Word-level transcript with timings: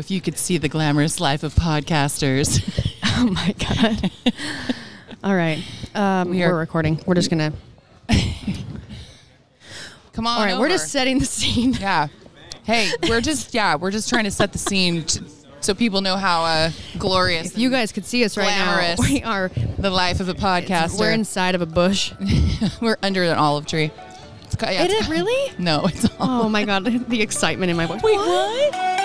if 0.00 0.10
you 0.10 0.20
could 0.20 0.36
see 0.36 0.58
the 0.58 0.68
glamorous 0.68 1.20
life 1.20 1.42
of 1.44 1.54
podcasters. 1.54 2.60
Oh 3.22 3.26
my 3.26 3.54
god. 3.58 4.10
All 5.22 5.34
right. 5.34 5.62
Um, 5.94 6.30
We 6.30 6.42
are- 6.42 6.54
recording. 6.56 7.02
We're 7.04 7.16
just 7.16 7.28
gonna. 7.28 7.52
Come 10.12 10.26
on. 10.26 10.38
All 10.38 10.44
right. 10.44 10.58
We're 10.58 10.68
just 10.70 10.88
setting 10.90 11.18
the 11.18 11.24
scene. 11.26 11.74
Yeah. 11.74 12.08
Hey, 12.64 12.90
we're 13.08 13.20
just 13.20 13.52
yeah, 13.52 13.74
we're 13.76 13.90
just 13.90 14.08
trying 14.08 14.24
to 14.24 14.30
set 14.30 14.52
the 14.52 14.58
scene 14.58 15.02
t- 15.04 15.20
so 15.60 15.74
people 15.74 16.00
know 16.00 16.16
how 16.16 16.44
uh, 16.44 16.70
glorious 16.98 17.48
If 17.52 17.58
you 17.58 17.68
guys 17.70 17.92
could 17.92 18.04
see 18.06 18.24
us 18.24 18.36
right 18.38 18.46
now, 18.46 18.94
we 18.98 19.22
are. 19.22 19.50
the 19.78 19.90
life 19.90 20.20
of 20.20 20.28
a 20.30 20.34
podcaster. 20.34 20.98
We're 20.98 21.12
inside 21.12 21.54
of 21.54 21.60
a 21.62 21.66
bush. 21.66 22.12
we're 22.80 22.96
under 23.02 23.22
an 23.24 23.36
olive 23.36 23.66
tree. 23.66 23.90
It's, 24.44 24.56
yeah, 24.62 24.84
Is 24.84 24.92
it 24.92 25.08
really? 25.10 25.52
No, 25.58 25.82
it's 25.84 26.04
all. 26.18 26.44
Oh 26.44 26.48
my 26.48 26.64
god, 26.64 26.84
the 27.08 27.20
excitement 27.22 27.70
in 27.70 27.76
my 27.76 27.86
voice. 27.86 28.02
Wait, 28.02 28.16
what? 28.16 28.99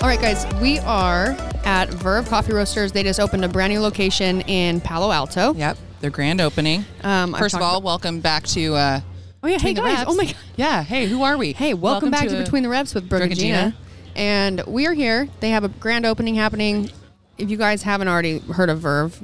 All 0.00 0.06
right, 0.06 0.20
guys, 0.20 0.46
we 0.62 0.78
are 0.80 1.30
at 1.64 1.88
Verve 1.90 2.28
Coffee 2.28 2.52
Roasters. 2.52 2.92
They 2.92 3.02
just 3.02 3.18
opened 3.18 3.44
a 3.44 3.48
brand 3.48 3.72
new 3.72 3.80
location 3.80 4.42
in 4.42 4.80
Palo 4.80 5.10
Alto. 5.10 5.54
Yep, 5.54 5.76
their 6.00 6.10
grand 6.10 6.40
opening. 6.40 6.84
Um, 7.02 7.34
I've 7.34 7.40
First 7.40 7.54
of 7.56 7.60
talked 7.60 7.74
all, 7.74 7.82
welcome 7.82 8.20
back 8.20 8.44
to. 8.48 8.74
Uh, 8.74 9.00
Oh 9.40 9.46
yeah, 9.46 9.52
hey 9.58 9.72
Between 9.72 9.74
the 9.76 9.80
guys. 9.82 9.98
Reps. 9.98 10.10
Oh 10.10 10.14
my 10.16 10.24
god. 10.24 10.34
Yeah. 10.56 10.82
Hey, 10.82 11.06
who 11.06 11.22
are 11.22 11.36
we? 11.38 11.52
Hey, 11.52 11.72
welcome, 11.72 12.10
back 12.10 12.26
to, 12.28 12.36
Between 12.42 12.64
the 12.64 12.68
Reps 12.68 12.92
with 12.92 13.08
Brooke, 13.08 13.20
Brooke 13.20 13.30
and 13.30 13.38
Jeanna. 13.40 13.56
Jeanna. 13.70 13.76
And 14.16 14.62
we 14.66 14.86
are 14.88 14.94
here. 14.94 15.28
They 15.38 15.50
have 15.50 15.62
a 15.62 15.68
grand 15.68 16.04
opening 16.06 16.34
happening. 16.34 16.90
If 17.38 17.48
you 17.48 17.56
guys 17.56 17.82
haven't 17.84 18.08
already 18.08 18.40
heard 18.40 18.68
of 18.68 18.80
Verve, 18.80 19.20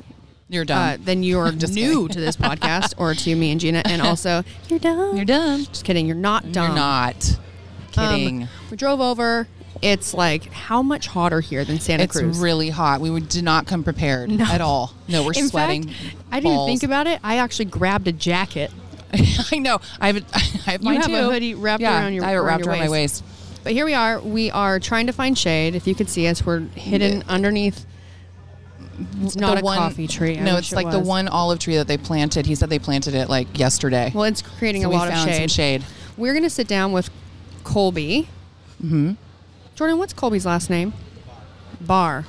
You're 0.48 0.62
uh, 0.62 0.66
done. 0.66 1.00
then 1.04 1.22
you're 1.24 1.50
Just 1.56 1.74
new 1.74 2.02
kidding. 2.02 2.08
to 2.10 2.20
this 2.20 2.36
podcast 2.36 2.94
or 2.96 3.12
to 3.14 3.34
me 3.34 3.50
and 3.50 3.60
Jeanna. 3.60 3.82
And 3.86 4.00
also, 4.02 4.44
you're 4.68 4.78
dumb. 4.80 5.16
You're 5.16 5.24
done. 5.24 5.64
Just 5.64 5.84
kidding. 5.84 6.06
You're 6.06 6.14
not 6.14 6.52
dumb. 6.52 6.66
You're 6.68 6.76
not. 6.76 7.38
Um, 7.96 8.08
Kidding. 8.10 8.48
we 8.70 8.76
drove 8.76 9.00
over. 9.00 9.48
It's 9.84 10.14
like 10.14 10.50
how 10.52 10.82
much 10.82 11.06
hotter 11.08 11.40
here 11.40 11.64
than 11.64 11.78
Santa 11.78 12.04
it's 12.04 12.12
Cruz? 12.16 12.24
It's 12.30 12.38
really 12.38 12.70
hot. 12.70 13.00
We 13.00 13.20
did 13.20 13.44
not 13.44 13.66
come 13.66 13.84
prepared 13.84 14.30
No. 14.30 14.44
at 14.44 14.60
all. 14.60 14.94
No, 15.08 15.22
we're 15.24 15.32
In 15.34 15.48
sweating. 15.48 15.88
fact, 15.88 15.98
I 16.32 16.40
didn't 16.40 16.54
balls. 16.56 16.68
think 16.70 16.82
about 16.82 17.06
it. 17.06 17.20
I 17.22 17.36
actually 17.36 17.66
grabbed 17.66 18.08
a 18.08 18.12
jacket. 18.12 18.70
I 19.52 19.58
know. 19.58 19.80
I 20.00 20.06
have. 20.12 20.24
I 20.34 20.70
have 20.72 20.80
You 20.82 20.84
mine 20.86 20.96
have 21.00 21.06
too. 21.06 21.14
a 21.16 21.22
hoodie 21.24 21.54
wrapped 21.54 21.82
yeah, 21.82 21.98
around 22.00 22.14
your- 22.14 22.24
I 22.24 22.30
have 22.30 22.38
around 22.38 22.46
wrapped 22.46 22.66
around 22.66 22.78
my 22.80 22.88
waist. 22.88 23.22
But 23.62 23.72
here 23.72 23.84
we 23.84 23.94
are. 23.94 24.20
We 24.20 24.50
are 24.50 24.80
trying 24.80 25.06
to 25.06 25.12
find 25.12 25.36
shade. 25.38 25.74
If 25.74 25.86
you 25.86 25.94
could 25.94 26.08
see 26.08 26.26
us, 26.28 26.44
we're 26.44 26.60
hidden 26.60 27.22
underneath. 27.28 27.86
It's 29.22 29.36
not 29.36 29.54
The 29.56 29.60
a 29.60 29.64
one- 29.64 29.78
coffee 29.78 30.06
tree. 30.06 30.38
I 30.38 30.42
no, 30.42 30.56
it's 30.56 30.72
it 30.72 30.76
like 30.76 30.90
the 30.90 30.98
one 31.00 31.28
olive 31.28 31.58
tree 31.58 31.76
that 31.76 31.88
they 31.88 31.96
planted. 31.98 32.46
He 32.46 32.54
said 32.54 32.70
they 32.70 32.78
planted 32.78 33.14
it 33.14 33.28
like 33.28 33.58
yesterday. 33.58 34.12
Well, 34.14 34.24
it's 34.24 34.42
creating 34.42 34.82
So 34.82 34.88
a 34.88 34.92
lot 34.92 35.08
of 35.12 35.18
shade. 35.18 35.50
shade. 35.50 35.84
We're 36.16 36.32
going 36.32 36.44
to 36.44 36.50
sit 36.50 36.68
down 36.68 36.92
with 36.92 37.10
Colby. 37.64 38.28
Mm-hmm. 38.82 39.12
Jordan, 39.74 39.98
what's 39.98 40.12
Colby's 40.12 40.46
last 40.46 40.70
name? 40.70 40.92
Barr. 41.80 42.24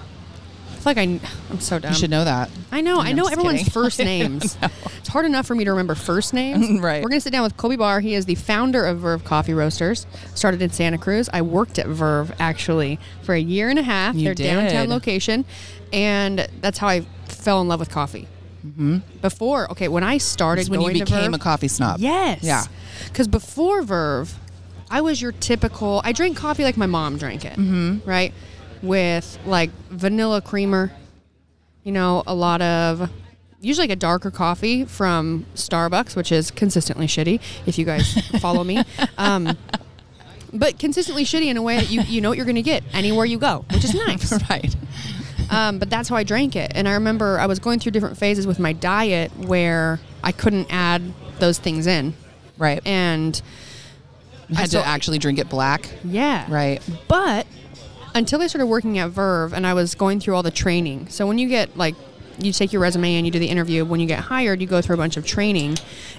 I 0.71 0.77
feel 0.77 0.83
like 0.85 0.97
I, 0.97 1.19
I'm 1.49 1.59
so 1.59 1.79
dumb. 1.79 1.91
You 1.93 1.97
should 1.97 2.09
know 2.11 2.23
that. 2.25 2.49
I 2.71 2.81
know. 2.81 2.99
I 2.99 3.07
I'm 3.09 3.15
know 3.15 3.23
just 3.23 3.33
everyone's 3.33 3.59
kidding. 3.59 3.73
first 3.73 3.99
names. 4.11 4.57
It's 4.99 5.07
hard 5.09 5.25
enough 5.25 5.45
for 5.47 5.55
me 5.55 5.63
to 5.63 5.71
remember 5.71 5.95
first 5.95 6.33
names. 6.33 6.79
Right. 6.85 7.01
We're 7.03 7.09
going 7.09 7.19
to 7.19 7.23
sit 7.23 7.31
down 7.31 7.43
with 7.43 7.57
Colby 7.57 7.75
Barr. 7.75 7.99
He 8.01 8.13
is 8.15 8.25
the 8.25 8.35
founder 8.35 8.85
of 8.85 8.99
Verve 8.99 9.23
Coffee 9.23 9.53
Roasters. 9.53 10.05
Started 10.35 10.61
in 10.61 10.69
Santa 10.71 10.97
Cruz. 10.97 11.29
I 11.33 11.41
worked 11.41 11.79
at 11.79 11.87
Verve 11.87 12.33
actually 12.39 12.99
for 13.23 13.33
a 13.33 13.39
year 13.39 13.69
and 13.69 13.79
a 13.79 13.83
half. 13.83 14.15
You 14.15 14.25
their 14.25 14.35
downtown 14.35 14.89
location, 14.89 15.45
and 15.93 16.47
that's 16.61 16.77
how 16.77 16.87
I 16.87 17.01
fell 17.27 17.61
in 17.61 17.67
love 17.67 17.79
with 17.79 17.89
coffee. 17.89 18.27
Mm-hmm. 18.65 18.97
Before, 19.21 19.71
okay, 19.71 19.87
when 19.87 20.03
I 20.03 20.17
started 20.17 20.61
It's 20.61 20.69
when 20.69 20.81
you 20.81 20.87
going 20.87 20.99
to 20.99 21.05
became 21.05 21.31
Verve, 21.31 21.39
a 21.41 21.43
coffee 21.43 21.67
snob. 21.67 21.99
Yes. 21.99 22.43
Yeah. 22.43 22.63
Because 23.07 23.27
before 23.27 23.83
Verve, 23.83 24.37
I 24.89 25.01
was 25.01 25.21
your 25.21 25.31
typical. 25.31 26.01
I 26.03 26.11
drank 26.11 26.37
coffee 26.37 26.63
like 26.63 26.77
my 26.77 26.85
mom 26.85 27.17
drank 27.17 27.45
it. 27.45 27.53
Mm-hmm. 27.53 28.07
Right. 28.07 28.33
With 28.81 29.39
like 29.45 29.71
vanilla 29.89 30.41
creamer. 30.41 30.91
You 31.83 31.91
know, 31.91 32.23
a 32.25 32.33
lot 32.33 32.61
of 32.61 33.09
usually 33.61 33.87
like 33.87 33.93
a 33.93 33.99
darker 33.99 34.31
coffee 34.31 34.85
from 34.85 35.45
Starbucks, 35.55 36.15
which 36.15 36.31
is 36.31 36.51
consistently 36.51 37.07
shitty. 37.07 37.41
If 37.65 37.77
you 37.77 37.85
guys 37.85 38.13
follow 38.41 38.63
me. 38.63 38.83
Um, 39.17 39.57
but 40.53 40.79
consistently 40.79 41.25
shitty 41.25 41.47
in 41.47 41.57
a 41.57 41.61
way 41.61 41.77
that 41.77 41.89
you, 41.91 42.01
you 42.01 42.21
know 42.21 42.29
what 42.29 42.37
you're 42.37 42.45
going 42.45 42.55
to 42.55 42.61
get 42.61 42.83
anywhere 42.93 43.25
you 43.25 43.37
go, 43.37 43.65
which 43.71 43.83
is 43.83 43.93
nice. 44.07 44.31
right. 44.49 44.75
Um, 45.49 45.79
but 45.79 45.89
that's 45.89 46.09
how 46.09 46.15
I 46.15 46.23
drank 46.23 46.55
it. 46.55 46.71
And 46.75 46.87
I 46.87 46.93
remember 46.93 47.39
I 47.39 47.45
was 47.45 47.59
going 47.59 47.79
through 47.79 47.91
different 47.91 48.17
phases 48.17 48.47
with 48.47 48.59
my 48.59 48.73
diet 48.73 49.35
where 49.37 49.99
I 50.23 50.31
couldn't 50.31 50.67
add 50.71 51.01
those 51.39 51.59
things 51.59 51.87
in. 51.87 52.13
Right. 52.57 52.81
And 52.85 53.39
had 54.53 54.69
to 54.71 54.85
actually 54.85 55.17
drink 55.19 55.39
it 55.39 55.49
black. 55.49 55.89
yeah. 56.03 56.45
Right. 56.49 56.81
But 57.07 57.47
until 58.13 58.41
I 58.41 58.47
started 58.47 58.67
working 58.67 58.97
at 58.99 59.09
Verve 59.09 59.53
and 59.53 59.65
I 59.67 59.73
was 59.73 59.95
going 59.95 60.19
through 60.19 60.35
all 60.35 60.43
the 60.43 60.51
training. 60.51 61.07
So 61.09 61.27
when 61.27 61.37
you 61.37 61.47
get 61.49 61.75
like, 61.77 61.95
you 62.39 62.51
take 62.51 62.73
your 62.73 62.81
resume 62.81 63.15
and 63.15 63.25
you 63.25 63.31
do 63.31 63.39
the 63.39 63.47
interview. 63.47 63.85
When 63.85 63.99
you 63.99 64.07
get 64.07 64.19
hired, 64.19 64.59
you 64.61 64.67
go 64.67 64.81
through 64.81 64.95
a 64.95 64.97
bunch 64.97 65.15
of 65.15 65.25
training, 65.25 65.69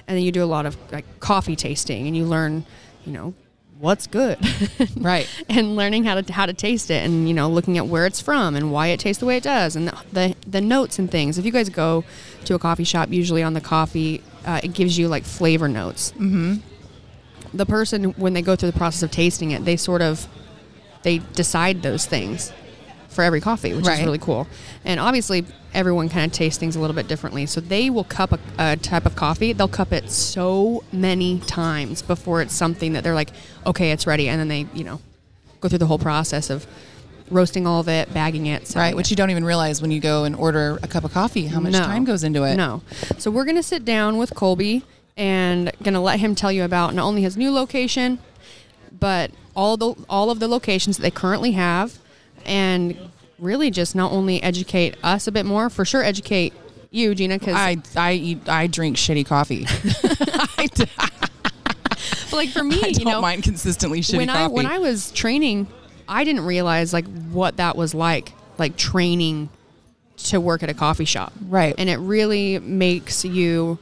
and 0.07 0.17
then 0.17 0.21
you 0.21 0.31
do 0.31 0.43
a 0.43 0.45
lot 0.49 0.65
of 0.65 0.75
like 0.91 1.05
coffee 1.19 1.55
tasting, 1.55 2.07
and 2.07 2.17
you 2.17 2.25
learn, 2.25 2.65
you 3.05 3.11
know, 3.13 3.35
what's 3.77 4.07
good, 4.07 4.39
Right. 4.97 5.29
and 5.47 5.75
learning 5.75 6.05
how 6.05 6.19
to 6.19 6.33
how 6.33 6.47
to 6.47 6.53
taste 6.53 6.89
it, 6.89 7.03
and 7.05 7.27
you 7.27 7.35
know, 7.35 7.47
looking 7.47 7.77
at 7.77 7.85
where 7.85 8.07
it's 8.07 8.19
from 8.19 8.55
and 8.55 8.71
why 8.71 8.87
it 8.87 8.99
tastes 8.99 9.19
the 9.19 9.27
way 9.27 9.37
it 9.37 9.43
does, 9.43 9.75
and 9.75 9.89
the 9.89 9.97
the, 10.11 10.35
the 10.47 10.61
notes 10.61 10.97
and 10.97 11.11
things. 11.11 11.37
If 11.37 11.45
you 11.45 11.51
guys 11.51 11.69
go 11.69 12.03
to 12.45 12.55
a 12.55 12.59
coffee 12.59 12.83
shop, 12.83 13.09
usually 13.11 13.43
on 13.43 13.53
the 13.53 13.61
coffee, 13.61 14.23
uh, 14.43 14.59
it 14.63 14.73
gives 14.73 14.97
you 14.97 15.07
like 15.09 15.23
flavor 15.23 15.67
notes. 15.69 16.13
Mm-hmm. 16.13 16.55
The 17.53 17.65
person 17.65 18.05
when 18.17 18.33
they 18.33 18.41
go 18.41 18.55
through 18.55 18.71
the 18.71 18.77
process 18.77 19.03
of 19.03 19.11
tasting 19.11 19.51
it, 19.51 19.65
they 19.65 19.77
sort 19.77 20.01
of 20.01 20.27
they 21.03 21.19
decide 21.33 21.81
those 21.83 22.05
things 22.05 22.51
for 23.09 23.23
every 23.23 23.39
coffee, 23.41 23.73
which 23.73 23.85
Right. 23.85 23.99
is 23.99 24.05
really 24.05 24.17
cool. 24.19 24.47
And 24.85 24.99
obviously, 24.99 25.45
everyone 25.73 26.09
kind 26.09 26.25
of 26.25 26.31
tastes 26.31 26.59
things 26.59 26.75
a 26.75 26.79
little 26.79 26.95
bit 26.95 27.07
differently. 27.07 27.45
So 27.45 27.61
they 27.61 27.89
will 27.89 28.03
cup 28.03 28.33
a, 28.33 28.39
a 28.59 28.75
type 28.75 29.05
of 29.05 29.15
coffee. 29.15 29.53
They'll 29.53 29.67
cup 29.67 29.91
it 29.93 30.11
so 30.11 30.83
many 30.91 31.39
times 31.39 32.01
before 32.01 32.41
it's 32.41 32.53
something 32.53 32.93
that 32.93 33.03
they're 33.03 33.15
like, 33.15 33.29
okay, 33.65 33.91
it's 33.91 34.05
ready, 34.05 34.27
and 34.29 34.39
then 34.39 34.47
they, 34.49 34.67
you 34.73 34.83
know, 34.83 34.99
go 35.61 35.69
through 35.69 35.77
the 35.79 35.87
whole 35.87 35.97
process 35.99 36.49
of 36.49 36.67
roasting 37.31 37.65
all 37.67 37.79
of 37.81 37.89
it, 37.89 38.13
bagging 38.13 38.45
it, 38.45 38.71
Right. 38.75 38.95
Which 38.95 39.07
it. 39.07 39.11
you 39.11 39.15
don't 39.17 39.31
even 39.31 39.43
realize 39.43 39.81
when 39.81 39.91
you 39.91 39.99
go 39.99 40.23
and 40.23 40.35
order 40.35 40.79
a 40.83 40.87
cup 40.87 41.03
of 41.03 41.11
coffee 41.13 41.47
how 41.47 41.59
much 41.59 41.73
No. 41.73 41.79
time 41.79 42.05
goes 42.05 42.23
into 42.23 42.43
it. 42.43 42.55
No. 42.55 42.81
So 43.17 43.31
we're 43.31 43.45
gonna 43.45 43.63
sit 43.63 43.83
down 43.83 44.17
with 44.17 44.33
Colby 44.33 44.83
and 45.17 45.71
gonna 45.83 46.01
let 46.01 46.19
him 46.19 46.35
tell 46.35 46.51
you 46.51 46.63
about 46.63 46.93
not 46.93 47.03
only 47.03 47.23
his 47.23 47.35
new 47.35 47.51
location, 47.51 48.19
but 48.97 49.31
all 49.55 49.75
the 49.75 49.95
all 50.09 50.29
of 50.29 50.39
the 50.39 50.47
locations 50.47 50.97
that 50.97 51.03
they 51.03 51.11
currently 51.11 51.51
have, 51.51 51.97
and 52.45 52.95
really 53.39 53.71
just 53.71 53.95
not 53.95 54.11
only 54.11 54.41
educate 54.41 54.95
us 55.03 55.27
a 55.27 55.31
bit 55.31 55.45
more, 55.45 55.69
for 55.69 55.83
sure 55.83 56.03
educate 56.03 56.53
you, 56.91 57.13
Jeanna, 57.15 57.39
because 57.39 57.55
I 57.55 57.77
I 57.95 58.13
eat 58.13 58.47
I 58.47 58.67
drink 58.67 58.97
shitty 58.97 59.25
coffee. 59.25 59.65
I, 60.57 60.67
d- 60.73 60.85
like 62.35 62.49
for 62.49 62.63
me, 62.63 62.81
I 62.83 62.87
you 62.87 62.93
don't 62.93 63.05
know, 63.05 63.21
mind 63.21 63.43
consistently 63.43 64.01
shitty 64.01 64.17
when 64.17 64.27
coffee. 64.27 64.39
I 64.39 64.47
when 64.47 64.65
I 64.65 64.77
was 64.77 65.11
training, 65.11 65.67
I 66.07 66.23
didn't 66.23 66.45
realize 66.45 66.93
like 66.93 67.05
what 67.31 67.57
that 67.57 67.75
was 67.75 67.93
like, 67.93 68.33
like 68.57 68.77
training 68.77 69.49
to 70.17 70.39
work 70.39 70.63
at 70.63 70.69
a 70.69 70.73
coffee 70.73 71.05
shop. 71.05 71.33
Right. 71.47 71.75
And 71.77 71.89
it 71.89 71.97
really 71.97 72.59
makes 72.59 73.23
you 73.23 73.77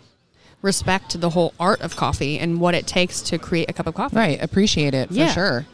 respect 0.66 1.20
the 1.22 1.30
whole 1.30 1.54
art 1.60 1.80
of 1.82 1.96
coffee 1.96 2.38
and 2.40 2.60
what 2.60 2.76
it 2.76 2.86
takes 2.88 3.22
to 3.22 3.38
create 3.38 3.70
a 3.70 3.74
cup 3.74 3.88
of 3.88 3.94
coffee. 3.94 4.16
right, 4.18 4.42
appreciate 4.44 4.94
it 4.94 5.08
for 5.10 5.14
Yeah. 5.16 5.32
sure. 5.32 5.66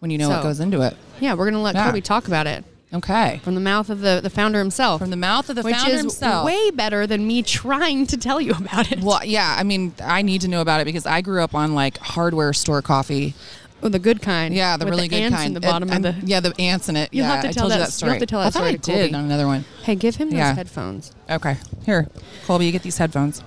When 0.00 0.10
you 0.10 0.18
know 0.18 0.28
what 0.28 0.42
goes 0.42 0.60
into 0.60 0.80
it. 0.82 0.96
Yeah, 1.20 1.34
we're 1.34 1.44
gonna 1.50 1.62
let 1.62 1.74
Yeah. 1.74 1.84
Colby 1.84 2.00
talk 2.00 2.26
about 2.28 2.46
it 2.46 2.64
Okay. 2.94 3.40
from 3.44 3.54
the 3.54 3.60
mouth 3.60 3.90
of 3.90 4.00
the, 4.00 4.20
the 4.22 4.30
founder 4.30 4.58
himself. 4.60 5.00
From 5.00 5.10
the 5.10 5.16
mouth 5.16 5.48
of 5.50 5.56
the 5.56 5.62
which 5.62 5.74
founder 5.74 5.92
is 5.94 6.00
himself. 6.00 6.46
way 6.46 6.70
better 6.70 7.06
than 7.06 7.26
me 7.26 7.42
trying 7.42 8.06
to 8.06 8.16
tell 8.16 8.40
you 8.40 8.52
about 8.52 8.90
it. 8.92 9.00
well, 9.00 9.20
yeah, 9.24 9.56
I 9.58 9.62
mean, 9.64 9.92
I 10.02 10.22
need 10.22 10.40
to 10.42 10.48
know 10.48 10.60
about 10.60 10.80
it 10.80 10.84
because 10.84 11.04
I 11.06 11.20
grew 11.20 11.42
up 11.42 11.54
on 11.54 11.74
like 11.74 11.98
hardware 11.98 12.52
store 12.52 12.80
coffee. 12.82 13.34
Oh, 13.82 13.88
the 13.88 13.98
good 14.00 14.20
kind. 14.22 14.52
Yeah, 14.54 14.76
the 14.76 14.86
really 14.86 15.02
the 15.02 15.08
good 15.10 15.22
ants 15.22 15.36
kind. 15.36 15.46
in 15.48 15.54
the 15.54 15.60
bottom 15.60 15.88
And- 15.90 16.04
of 16.06 16.20
the. 16.20 16.26
yeah, 16.26 16.40
the 16.40 16.52
ants 16.60 16.88
in 16.88 16.96
it. 16.96 17.10
You'll 17.12 17.26
yeah, 17.26 17.32
have 17.34 17.42
to 17.42 17.48
I 17.48 17.52
tell 17.52 17.62
told 17.62 17.72
you 17.74 17.78
that- 17.78 17.84
that 17.86 17.92
story. 17.92 18.08
you'll 18.10 18.14
have 18.14 18.20
to 18.20 18.26
tell 18.26 18.40
that 18.40 18.46
I 18.46 18.50
thought 18.50 18.58
story 18.58 18.70
I 18.70 18.76
Colby. 18.76 19.06
did 19.10 19.14
on 19.14 19.24
another 19.24 19.46
one. 19.46 19.64
Hey, 19.84 19.94
give 19.94 20.16
him 20.16 20.30
those 20.30 20.38
Yeah. 20.38 20.54
headphones. 20.54 21.12
Okay, 21.30 21.56
here, 21.86 22.08
Colby, 22.46 22.66
you 22.66 22.72
get 22.72 22.82
these 22.82 22.98
headphones. 22.98 23.42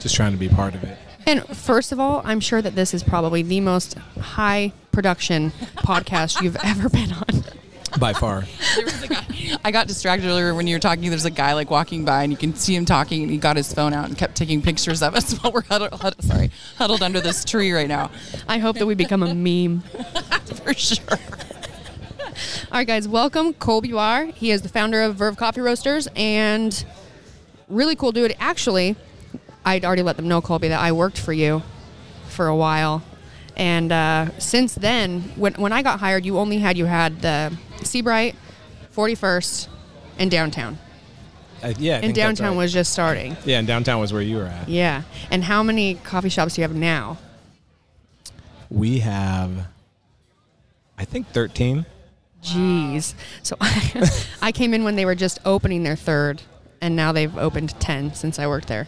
Just 0.00 0.14
trying 0.14 0.32
to 0.32 0.38
be 0.38 0.48
part 0.48 0.74
of 0.74 0.84
it. 0.84 0.96
And 1.26 1.44
first 1.56 1.92
of 1.92 2.00
all, 2.00 2.22
I'm 2.24 2.40
sure 2.40 2.62
that 2.62 2.74
this 2.74 2.94
is 2.94 3.02
probably 3.02 3.42
the 3.42 3.60
most 3.60 3.94
high 4.20 4.72
production 4.92 5.50
podcast 5.76 6.40
you've 6.42 6.56
ever 6.64 6.88
been 6.88 7.12
on. 7.12 7.44
By 7.98 8.12
far. 8.12 8.44
There 8.76 8.84
was 8.84 9.02
a 9.02 9.08
guy. 9.08 9.26
I 9.64 9.70
got 9.70 9.88
distracted 9.88 10.28
earlier 10.28 10.54
when 10.54 10.66
you 10.66 10.76
were 10.76 10.80
talking. 10.80 11.08
There's 11.08 11.24
a 11.24 11.30
guy 11.30 11.54
like 11.54 11.70
walking 11.70 12.04
by, 12.04 12.22
and 12.22 12.30
you 12.30 12.36
can 12.36 12.54
see 12.54 12.74
him 12.76 12.84
talking, 12.84 13.22
and 13.22 13.30
he 13.30 13.38
got 13.38 13.56
his 13.56 13.72
phone 13.72 13.92
out 13.92 14.08
and 14.08 14.16
kept 14.16 14.36
taking 14.36 14.60
pictures 14.62 15.02
of 15.02 15.14
us 15.14 15.32
while 15.40 15.52
we're 15.52 15.62
huddled, 15.62 15.92
huddled, 16.00 16.22
sorry, 16.22 16.50
huddled 16.76 17.02
under 17.02 17.20
this 17.20 17.44
tree 17.44 17.72
right 17.72 17.88
now. 17.88 18.10
I 18.46 18.58
hope 18.58 18.76
that 18.76 18.86
we 18.86 18.94
become 18.94 19.22
a 19.22 19.34
meme. 19.34 19.80
For 20.64 20.74
sure. 20.74 21.18
All 22.70 22.78
right, 22.78 22.86
guys, 22.86 23.08
welcome 23.08 23.54
Colby 23.54 23.92
Barr. 23.92 24.26
He 24.26 24.50
is 24.50 24.62
the 24.62 24.68
founder 24.68 25.02
of 25.02 25.16
Verve 25.16 25.36
Coffee 25.36 25.60
Roasters 25.62 26.08
and 26.14 26.84
really 27.68 27.96
cool 27.96 28.12
dude. 28.12 28.36
Actually, 28.38 28.96
I'd 29.68 29.84
already 29.84 30.02
let 30.02 30.16
them 30.16 30.28
know, 30.28 30.40
Colby, 30.40 30.68
that 30.68 30.80
I 30.80 30.92
worked 30.92 31.18
for 31.18 31.32
you 31.32 31.62
for 32.28 32.46
a 32.46 32.56
while. 32.56 33.02
And 33.56 33.92
uh, 33.92 34.38
since 34.38 34.74
then, 34.74 35.20
when 35.36 35.54
when 35.54 35.72
I 35.72 35.82
got 35.82 36.00
hired, 36.00 36.24
you 36.24 36.38
only 36.38 36.58
had 36.58 36.78
you 36.78 36.86
had 36.86 37.20
the 37.20 37.54
Seabright, 37.82 38.34
41st, 38.96 39.68
and 40.18 40.30
downtown. 40.30 40.78
Uh, 41.62 41.74
yeah, 41.78 41.96
I 41.96 42.00
And 42.00 42.14
downtown 42.14 42.50
right. 42.50 42.56
was 42.56 42.72
just 42.72 42.92
starting. 42.92 43.36
Yeah, 43.44 43.58
and 43.58 43.66
downtown 43.66 44.00
was 44.00 44.12
where 44.12 44.22
you 44.22 44.36
were 44.36 44.44
at. 44.44 44.68
Yeah. 44.68 45.02
And 45.30 45.44
how 45.44 45.62
many 45.62 45.94
coffee 45.96 46.28
shops 46.28 46.54
do 46.54 46.60
you 46.62 46.68
have 46.68 46.76
now? 46.76 47.18
We 48.70 49.00
have, 49.00 49.66
I 50.96 51.04
think, 51.04 51.26
13. 51.28 51.84
Jeez. 52.42 53.14
So 53.42 53.56
I 54.40 54.52
came 54.52 54.72
in 54.72 54.84
when 54.84 54.94
they 54.94 55.04
were 55.04 55.16
just 55.16 55.40
opening 55.44 55.82
their 55.82 55.96
third, 55.96 56.42
and 56.80 56.94
now 56.94 57.10
they've 57.12 57.36
opened 57.36 57.78
10 57.80 58.14
since 58.14 58.38
I 58.38 58.46
worked 58.46 58.68
there. 58.68 58.86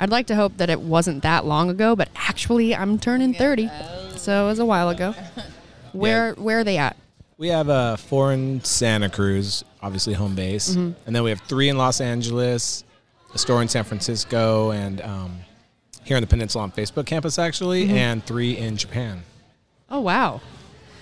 Crazy. 0.00 0.04
I'd 0.04 0.10
like 0.10 0.26
to 0.28 0.34
hope 0.36 0.56
that 0.56 0.70
it 0.70 0.80
wasn't 0.80 1.22
that 1.22 1.44
long 1.44 1.70
ago, 1.70 1.94
but 1.94 2.08
actually 2.16 2.74
I'm 2.74 2.98
turning 2.98 3.34
30. 3.34 3.68
So 4.16 4.44
it 4.44 4.48
was 4.48 4.58
a 4.58 4.64
while 4.66 4.88
ago. 4.88 5.14
Where 5.92 6.34
where 6.34 6.60
are 6.60 6.64
they 6.64 6.78
at? 6.78 6.96
We 7.36 7.48
have 7.48 7.68
a 7.68 7.96
four 7.96 8.32
in 8.32 8.62
Santa 8.62 9.08
Cruz, 9.08 9.64
obviously 9.82 10.12
home 10.14 10.34
base, 10.36 10.70
Mm-hmm. 10.70 10.92
and 11.06 11.16
then 11.16 11.22
we 11.24 11.30
have 11.30 11.40
three 11.40 11.68
in 11.68 11.76
Los 11.78 12.00
Angeles, 12.00 12.84
a 13.34 13.38
store 13.38 13.60
in 13.62 13.66
San 13.68 13.82
Francisco, 13.84 14.70
and 14.72 15.00
um, 15.00 15.38
here 16.04 16.16
on 16.16 16.20
the 16.22 16.26
Peninsula 16.28 16.62
on 16.64 16.70
Facebook 16.70 17.06
campus 17.06 17.38
actually, 17.40 17.86
Mm-hmm. 17.86 17.96
and 17.96 18.24
three 18.24 18.56
in 18.56 18.76
Japan. 18.76 19.22
Oh 19.90 20.00
wow. 20.00 20.40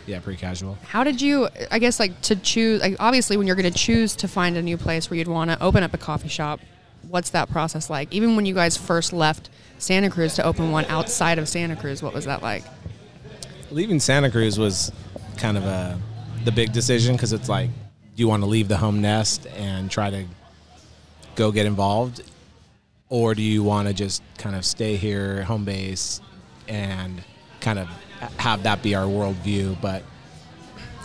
Yeah, 0.06 0.20
pretty 0.20 0.40
casual. 0.40 0.78
How 0.86 1.04
did 1.04 1.20
you 1.20 1.48
I 1.70 1.78
guess 1.78 2.00
like 2.00 2.18
to 2.22 2.36
choose 2.36 2.80
like 2.80 2.96
obviously 2.98 3.36
when 3.36 3.46
you're 3.46 3.56
going 3.56 3.70
to 3.70 3.78
choose 3.78 4.16
to 4.16 4.28
find 4.28 4.56
a 4.56 4.62
new 4.62 4.78
place 4.78 5.10
where 5.10 5.18
you'd 5.18 5.28
want 5.28 5.50
to 5.50 5.62
open 5.62 5.82
up 5.82 5.92
a 5.92 5.98
coffee 5.98 6.28
shop, 6.28 6.60
what's 7.02 7.30
that 7.30 7.50
process 7.50 7.88
like? 7.90 8.12
Even 8.12 8.36
when 8.36 8.46
you 8.46 8.54
guys 8.54 8.76
first 8.76 9.12
left 9.12 9.50
Santa 9.78 10.10
Cruz 10.10 10.34
to 10.34 10.44
open 10.44 10.70
one 10.70 10.84
outside 10.86 11.38
of 11.38 11.48
Santa 11.48 11.76
Cruz, 11.76 12.02
what 12.02 12.14
was 12.14 12.24
that 12.24 12.42
like? 12.42 12.64
Leaving 13.70 14.00
Santa 14.00 14.30
Cruz 14.30 14.58
was 14.58 14.92
kind 15.36 15.56
of 15.56 15.64
a 15.64 15.98
the 16.44 16.52
big 16.52 16.72
decision 16.72 17.14
because 17.14 17.32
it's 17.32 17.48
like, 17.48 17.68
do 17.68 18.22
you 18.22 18.28
want 18.28 18.42
to 18.42 18.48
leave 18.48 18.68
the 18.68 18.76
home 18.76 19.00
nest 19.00 19.46
and 19.56 19.90
try 19.90 20.10
to 20.10 20.24
go 21.34 21.52
get 21.52 21.66
involved, 21.66 22.22
or 23.08 23.34
do 23.34 23.42
you 23.42 23.62
want 23.62 23.88
to 23.88 23.94
just 23.94 24.22
kind 24.38 24.56
of 24.56 24.64
stay 24.64 24.96
here, 24.96 25.42
home 25.42 25.64
base, 25.64 26.20
and 26.66 27.22
kind 27.60 27.78
of 27.78 27.88
have 28.38 28.62
that 28.62 28.82
be 28.82 28.94
our 28.94 29.04
worldview? 29.04 29.80
But 29.80 30.02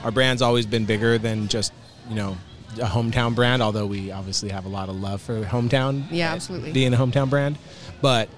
our 0.03 0.11
brand's 0.11 0.41
always 0.41 0.65
been 0.65 0.85
bigger 0.85 1.17
than 1.17 1.47
just 1.47 1.73
you 2.09 2.15
know 2.15 2.37
a 2.79 2.85
hometown 2.85 3.35
brand. 3.35 3.61
Although 3.61 3.85
we 3.85 4.11
obviously 4.11 4.49
have 4.49 4.65
a 4.65 4.69
lot 4.69 4.89
of 4.89 4.95
love 4.95 5.21
for 5.21 5.41
hometown. 5.43 6.05
Yeah, 6.11 6.33
absolutely. 6.33 6.71
Being 6.71 6.93
a 6.93 6.97
hometown 6.97 7.29
brand, 7.29 7.57
but 8.01 8.29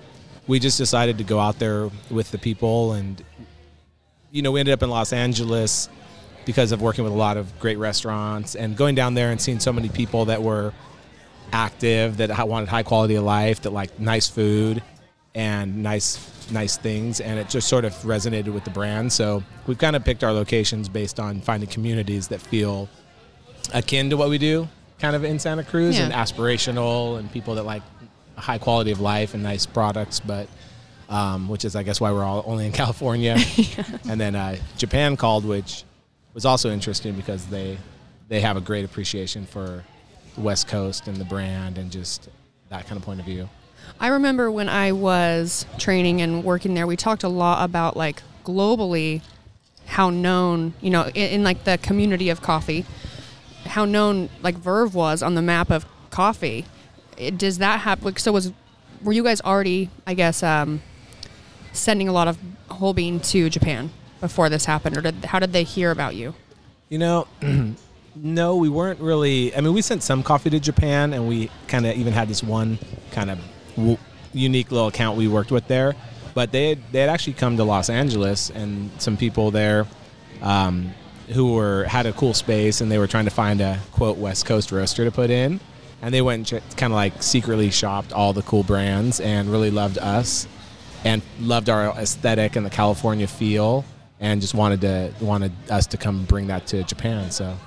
we 0.47 0.59
just 0.59 0.77
decided 0.77 1.17
to 1.17 1.23
go 1.23 1.39
out 1.39 1.59
there 1.59 1.89
with 2.09 2.31
the 2.31 2.37
people 2.37 2.93
and 2.93 3.23
you 4.31 4.41
know, 4.41 4.51
we 4.51 4.59
ended 4.59 4.73
up 4.73 4.83
in 4.83 4.89
Los 4.89 5.13
Angeles 5.13 5.87
because 6.45 6.73
of 6.73 6.81
working 6.81 7.05
with 7.05 7.13
a 7.13 7.15
lot 7.15 7.37
of 7.37 7.57
great 7.59 7.77
restaurants 7.77 8.55
and 8.55 8.75
going 8.75 8.93
down 8.93 9.13
there 9.13 9.31
and 9.31 9.39
seeing 9.39 9.61
so 9.61 9.71
many 9.71 9.87
people 9.87 10.25
that 10.25 10.43
were 10.43 10.73
active, 11.53 12.17
that 12.17 12.47
wanted 12.47 12.67
high 12.67 12.83
quality 12.83 13.15
of 13.15 13.23
life, 13.23 13.61
that 13.61 13.69
liked 13.69 13.97
nice 13.97 14.27
food 14.27 14.83
and 15.33 15.81
nice 15.81 16.31
nice 16.51 16.77
things, 16.77 17.21
and 17.21 17.39
it 17.39 17.49
just 17.49 17.67
sort 17.67 17.85
of 17.85 17.93
resonated 18.03 18.53
with 18.53 18.63
the 18.63 18.69
brand. 18.69 19.11
So 19.11 19.43
we've 19.67 19.77
kind 19.77 19.95
of 19.95 20.03
picked 20.03 20.23
our 20.23 20.31
locations 20.31 20.89
based 20.89 21.19
on 21.19 21.41
finding 21.41 21.69
communities 21.69 22.27
that 22.27 22.41
feel 22.41 22.89
akin 23.73 24.09
to 24.11 24.17
what 24.17 24.29
we 24.29 24.37
do, 24.37 24.67
kind 24.99 25.15
of 25.15 25.23
in 25.23 25.39
Santa 25.39 25.63
Cruz, 25.63 25.97
Yeah. 25.97 26.05
and 26.05 26.13
aspirational, 26.13 27.17
and 27.19 27.31
people 27.31 27.55
that 27.55 27.63
like 27.63 27.81
high 28.37 28.57
quality 28.57 28.91
of 28.91 28.99
life 28.99 29.33
and 29.33 29.41
nice 29.43 29.65
products, 29.65 30.19
but 30.19 30.47
um, 31.09 31.47
which 31.49 31.65
is 31.65 31.75
I 31.75 31.83
guess 31.83 32.01
why 32.01 32.11
we're 32.11 32.23
all 32.23 32.43
only 32.47 32.65
in 32.65 32.71
California. 32.83 33.37
And 34.09 34.19
then 34.21 34.35
uh, 34.35 34.57
Japan 34.77 35.17
called, 35.17 35.45
which 35.45 35.83
was 36.33 36.45
also 36.45 36.69
interesting 36.71 37.13
because 37.15 37.45
they 37.47 37.77
they 38.27 38.41
have 38.41 38.57
a 38.57 38.61
great 38.61 38.83
appreciation 38.85 39.45
for 39.45 39.83
the 40.35 40.41
West 40.41 40.67
Coast 40.67 41.07
and 41.07 41.17
the 41.17 41.25
brand 41.25 41.77
and 41.77 41.91
just 41.91 42.27
that 42.69 42.87
kind 42.87 42.97
of 42.97 43.03
point 43.03 43.19
of 43.19 43.25
view. 43.25 43.47
I 43.99 44.07
remember 44.07 44.49
when 44.51 44.67
I 44.67 44.91
was 44.93 45.65
training 45.77 46.21
and 46.21 46.43
working 46.43 46.73
there, 46.73 46.87
we 46.87 46.95
talked 46.97 47.23
a 47.23 47.29
lot 47.29 47.63
about 47.63 47.95
like 47.95 48.21
globally 48.43 49.21
how 49.85 50.09
known, 50.09 50.73
you 50.81 50.89
know, 50.89 51.03
in, 51.13 51.29
in 51.35 51.43
like 51.43 51.63
the 51.65 51.77
community 51.77 52.29
of 52.29 52.41
coffee, 52.41 52.83
how 53.65 53.85
known 53.85 54.29
like 54.41 54.55
Verve 54.55 54.93
was 54.93 55.21
on 55.23 55.35
the 55.35 55.41
map 55.41 55.69
of 55.69 55.85
coffee. 56.09 56.65
It, 57.17 57.37
does 57.37 57.57
that 57.59 57.81
happen? 57.81 58.05
Like, 58.05 58.19
so 58.19 58.31
was 58.31 58.51
were 59.03 59.13
you 59.13 59.23
guys 59.23 59.41
already, 59.41 59.89
I 60.07 60.13
guess, 60.13 60.43
um, 60.43 60.81
sending 61.73 62.07
a 62.07 62.11
lot 62.11 62.27
of 62.27 62.37
whole 62.69 62.93
bean 62.93 63.19
to 63.19 63.49
Japan 63.49 63.91
before 64.19 64.49
this 64.49 64.65
happened, 64.65 64.97
or 64.97 65.01
did, 65.01 65.25
how 65.25 65.39
did 65.39 65.53
they 65.53 65.63
hear 65.63 65.91
about 65.91 66.15
you? 66.15 66.33
You 66.89 66.97
know, 66.97 67.27
no, 68.15 68.55
we 68.55 68.69
weren't 68.69 68.99
really. 68.99 69.55
I 69.55 69.61
mean, 69.61 69.73
we 69.73 69.81
sent 69.81 70.03
some 70.03 70.23
coffee 70.23 70.49
to 70.49 70.59
Japan, 70.59 71.13
and 71.13 71.27
we 71.27 71.49
kind 71.67 71.85
of 71.85 71.95
even 71.95 72.13
had 72.13 72.27
this 72.27 72.43
one 72.43 72.79
kind 73.11 73.29
of 73.29 73.39
w- 73.75 73.97
unique 74.33 74.71
little 74.71 74.87
account 74.87 75.17
we 75.17 75.27
worked 75.27 75.51
with 75.51 75.67
there. 75.67 75.95
But 76.33 76.51
they 76.51 76.69
had, 76.69 76.79
they 76.91 76.99
had 76.99 77.09
actually 77.09 77.33
come 77.33 77.57
to 77.57 77.63
Los 77.63 77.89
Angeles, 77.89 78.49
and 78.49 78.89
some 78.99 79.15
people 79.15 79.51
there 79.51 79.85
um, 80.41 80.93
who 81.29 81.53
were 81.53 81.83
had 81.85 82.05
a 82.05 82.13
cool 82.13 82.33
space, 82.33 82.81
and 82.81 82.91
they 82.91 82.97
were 82.97 83.07
trying 83.07 83.25
to 83.25 83.31
find 83.31 83.61
a 83.61 83.79
quote 83.91 84.17
West 84.17 84.45
Coast 84.45 84.71
roaster 84.71 85.03
to 85.05 85.11
put 85.11 85.29
in, 85.29 85.59
and 86.01 86.13
they 86.13 86.21
went 86.21 86.51
and 86.51 86.61
kind 86.77 86.93
of 86.93 86.97
like 86.97 87.23
secretly 87.23 87.71
shopped 87.71 88.13
all 88.13 88.33
the 88.33 88.43
cool 88.43 88.63
brands 88.63 89.19
and 89.19 89.49
really 89.49 89.71
loved 89.71 89.97
us, 89.97 90.47
and 91.03 91.21
loved 91.39 91.69
our 91.69 91.89
aesthetic 91.97 92.55
and 92.55 92.65
the 92.65 92.69
California 92.69 93.27
feel. 93.27 93.85
And 94.19 94.39
just 94.39 94.53
wanted 94.53 94.81
to 94.81 95.13
wanted 95.19 95.51
us 95.69 95.87
to 95.87 95.97
come 95.97 96.23
bring 96.23 96.47
that 96.47 96.67
to 96.67 96.83
Japan. 96.83 97.31
So 97.31 97.57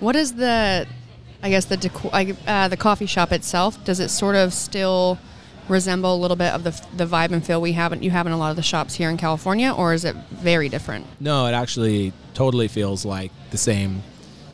What 0.00 0.16
is 0.16 0.32
the, 0.32 0.86
I 1.42 1.50
guess 1.50 1.66
the 1.66 1.76
deco- 1.76 2.36
uh, 2.46 2.68
the 2.68 2.78
coffee 2.78 3.06
shop 3.06 3.30
itself? 3.30 3.84
Does 3.84 4.00
it 4.00 4.08
sort 4.08 4.34
of 4.34 4.54
still 4.54 5.18
resemble 5.68 6.14
a 6.14 6.16
little 6.16 6.36
bit 6.36 6.52
of 6.52 6.64
the 6.64 6.70
the 6.96 7.06
vibe 7.06 7.32
and 7.32 7.44
feel 7.44 7.60
we 7.60 7.72
have 7.72 8.02
you 8.02 8.10
have 8.10 8.26
in 8.26 8.32
a 8.32 8.38
lot 8.38 8.50
of 8.50 8.56
the 8.56 8.62
shops 8.62 8.94
here 8.94 9.08
in 9.10 9.16
California, 9.16 9.70
or 9.72 9.92
is 9.94 10.04
it 10.04 10.14
very 10.30 10.68
different? 10.68 11.06
No, 11.20 11.46
it 11.46 11.52
actually 11.52 12.12
totally 12.34 12.68
feels 12.68 13.04
like 13.04 13.30
the 13.50 13.58
same, 13.58 14.02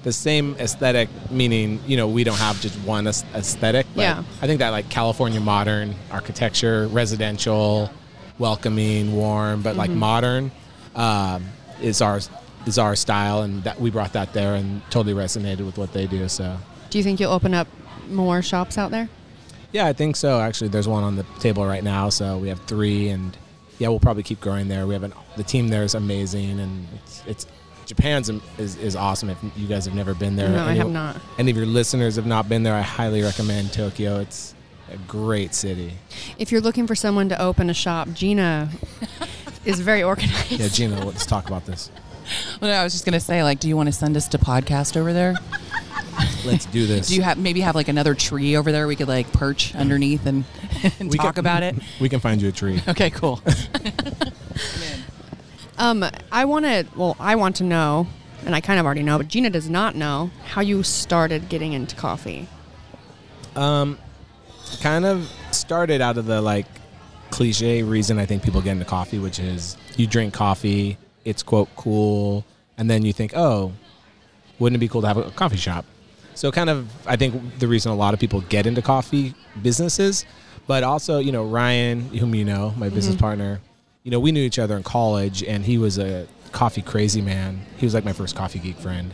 the 0.02 0.12
same 0.12 0.54
aesthetic. 0.58 1.08
Meaning, 1.30 1.80
you 1.86 1.96
know, 1.96 2.08
we 2.08 2.24
don't 2.24 2.38
have 2.38 2.60
just 2.60 2.76
one 2.80 3.06
aesthetic. 3.06 3.86
But 3.94 4.02
Yeah. 4.02 4.22
I 4.42 4.46
think 4.46 4.58
that 4.60 4.70
like 4.70 4.88
California 4.90 5.40
modern 5.40 5.94
architecture, 6.10 6.88
residential, 6.88 7.90
welcoming, 8.38 9.14
warm, 9.14 9.62
but 9.62 9.70
Mm-hmm. 9.70 9.78
like 9.78 9.90
modern, 9.90 10.50
um, 10.94 11.44
is 11.80 12.00
our 12.02 12.20
is 12.66 12.76
our 12.78 12.94
style, 12.96 13.42
and 13.42 13.64
that 13.64 13.80
we 13.80 13.88
brought 13.90 14.12
that 14.12 14.32
there 14.34 14.54
and 14.54 14.82
totally 14.90 15.14
resonated 15.14 15.64
with 15.64 15.78
what 15.78 15.92
they 15.94 16.06
do. 16.06 16.28
So. 16.28 16.58
Do 16.90 16.98
you 16.98 17.04
think 17.04 17.18
you'll 17.20 17.32
open 17.32 17.54
up 17.54 17.66
more 18.10 18.42
shops 18.42 18.76
out 18.76 18.90
there? 18.90 19.08
Yeah, 19.72 19.86
I 19.86 19.92
think 19.92 20.16
so. 20.16 20.40
Actually, 20.40 20.68
there's 20.68 20.88
one 20.88 21.04
on 21.04 21.16
the 21.16 21.24
table 21.40 21.64
right 21.66 21.84
now, 21.84 22.08
so 22.08 22.38
we 22.38 22.48
have 22.48 22.60
three, 22.62 23.08
and 23.08 23.36
yeah, 23.78 23.88
we'll 23.88 24.00
probably 24.00 24.22
keep 24.22 24.40
growing 24.40 24.68
there. 24.68 24.86
We 24.86 24.94
have 24.94 25.02
an, 25.02 25.12
the 25.36 25.42
team 25.42 25.68
there 25.68 25.82
is 25.82 25.94
amazing, 25.94 26.58
and 26.60 26.86
it's, 26.94 27.22
it's 27.26 27.46
Japan's 27.86 28.30
is, 28.58 28.76
is 28.76 28.96
awesome. 28.96 29.28
If 29.30 29.38
you 29.56 29.66
guys 29.66 29.84
have 29.84 29.94
never 29.94 30.14
been 30.14 30.36
there, 30.36 30.48
No, 30.48 30.64
I 30.64 30.70
any- 30.70 30.78
have 30.78 30.90
not. 30.90 31.16
Any 31.38 31.50
of 31.50 31.56
your 31.56 31.66
listeners 31.66 32.16
have 32.16 32.26
not 32.26 32.48
been 32.48 32.62
there, 32.62 32.74
I 32.74 32.80
highly 32.82 33.22
recommend 33.22 33.72
Tokyo. 33.72 34.20
It's 34.20 34.54
a 34.92 34.96
great 35.06 35.54
city. 35.54 35.92
If 36.38 36.50
you're 36.50 36.60
looking 36.62 36.86
for 36.86 36.94
someone 36.94 37.28
to 37.28 37.40
open 37.40 37.68
a 37.68 37.74
shop, 37.74 38.08
Jeanna 38.14 38.70
is 39.66 39.80
very 39.80 40.02
organized. 40.02 40.50
Yeah, 40.52 40.68
Jeanna, 40.68 41.04
let's 41.04 41.26
talk 41.26 41.46
about 41.46 41.66
this. 41.66 41.90
Well, 42.60 42.78
I 42.78 42.84
was 42.84 42.92
just 42.92 43.06
gonna 43.06 43.20
say, 43.20 43.42
like, 43.42 43.58
do 43.58 43.68
you 43.68 43.76
want 43.76 43.86
to 43.86 43.92
send 43.92 44.14
us 44.14 44.28
to 44.28 44.38
podcast 44.38 44.98
over 44.98 45.14
there? 45.14 45.34
Let's 46.52 46.66
do 46.66 46.86
this. 46.86 47.08
Do 47.08 47.14
you 47.16 47.22
have 47.22 47.38
maybe 47.38 47.60
have 47.60 47.74
like 47.74 47.88
another 47.88 48.14
tree 48.14 48.56
over 48.56 48.72
there 48.72 48.86
we 48.86 48.96
could 48.96 49.08
like 49.08 49.30
perch 49.32 49.74
underneath 49.74 50.26
and, 50.26 50.44
and 51.00 51.10
We 51.10 51.16
talk 51.18 51.34
can- 51.34 51.40
about 51.40 51.62
it? 51.62 51.74
We 52.00 52.08
can 52.08 52.20
find 52.20 52.40
you 52.40 52.48
a 52.48 52.52
tree. 52.52 52.80
Okay, 52.88 53.10
cool. 53.10 53.40
Um, 55.78 56.04
I 56.32 56.44
want 56.44 56.64
to. 56.64 56.86
Well, 56.96 57.16
I 57.20 57.36
want 57.36 57.56
to 57.56 57.64
know, 57.64 58.08
and 58.44 58.54
I 58.54 58.60
kind 58.60 58.80
of 58.80 58.86
already 58.86 59.02
know, 59.02 59.18
but 59.18 59.28
Jeanna 59.28 59.50
does 59.50 59.68
not 59.70 59.94
know 59.94 60.30
how 60.46 60.60
you 60.60 60.82
started 60.82 61.48
getting 61.48 61.72
into 61.72 61.94
coffee. 61.94 62.48
Um, 63.54 63.98
kind 64.80 65.04
of 65.04 65.30
started 65.52 66.00
out 66.00 66.18
of 66.18 66.26
the 66.26 66.40
like 66.42 66.66
cliche 67.30 67.82
reason 67.84 68.18
I 68.18 68.26
think 68.26 68.42
people 68.42 68.60
get 68.60 68.72
into 68.72 68.84
coffee, 68.84 69.18
which 69.18 69.38
is 69.38 69.76
you 69.96 70.06
drink 70.08 70.34
coffee, 70.34 70.98
it's 71.24 71.42
quote 71.44 71.68
cool, 71.76 72.44
and 72.76 72.90
then 72.90 73.04
you 73.04 73.12
think, 73.12 73.32
oh, 73.36 73.72
wouldn't 74.58 74.76
it 74.76 74.80
be 74.80 74.88
cool 74.88 75.02
to 75.02 75.06
have 75.08 75.16
a 75.16 75.30
coffee 75.30 75.56
shop? 75.56 75.84
So 76.38 76.52
kind 76.52 76.70
of, 76.70 76.88
I 77.04 77.16
think 77.16 77.58
the 77.58 77.66
reason 77.66 77.90
a 77.90 77.96
lot 77.96 78.14
of 78.14 78.20
people 78.20 78.42
get 78.42 78.64
into 78.64 78.80
coffee 78.80 79.34
businesses, 79.60 80.24
but 80.68 80.84
also 80.84 81.18
you 81.18 81.32
know 81.32 81.44
Ryan, 81.44 82.00
whom 82.10 82.32
you 82.32 82.44
know, 82.44 82.72
my 82.76 82.88
business 82.88 83.16
mm-hmm. 83.16 83.24
partner, 83.24 83.60
you 84.04 84.12
know 84.12 84.20
we 84.20 84.30
knew 84.30 84.44
each 84.44 84.60
other 84.60 84.76
in 84.76 84.84
college, 84.84 85.42
and 85.42 85.64
he 85.64 85.78
was 85.78 85.98
a 85.98 86.28
coffee 86.52 86.80
crazy 86.80 87.20
man. 87.20 87.66
He 87.76 87.86
was 87.86 87.92
like 87.92 88.04
my 88.04 88.12
first 88.12 88.36
coffee 88.36 88.60
geek 88.60 88.76
friend. 88.76 89.12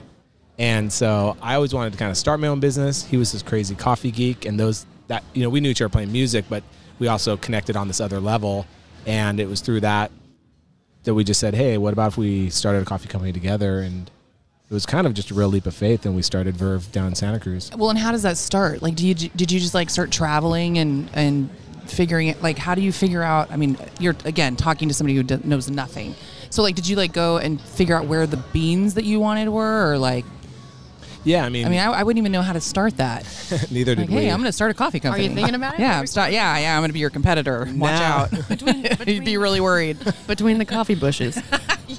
And 0.58 0.92
so 0.92 1.34
I 1.40 1.54
always 1.54 1.72
wanted 1.72 1.94
to 1.94 1.98
kind 1.98 2.10
of 2.10 2.18
start 2.18 2.40
my 2.40 2.48
own 2.48 2.60
business. 2.60 3.06
He 3.06 3.16
was 3.16 3.32
this 3.32 3.42
crazy 3.42 3.74
coffee 3.74 4.10
geek, 4.10 4.44
and 4.44 4.60
those 4.60 4.84
that 5.08 5.24
you 5.32 5.42
know 5.42 5.48
we 5.48 5.60
knew 5.60 5.70
each 5.70 5.80
other 5.80 5.88
playing 5.88 6.12
music, 6.12 6.44
but 6.50 6.62
we 6.98 7.08
also 7.08 7.38
connected 7.38 7.74
on 7.74 7.88
this 7.88 8.02
other 8.02 8.20
level. 8.20 8.66
And 9.06 9.40
it 9.40 9.48
was 9.48 9.62
through 9.62 9.80
that 9.80 10.12
that 11.04 11.14
we 11.14 11.24
just 11.24 11.40
said, 11.40 11.54
hey, 11.54 11.78
what 11.78 11.94
about 11.94 12.08
if 12.08 12.18
we 12.18 12.50
started 12.50 12.82
a 12.82 12.84
coffee 12.84 13.08
company 13.08 13.32
together? 13.32 13.80
And 13.80 14.10
it 14.70 14.74
was 14.74 14.86
kind 14.86 15.06
of 15.06 15.14
just 15.14 15.30
a 15.30 15.34
real 15.34 15.48
leap 15.48 15.66
of 15.66 15.74
faith, 15.74 16.06
and 16.06 16.16
we 16.16 16.22
started 16.22 16.56
Verve 16.56 16.90
down 16.92 17.08
in 17.08 17.14
Santa 17.14 17.38
Cruz. 17.38 17.70
Well, 17.76 17.90
and 17.90 17.98
how 17.98 18.12
does 18.12 18.22
that 18.22 18.36
start? 18.38 18.82
Like, 18.82 18.94
do 18.96 19.06
you 19.06 19.14
did 19.14 19.52
you 19.52 19.60
just 19.60 19.74
like 19.74 19.90
start 19.90 20.10
traveling 20.10 20.78
and 20.78 21.10
and 21.14 21.50
figuring 21.86 22.28
it? 22.28 22.42
Like, 22.42 22.56
how 22.58 22.74
do 22.74 22.80
you 22.80 22.90
figure 22.92 23.22
out? 23.22 23.50
I 23.52 23.56
mean, 23.56 23.76
you're 24.00 24.16
again 24.24 24.56
talking 24.56 24.88
to 24.88 24.94
somebody 24.94 25.16
who 25.16 25.22
d- 25.22 25.38
knows 25.44 25.68
nothing. 25.70 26.14
So, 26.50 26.62
like, 26.62 26.74
did 26.76 26.88
you 26.88 26.96
like 26.96 27.12
go 27.12 27.36
and 27.38 27.60
figure 27.60 27.96
out 27.96 28.06
where 28.06 28.26
the 28.26 28.36
beans 28.38 28.94
that 28.94 29.04
you 29.04 29.20
wanted 29.20 29.48
were, 29.48 29.90
or 29.92 29.98
like, 29.98 30.24
Yeah, 31.24 31.44
I 31.44 31.48
mean, 31.50 31.66
I 31.66 31.68
mean, 31.68 31.80
I, 31.80 31.86
I 31.92 32.02
wouldn't 32.04 32.18
even 32.22 32.32
know 32.32 32.42
how 32.42 32.52
to 32.52 32.60
start 32.60 32.96
that. 32.98 33.24
neither 33.70 33.94
did 33.94 34.02
Like, 34.02 34.08
we. 34.10 34.14
hey, 34.24 34.30
I'm 34.30 34.38
going 34.38 34.48
to 34.48 34.52
start 34.52 34.70
a 34.70 34.74
coffee 34.74 35.00
company. 35.00 35.26
Are 35.26 35.28
you 35.30 35.34
thinking 35.34 35.54
about 35.56 35.74
it? 35.74 35.80
Yeah, 35.84 35.98
I'm 35.98 36.06
start. 36.06 36.30
Yeah, 36.32 36.56
yeah, 36.58 36.74
I'm 36.76 36.80
going 36.80 36.90
to 36.90 36.92
be 36.94 37.00
your 37.00 37.10
competitor. 37.10 37.64
Watch 37.76 37.90
Now- 38.00 38.28
out. 38.30 39.06
You'd 39.08 39.24
be 39.24 39.36
really 39.36 39.60
worried. 39.60 39.98
Between 40.26 40.58
the 40.58 40.64
coffee 40.64 40.94
bushes. 40.94 41.36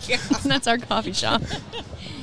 yeah. 0.08 0.18
That's 0.44 0.68
our 0.68 0.78
coffee 0.78 1.14
shop. 1.14 1.42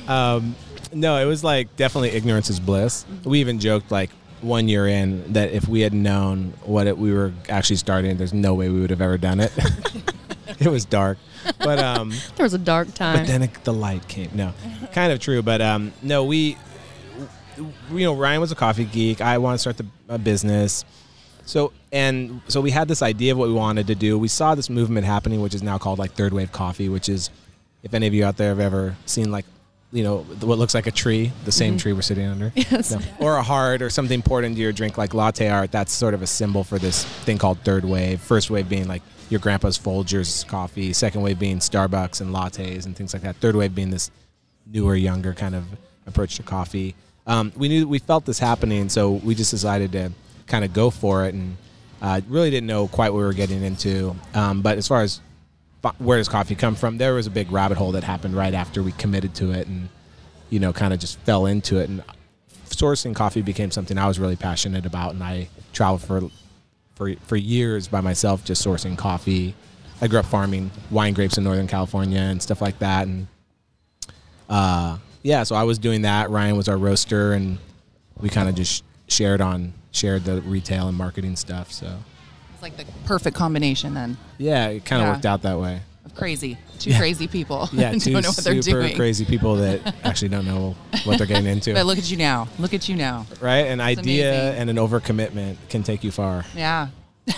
Um, 0.07 0.55
no, 0.91 1.17
it 1.17 1.25
was 1.25 1.43
like 1.43 1.75
definitely 1.75 2.09
ignorance 2.11 2.49
is 2.49 2.59
bliss. 2.59 3.05
We 3.23 3.39
even 3.39 3.59
joked 3.59 3.91
like 3.91 4.09
one 4.41 4.67
year 4.67 4.87
in 4.87 5.33
that 5.33 5.51
if 5.51 5.67
we 5.67 5.81
had 5.81 5.93
known 5.93 6.53
what 6.63 6.87
it, 6.87 6.97
we 6.97 7.13
were 7.13 7.31
actually 7.49 7.77
starting, 7.77 8.17
there's 8.17 8.33
no 8.33 8.53
way 8.53 8.69
we 8.69 8.81
would 8.81 8.89
have 8.89 9.01
ever 9.01 9.17
done 9.17 9.39
it. 9.39 9.51
it 10.59 10.67
was 10.67 10.85
dark, 10.85 11.17
but 11.59 11.79
um, 11.79 12.11
There 12.35 12.43
was 12.43 12.53
a 12.53 12.59
dark 12.59 12.93
time. 12.93 13.19
but 13.19 13.27
then 13.27 13.43
it, 13.43 13.63
the 13.63 13.73
light 13.73 14.07
came. 14.07 14.29
No, 14.33 14.53
kind 14.91 15.11
of 15.11 15.19
true, 15.19 15.41
but 15.41 15.61
um, 15.61 15.93
no, 16.01 16.25
we, 16.25 16.57
you 17.57 18.03
know, 18.03 18.13
Ryan 18.13 18.41
was 18.41 18.51
a 18.51 18.55
coffee 18.55 18.85
geek. 18.85 19.21
I 19.21 19.37
want 19.37 19.55
to 19.55 19.59
start 19.59 19.77
the, 19.77 19.85
a 20.09 20.17
business. 20.17 20.85
So 21.45 21.73
and 21.91 22.41
so 22.47 22.61
we 22.61 22.71
had 22.71 22.87
this 22.87 23.01
idea 23.01 23.33
of 23.33 23.37
what 23.37 23.47
we 23.47 23.53
wanted 23.53 23.87
to 23.87 23.95
do. 23.95 24.17
We 24.17 24.27
saw 24.27 24.55
this 24.55 24.69
movement 24.69 25.05
happening, 25.05 25.41
which 25.41 25.53
is 25.53 25.63
now 25.63 25.77
called 25.77 25.99
like 25.99 26.13
third 26.13 26.33
wave 26.33 26.51
coffee, 26.51 26.89
which 26.89 27.09
is, 27.09 27.29
if 27.83 27.93
any 27.93 28.07
of 28.07 28.13
you 28.13 28.25
out 28.25 28.37
there 28.37 28.49
have 28.49 28.59
ever 28.59 28.95
seen 29.05 29.31
like, 29.31 29.45
you 29.93 30.03
know, 30.03 30.17
what 30.41 30.57
looks 30.57 30.73
like 30.73 30.87
a 30.87 30.91
tree, 30.91 31.31
the 31.45 31.51
same 31.51 31.77
tree 31.77 31.93
we're 31.93 32.01
sitting 32.01 32.25
under, 32.25 32.51
Yes. 32.55 32.91
No. 32.91 32.99
or 33.19 33.37
a 33.37 33.43
heart, 33.43 33.81
or 33.81 33.89
something 33.89 34.21
poured 34.23 34.43
into 34.43 34.59
your 34.59 34.71
drink 34.73 34.97
like 34.97 35.13
latte 35.13 35.47
art. 35.49 35.71
That's 35.71 35.93
sort 35.93 36.13
of 36.15 36.21
a 36.23 36.27
symbol 36.27 36.63
for 36.63 36.79
this 36.79 37.05
thing 37.05 37.37
called 37.37 37.59
third 37.59 37.85
wave. 37.85 38.19
First 38.19 38.49
wave 38.49 38.67
being 38.67 38.87
like 38.87 39.03
your 39.29 39.39
grandpa's 39.39 39.77
Folgers 39.77 40.45
coffee. 40.47 40.93
Second 40.93 41.21
wave 41.21 41.37
being 41.39 41.59
Starbucks 41.59 42.21
and 42.21 42.33
lattes 42.33 42.85
and 42.85 42.95
things 42.95 43.13
like 43.13 43.21
that. 43.21 43.35
Third 43.37 43.55
wave 43.55 43.75
being 43.75 43.91
this 43.91 44.09
newer, 44.65 44.95
younger 44.95 45.33
kind 45.33 45.53
of 45.55 45.63
approach 46.07 46.35
to 46.37 46.43
coffee. 46.43 46.95
Um, 47.27 47.53
we 47.55 47.67
knew 47.69 47.87
we 47.87 47.99
felt 47.99 48.25
this 48.25 48.39
happening, 48.39 48.89
so 48.89 49.11
we 49.11 49.35
just 49.35 49.51
decided 49.51 49.91
to 49.93 50.11
kind 50.47 50.65
of 50.65 50.73
go 50.73 50.89
for 50.89 51.25
it, 51.25 51.33
and 51.35 51.55
uh, 52.01 52.19
really 52.27 52.49
didn't 52.49 52.67
know 52.67 52.87
quite 52.87 53.11
what 53.13 53.19
we 53.19 53.23
were 53.25 53.31
getting 53.33 53.61
into. 53.63 54.15
Um, 54.33 54.61
but 54.61 54.77
as 54.77 54.87
far 54.87 55.03
as 55.03 55.21
where 55.99 56.17
does 56.17 56.29
coffee 56.29 56.55
come 56.55 56.75
from, 56.75 56.97
there 56.97 57.13
was 57.13 57.27
a 57.27 57.31
big 57.31 57.51
rabbit 57.51 57.77
hole 57.77 57.91
that 57.91 58.03
happened 58.03 58.35
right 58.35 58.53
after 58.53 58.81
we 58.81 58.91
committed 58.93 59.35
to 59.35 59.51
it, 59.51 59.67
and 59.67 59.89
you 60.49 60.59
know, 60.59 60.73
kind 60.73 60.93
of 60.93 60.99
just 60.99 61.19
fell 61.19 61.45
into 61.45 61.77
it. 61.77 61.89
And 61.89 62.03
sourcing 62.65 63.15
coffee 63.15 63.41
became 63.41 63.71
something 63.71 63.97
I 63.97 64.07
was 64.07 64.19
really 64.19 64.35
passionate 64.35 64.85
about, 64.85 65.13
and 65.13 65.23
I 65.23 65.49
traveled 65.73 66.01
for 66.01 66.29
for 66.95 67.13
for 67.25 67.35
years 67.35 67.87
by 67.87 68.01
myself, 68.01 68.43
just 68.43 68.65
sourcing 68.65 68.97
coffee. 68.97 69.55
I 70.01 70.07
grew 70.07 70.19
up 70.19 70.25
farming 70.25 70.71
wine 70.89 71.13
grapes 71.13 71.37
in 71.37 71.43
Northern 71.43 71.67
California 71.67 72.19
and 72.19 72.41
stuff 72.41 72.61
like 72.61 72.79
that, 72.79 73.07
and 73.07 73.27
uh, 74.49 74.97
yeah, 75.21 75.43
so 75.43 75.55
I 75.55 75.63
was 75.63 75.79
doing 75.79 76.03
that. 76.03 76.29
Ryan 76.29 76.57
was 76.57 76.67
our 76.67 76.77
roaster, 76.77 77.33
and 77.33 77.57
we 78.19 78.29
kind 78.29 78.49
of 78.49 78.55
just 78.55 78.83
shared 79.07 79.41
on 79.41 79.73
shared 79.91 80.23
the 80.23 80.41
retail 80.41 80.87
and 80.87 80.97
marketing 80.97 81.35
stuff. 81.35 81.71
So 81.71 81.97
like 82.63 82.77
the 82.77 82.85
perfect 83.05 83.35
combination 83.35 83.93
then 83.93 84.17
yeah, 84.39 84.67
it 84.69 84.85
kind 84.85 85.01
of 85.01 85.07
Yeah. 85.07 85.13
worked 85.13 85.25
out 85.25 85.41
that 85.43 85.59
way. 85.59 85.81
crazy. 86.15 86.57
Two 86.79 86.89
Yeah. 86.91 86.97
crazy 86.99 87.27
people. 87.27 87.69
Yeah, 87.73 87.91
two 87.97 88.13
don't 88.13 88.23
know 88.23 88.29
what 88.29 88.37
they're 88.43 88.61
super 88.61 88.81
doing. 88.81 88.95
crazy 88.95 89.25
people 89.25 89.55
that 89.57 89.95
actually 90.03 90.29
don't 90.29 90.45
know 90.45 90.75
what 91.05 91.17
they're 91.17 91.27
getting 91.27 91.47
into. 91.47 91.73
But 91.73 91.85
look 91.85 91.97
at 91.97 92.09
you 92.11 92.17
now. 92.17 92.47
Look 92.59 92.73
at 92.73 92.87
you 92.89 92.95
now. 92.95 93.25
right? 93.41 93.65
An 93.67 93.79
idea 93.81 94.29
amazing. 94.29 94.59
and 94.61 94.69
an 94.69 94.75
overcommitment 94.77 95.55
can 95.69 95.81
take 95.83 96.03
you 96.03 96.11
far. 96.11 96.45
Yeah. 96.55 96.87
Like 97.27 97.37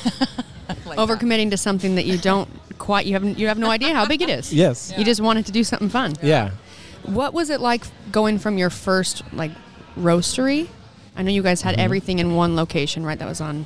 that. 0.97 0.97
Overcommitting 0.97 1.51
to 1.51 1.57
something 1.57 1.95
that 1.95 2.05
you 2.05 2.17
don't 2.17 2.49
quite 2.77 3.05
you 3.05 3.13
have 3.13 3.23
you 3.39 3.47
have 3.47 3.57
no 3.57 3.69
idea 3.69 3.93
how 3.93 4.05
big 4.07 4.21
it 4.21 4.29
is. 4.29 4.51
Yes. 4.53 4.93
You 4.97 5.05
just 5.05 5.21
wanted 5.21 5.45
to 5.47 5.51
do 5.51 5.63
something 5.63 5.89
fun. 5.89 6.13
Yeah. 6.21 6.51
What 7.03 7.33
was 7.33 7.49
it 7.49 7.61
like 7.61 7.83
going 8.11 8.39
from 8.39 8.57
your 8.57 8.69
first 8.69 9.23
like 9.33 9.51
roastery? 9.97 10.67
I 11.15 11.21
know 11.23 11.31
you 11.31 11.43
guys 11.43 11.59
Mm-hmm. 11.59 11.69
had 11.69 11.79
everything 11.79 12.19
in 12.19 12.35
one 12.35 12.55
location, 12.55 13.05
right? 13.05 13.17
That 13.17 13.27
was 13.27 13.41
on. 13.41 13.65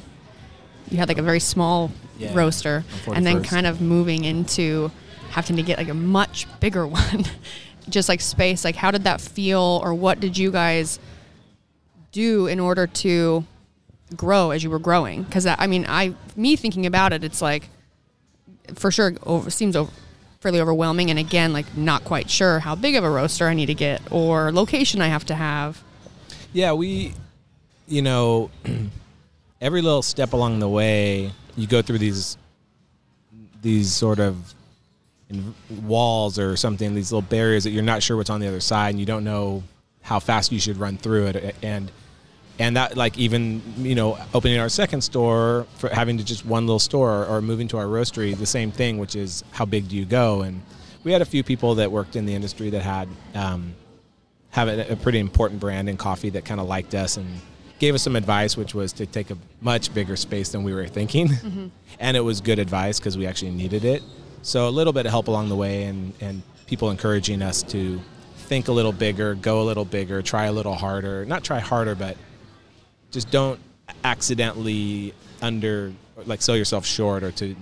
You 0.92 0.98
had 0.98 1.08
like 1.08 1.18
a 1.18 1.24
very 1.24 1.40
small 1.40 1.92
Yeah, 2.18 2.36
roaster, 2.36 2.84
and 3.14 3.26
then 3.26 3.44
kind 3.44 3.66
of 3.68 3.82
moving 3.82 4.24
into 4.26 4.92
having 5.30 5.56
to 5.58 5.64
get 5.64 5.78
like 5.78 5.90
a 5.90 5.94
much 5.94 6.48
bigger 6.60 6.86
one, 7.02 7.26
just 7.90 8.10
like 8.10 8.22
space. 8.22 8.66
Like, 8.66 8.76
how 8.76 8.92
did 8.92 9.04
that 9.04 9.22
feel, 9.22 9.80
or 9.84 9.94
what 9.94 10.20
did 10.20 10.38
you 10.38 10.52
guys 10.52 11.00
do 12.12 12.48
in 12.48 12.60
order 12.60 12.88
to 12.88 13.46
grow 14.16 14.52
as 14.52 14.64
you 14.64 14.70
were 14.70 14.80
growing? 14.80 15.24
Because 15.24 15.46
I 15.46 15.68
mean, 15.68 15.86
I 15.88 16.16
me 16.36 16.56
thinking 16.56 16.86
about 16.86 17.14
it, 17.14 17.24
it's 17.24 17.42
like 17.42 17.70
for 18.76 18.92
sure 18.92 19.14
over, 19.24 19.50
seems 19.50 19.76
over, 19.76 19.92
fairly 20.42 20.60
overwhelming 20.62 21.10
and 21.10 21.20
again 21.20 21.52
like 21.52 21.76
not 21.76 22.04
quite 22.06 22.30
sure 22.30 22.60
how 22.60 22.74
big 22.74 22.96
of 22.96 23.04
a 23.04 23.10
roaster 23.10 23.48
i 23.48 23.54
need 23.54 23.66
to 23.66 23.74
get 23.74 24.02
or 24.10 24.54
location 24.54 25.02
i 25.02 25.08
have 25.08 25.26
to 25.26 25.36
have 25.36 25.84
Yeah, 26.54 26.72
we, 26.74 27.14
you 27.90 28.02
know, 28.02 28.50
every 29.62 29.82
little 29.82 30.02
step 30.02 30.34
along 30.34 30.60
the 30.60 30.70
way, 30.70 31.32
you 31.56 31.68
go 31.68 31.82
through 31.82 31.98
these, 31.98 32.38
these 33.62 33.92
sort 33.92 34.20
of 34.20 34.54
walls 35.84 36.40
or 36.40 36.56
something, 36.56 36.96
these 36.96 37.12
little 37.12 37.28
barriers 37.28 37.64
that 37.64 37.72
you're 37.72 37.84
not 37.84 38.02
sure 38.02 38.18
what's 38.18 38.30
on 38.30 38.40
the 38.40 38.48
other 38.48 38.60
side, 38.60 38.90
and 38.92 39.00
you 39.00 39.06
don't 39.06 39.24
know 39.24 39.64
how 40.02 40.20
fast 40.20 40.52
you 40.52 40.60
should 40.60 40.78
run 40.78 40.98
through 40.98 41.28
it, 41.28 41.56
and 41.62 41.92
and 42.58 42.76
that 42.76 42.98
like 42.98 43.18
even 43.18 43.62
you 43.78 43.96
know 43.96 44.18
opening 44.34 44.60
our 44.60 44.70
second 44.70 45.02
store 45.02 45.66
for 45.78 45.90
having 45.90 46.18
to 46.18 46.24
just 46.24 46.46
one 46.46 46.66
little 46.66 46.80
store 46.80 47.26
or 47.26 47.42
moving 47.42 47.68
to 47.70 47.78
our 47.78 47.86
roastery 47.86 48.38
the 48.38 48.46
same 48.46 48.70
thing 48.72 48.98
which 48.98 49.16
is 49.16 49.44
how 49.52 49.66
big 49.66 49.88
do 49.90 49.96
you 49.96 50.06
go? 50.06 50.42
And 50.42 50.62
we 51.04 51.12
had 51.12 51.22
a 51.22 51.26
few 51.26 51.44
people 51.44 51.76
that 51.76 51.92
worked 51.92 52.16
in 52.16 52.26
the 52.26 52.36
industry 52.36 52.70
that 52.72 52.82
had 52.82 53.08
um, 53.34 53.76
have 54.50 54.68
a, 54.68 54.94
a 54.94 54.96
pretty 54.96 55.20
important 55.20 55.60
brand 55.60 55.88
in 55.90 55.98
coffee 55.98 56.30
that 56.32 56.44
kind 56.44 56.60
of 56.60 56.68
liked 56.68 56.96
us 56.96 57.18
and 57.18 57.28
gave 57.80 57.96
us 57.96 58.04
some 58.04 58.16
advice, 58.16 58.56
which 58.58 58.76
was 58.76 58.94
to 58.94 59.06
take 59.06 59.32
a 59.32 59.38
much 59.62 59.94
bigger 59.94 60.16
space 60.16 60.50
than 60.50 60.64
we 60.64 60.74
were 60.74 60.88
thinking. 60.88 61.30
Mm-hmm. 61.30 61.68
and 62.00 62.18
it 62.18 62.22
was 62.22 62.42
good 62.42 62.60
advice 62.60 63.00
because 63.00 63.18
we 63.18 63.26
actually 63.26 63.52
needed 63.52 63.86
it. 63.86 64.04
So 64.42 64.68
a 64.68 64.70
little 64.70 64.94
bit 64.94 65.06
of 65.06 65.12
help 65.12 65.28
along 65.28 65.50
the 65.50 65.56
way 65.56 65.84
and, 65.84 66.14
and 66.22 66.42
people 66.68 66.92
encouraging 66.92 67.42
us 67.42 67.64
to 67.64 68.00
think 68.38 68.68
a 68.68 68.72
little 68.72 68.92
bigger, 68.92 69.36
go 69.36 69.62
a 69.62 69.66
little 69.66 69.86
bigger, 69.86 70.22
try 70.22 70.46
a 70.46 70.52
little 70.52 70.76
harder. 70.76 71.26
Not 71.26 71.44
try 71.44 71.60
harder, 71.60 71.96
but 71.96 72.18
just 73.12 73.32
don't 73.32 73.60
accidentally 74.04 75.14
under 75.42 75.94
like 76.26 76.42
sell 76.42 76.56
yourself 76.56 76.86
short 76.86 77.24
or 77.24 77.32
to 77.32 77.56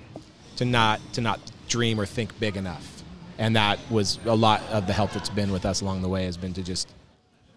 to 0.57 0.65
not 0.65 0.99
to 1.13 1.21
not 1.21 1.39
dream 1.69 1.99
or 1.99 2.05
think 2.05 2.37
big 2.39 2.57
enough 2.57 3.03
and 3.37 3.55
that 3.55 3.79
was 3.89 4.19
a 4.25 4.35
lot 4.35 4.61
of 4.71 4.87
the 4.87 4.93
help 4.93 5.11
that's 5.11 5.29
been 5.29 5.51
with 5.51 5.65
us 5.65 5.81
along 5.81 6.01
the 6.01 6.09
way 6.09 6.25
has 6.25 6.37
been 6.37 6.53
to 6.53 6.63
just 6.63 6.89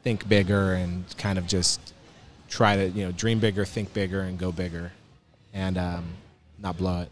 think 0.02 0.28
bigger 0.28 0.74
and 0.74 1.04
kind 1.16 1.38
of 1.38 1.46
just 1.46 1.94
try 2.50 2.76
to 2.76 2.88
you 2.90 3.06
know 3.06 3.12
dream 3.12 3.38
bigger 3.40 3.64
think 3.64 3.94
bigger 3.94 4.20
and 4.20 4.38
go 4.38 4.52
bigger 4.52 4.92
and 5.54 5.78
um, 5.78 6.04
not 6.58 6.76
blow 6.76 7.00
it 7.00 7.08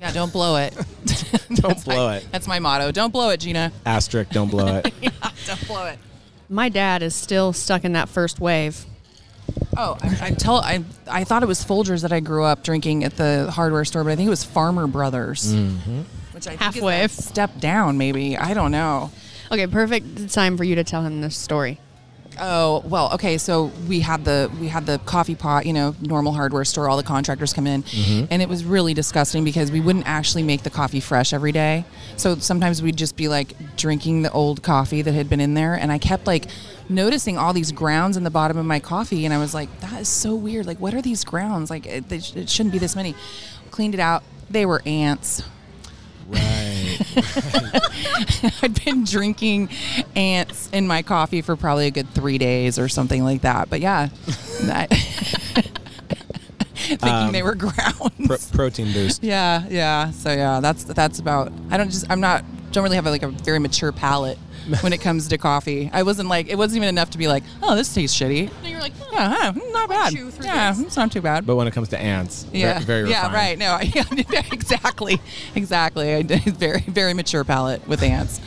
Yeah, 0.00 0.12
don't 0.12 0.32
blow 0.32 0.56
it. 0.56 0.74
don't 1.54 1.82
blow 1.84 2.10
it 2.10 2.26
That's 2.30 2.46
my 2.46 2.58
motto. 2.58 2.92
Don't 2.92 3.12
blow 3.12 3.30
it, 3.30 3.40
Jeanna. 3.40 3.72
asterisk 3.86 4.30
don't 4.32 4.50
blow 4.50 4.76
it 4.84 4.92
Don't 5.46 5.66
blow 5.66 5.86
it. 5.86 5.98
my 6.48 6.68
dad 6.68 7.02
is 7.02 7.14
still 7.14 7.52
stuck 7.54 7.84
in 7.84 7.92
that 7.94 8.08
first 8.10 8.38
wave 8.40 8.84
Oh, 9.76 9.96
I, 10.02 10.26
I 10.26 10.30
tell 10.32 10.56
I 10.56 10.84
I 11.10 11.24
thought 11.24 11.42
it 11.42 11.46
was 11.46 11.64
Folgers 11.64 12.02
that 12.02 12.12
I 12.12 12.20
grew 12.20 12.44
up 12.44 12.62
drinking 12.62 13.04
at 13.04 13.16
the 13.16 13.50
hardware 13.50 13.84
store, 13.84 14.04
but 14.04 14.10
I 14.10 14.16
think 14.16 14.26
it 14.26 14.30
was 14.30 14.44
Farmer 14.44 14.86
Brothers, 14.86 15.54
which 16.32 16.46
I 16.46 16.50
think 16.50 16.60
Halfway. 16.60 17.02
is 17.04 17.18
a 17.18 17.22
step 17.22 17.58
down. 17.58 17.96
Maybe 17.98 18.36
I 18.36 18.52
don't 18.54 18.70
know. 18.70 19.10
okay 19.50 19.66
perfect 19.66 20.30
time 20.32 20.56
for 20.58 20.64
you 20.64 20.74
to 20.76 20.84
tell 20.84 21.02
him 21.02 21.20
this 21.22 21.36
story 21.36 21.78
Oh 22.40 22.82
well, 22.86 23.12
okay. 23.14 23.38
So 23.38 23.66
we 23.88 24.00
had 24.00 24.24
the 24.24 24.50
we 24.60 24.68
had 24.68 24.86
the 24.86 24.98
coffee 24.98 25.34
pot, 25.34 25.66
you 25.66 25.72
know, 25.72 25.94
normal 26.00 26.32
hardware 26.32 26.64
store. 26.64 26.88
All 26.88 26.96
the 26.96 27.02
contractors 27.02 27.52
come 27.52 27.66
in, 27.66 27.82
mm-hmm. 27.82 28.26
and 28.30 28.42
it 28.42 28.48
was 28.48 28.64
really 28.64 28.94
disgusting 28.94 29.44
because 29.44 29.70
we 29.70 29.80
wouldn't 29.80 30.06
actually 30.06 30.42
make 30.42 30.62
the 30.62 30.70
coffee 30.70 31.00
fresh 31.00 31.32
every 31.32 31.52
day. 31.52 31.84
So 32.16 32.36
sometimes 32.36 32.82
we'd 32.82 32.96
just 32.96 33.16
be 33.16 33.28
like 33.28 33.76
drinking 33.76 34.22
the 34.22 34.32
old 34.32 34.62
coffee 34.62 35.02
that 35.02 35.12
had 35.12 35.28
been 35.28 35.40
in 35.40 35.54
there, 35.54 35.74
and 35.74 35.92
I 35.92 35.98
kept 35.98 36.26
like 36.26 36.46
noticing 36.88 37.38
all 37.38 37.52
these 37.52 37.72
grounds 37.72 38.16
in 38.16 38.24
the 38.24 38.30
bottom 38.30 38.56
of 38.56 38.66
my 38.66 38.80
coffee, 38.80 39.24
and 39.24 39.34
I 39.34 39.38
was 39.38 39.54
like, 39.54 39.80
that 39.80 40.00
is 40.00 40.08
so 40.08 40.34
weird. 40.34 40.66
Like, 40.66 40.78
what 40.78 40.94
are 40.94 41.02
these 41.02 41.24
grounds? 41.24 41.70
Like, 41.70 41.86
it, 41.86 42.10
it 42.10 42.48
shouldn't 42.48 42.72
be 42.72 42.78
this 42.78 42.96
many. 42.96 43.14
Cleaned 43.70 43.94
it 43.94 44.00
out. 44.00 44.22
They 44.50 44.66
were 44.66 44.82
ants. 44.84 45.42
I'd 48.62 48.84
been 48.84 49.04
drinking 49.04 49.70
ants 50.16 50.68
in 50.72 50.86
my 50.86 51.02
coffee 51.02 51.42
for 51.42 51.56
probably 51.56 51.86
a 51.86 51.90
good 51.90 52.08
three 52.10 52.38
days 52.38 52.78
or 52.78 52.88
something 52.88 53.22
like 53.24 53.42
that. 53.42 53.68
But 53.70 53.80
yeah, 53.80 54.08
that- 54.62 54.88
thinking 56.72 57.32
they 57.32 57.40
um, 57.40 57.44
were 57.46 57.54
grounds. 57.54 58.26
Pro- 58.26 58.36
protein 58.52 58.92
boost 58.92 59.22
yeah, 59.22 59.64
yeah. 59.68 60.10
So 60.10 60.32
yeah, 60.32 60.60
that's 60.60 60.84
that's 60.84 61.18
about. 61.18 61.52
I 61.70 61.76
don't 61.76 61.90
just. 61.90 62.06
I'm 62.10 62.20
not 62.20 62.44
don't 62.72 62.82
really 62.84 62.96
have 62.96 63.06
like 63.06 63.22
a 63.22 63.28
very 63.28 63.58
mature 63.58 63.92
palate 63.92 64.38
when 64.80 64.92
it 64.92 65.00
comes 65.00 65.28
to 65.28 65.38
coffee. 65.38 65.90
I 65.92 66.02
wasn't 66.02 66.28
like 66.28 66.48
it 66.48 66.56
wasn't 66.56 66.76
even 66.78 66.88
enough 66.88 67.10
to 67.10 67.18
be 67.18 67.28
like, 67.28 67.42
oh, 67.62 67.74
this 67.76 67.92
tastes 67.92 68.18
shitty. 68.18 68.50
No, 68.62 68.68
you're 68.68 68.80
like, 68.80 68.92
Yeah, 69.12 69.34
huh, 69.36 69.52
not 69.72 69.88
bad. 69.88 70.12
Yeah, 70.12 70.72
this. 70.72 70.80
it's 70.86 70.96
not 70.96 71.10
too 71.12 71.20
bad. 71.20 71.46
But 71.46 71.56
when 71.56 71.66
it 71.66 71.72
comes 71.72 71.88
to 71.90 71.98
ants, 71.98 72.44
ve- 72.44 72.60
yeah, 72.60 72.78
very, 72.80 73.08
yeah, 73.10 73.26
refined. 73.26 73.34
right. 73.34 73.58
No, 73.58 73.78
yeah, 74.32 74.42
exactly, 74.52 75.20
exactly. 75.54 76.14
I 76.14 76.22
did 76.22 76.42
very, 76.56 76.80
very 76.80 77.14
mature 77.14 77.44
palate 77.44 77.86
with 77.88 78.02
ants. 78.02 78.40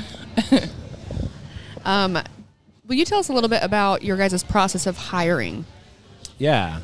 um, 1.86 2.18
will 2.88 2.96
you 2.96 3.06
tell 3.06 3.20
us 3.20 3.30
a 3.30 3.34
little 3.34 3.50
bit 3.50 3.64
about 3.64 4.04
your 4.04 4.18
guys' 4.18 4.44
process 4.44 4.88
of 4.88 4.98
hiring? 4.98 5.66
Yeah. 6.38 6.80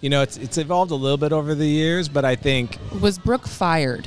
You 0.00 0.10
know, 0.10 0.22
it's 0.22 0.36
it's 0.36 0.58
evolved 0.58 0.90
a 0.90 0.94
little 0.96 1.16
bit 1.16 1.32
over 1.32 1.54
the 1.54 1.66
years, 1.66 2.08
but 2.08 2.24
I 2.24 2.36
think 2.36 2.78
Was 3.00 3.18
Brooke 3.18 3.46
fired? 3.46 4.06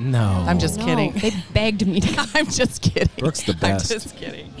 No. 0.00 0.44
I'm 0.48 0.58
just 0.58 0.78
No, 0.78 0.84
kidding. 0.86 1.12
They 1.12 1.32
begged 1.52 1.86
me 1.86 2.00
to. 2.00 2.28
I'm 2.34 2.46
just 2.46 2.82
kidding. 2.82 3.08
Brooke's 3.18 3.42
the 3.42 3.54
best. 3.54 3.92
I'm 3.92 4.00
just 4.00 4.16
kidding. 4.16 4.52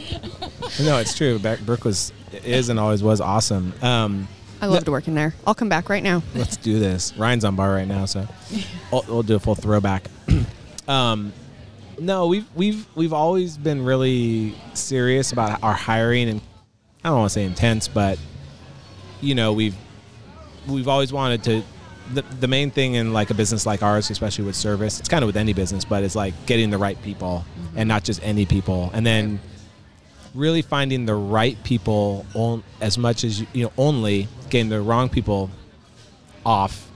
no, 0.84 0.98
it's 0.98 1.16
true. 1.16 1.38
Beck- 1.38 1.60
Brooke 1.60 1.84
was 1.84 2.12
is 2.44 2.68
and 2.68 2.78
always 2.78 3.02
was 3.02 3.20
awesome. 3.20 3.72
Um, 3.82 4.28
I 4.62 4.66
loved 4.66 4.88
working 4.88 5.14
there. 5.14 5.34
I'll 5.46 5.54
come 5.54 5.68
back 5.70 5.88
right 5.88 6.02
now. 6.02 6.22
let's 6.34 6.56
do 6.58 6.78
this. 6.78 7.16
Ryan's 7.16 7.44
on 7.44 7.56
bar 7.56 7.72
right 7.72 7.88
now, 7.88 8.04
so 8.04 8.28
we'll, 8.92 9.04
we'll 9.08 9.22
do 9.22 9.34
a 9.36 9.40
full 9.40 9.54
throwback. 9.54 10.04
um, 10.88 11.32
no, 11.98 12.26
we've 12.26 12.46
we've 12.54 12.86
we've 12.94 13.12
always 13.14 13.56
been 13.56 13.82
really 13.84 14.54
serious 14.74 15.32
about 15.32 15.62
our 15.62 15.72
hiring, 15.74 16.28
and 16.28 16.40
I 17.02 17.08
don't 17.08 17.18
want 17.18 17.30
to 17.30 17.34
say 17.34 17.44
intense, 17.44 17.88
but 17.88 18.18
you 19.22 19.34
know, 19.34 19.52
we've 19.54 19.76
we've 20.68 20.88
always 20.88 21.12
wanted 21.12 21.42
to. 21.44 21.62
The, 22.14 22.22
the 22.22 22.48
main 22.48 22.70
thing 22.70 22.94
in 22.94 23.12
like 23.12 23.30
a 23.30 23.34
business 23.34 23.66
like 23.66 23.82
ours, 23.82 24.10
especially 24.10 24.44
with 24.44 24.56
service, 24.56 24.98
it's 24.98 25.08
kind 25.08 25.22
of 25.22 25.26
with 25.26 25.36
any 25.36 25.52
business, 25.52 25.84
but 25.84 26.02
it's 26.02 26.16
like 26.16 26.34
getting 26.46 26.70
the 26.70 26.78
right 26.78 27.00
people 27.02 27.44
and 27.76 27.88
not 27.88 28.04
just 28.04 28.22
any 28.22 28.46
people, 28.46 28.90
and 28.92 29.06
then 29.06 29.40
really 30.34 30.62
finding 30.62 31.06
the 31.06 31.14
right 31.14 31.62
people 31.64 32.26
on, 32.34 32.62
as 32.80 32.98
much 32.98 33.24
as 33.24 33.40
you, 33.40 33.46
you 33.52 33.64
know 33.64 33.72
only 33.76 34.28
getting 34.48 34.68
the 34.68 34.80
wrong 34.80 35.08
people 35.08 35.50
off. 36.44 36.90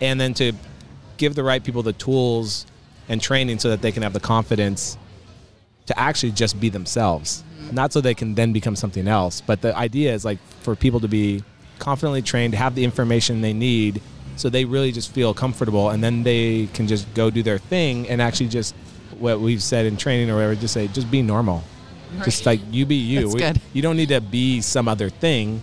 And 0.00 0.20
then 0.20 0.34
to 0.34 0.52
give 1.16 1.34
the 1.34 1.44
right 1.44 1.62
people 1.62 1.82
the 1.82 1.92
tools 1.92 2.66
and 3.08 3.20
training 3.20 3.58
so 3.58 3.68
that 3.70 3.82
they 3.82 3.92
can 3.92 4.02
have 4.02 4.12
the 4.12 4.20
confidence 4.20 4.96
to 5.86 5.98
actually 5.98 6.32
just 6.32 6.60
be 6.60 6.68
themselves. 6.68 7.42
Mm-hmm. 7.42 7.74
Not 7.74 7.92
so 7.92 8.00
they 8.00 8.14
can 8.14 8.34
then 8.34 8.52
become 8.52 8.76
something 8.76 9.08
else 9.08 9.40
but 9.40 9.60
the 9.60 9.76
idea 9.76 10.14
is 10.14 10.24
like 10.24 10.38
for 10.60 10.76
people 10.76 11.00
to 11.00 11.08
be 11.08 11.42
confidently 11.78 12.22
trained 12.22 12.54
have 12.54 12.74
the 12.74 12.84
information 12.84 13.40
they 13.40 13.52
need 13.52 14.00
so 14.36 14.48
they 14.48 14.64
really 14.64 14.92
just 14.92 15.12
feel 15.12 15.34
comfortable 15.34 15.90
and 15.90 16.02
then 16.02 16.22
they 16.22 16.66
can 16.74 16.86
just 16.86 17.12
go 17.14 17.30
do 17.30 17.42
their 17.42 17.58
thing 17.58 18.08
and 18.08 18.20
actually 18.22 18.48
just 18.48 18.74
what 19.18 19.40
we've 19.40 19.62
said 19.62 19.84
in 19.86 19.96
training 19.96 20.30
or 20.30 20.34
whatever 20.36 20.54
just 20.54 20.74
say 20.74 20.88
just 20.88 21.10
be 21.10 21.22
normal. 21.22 21.62
Just 22.24 22.44
like 22.46 22.60
you 22.70 22.86
be 22.86 22.96
you. 22.96 23.28
We- 23.28 23.40
you 23.72 23.82
don't 23.82 23.96
need 23.96 24.08
to 24.08 24.20
be 24.20 24.60
some 24.60 24.88
other 24.88 25.10
thing. 25.10 25.62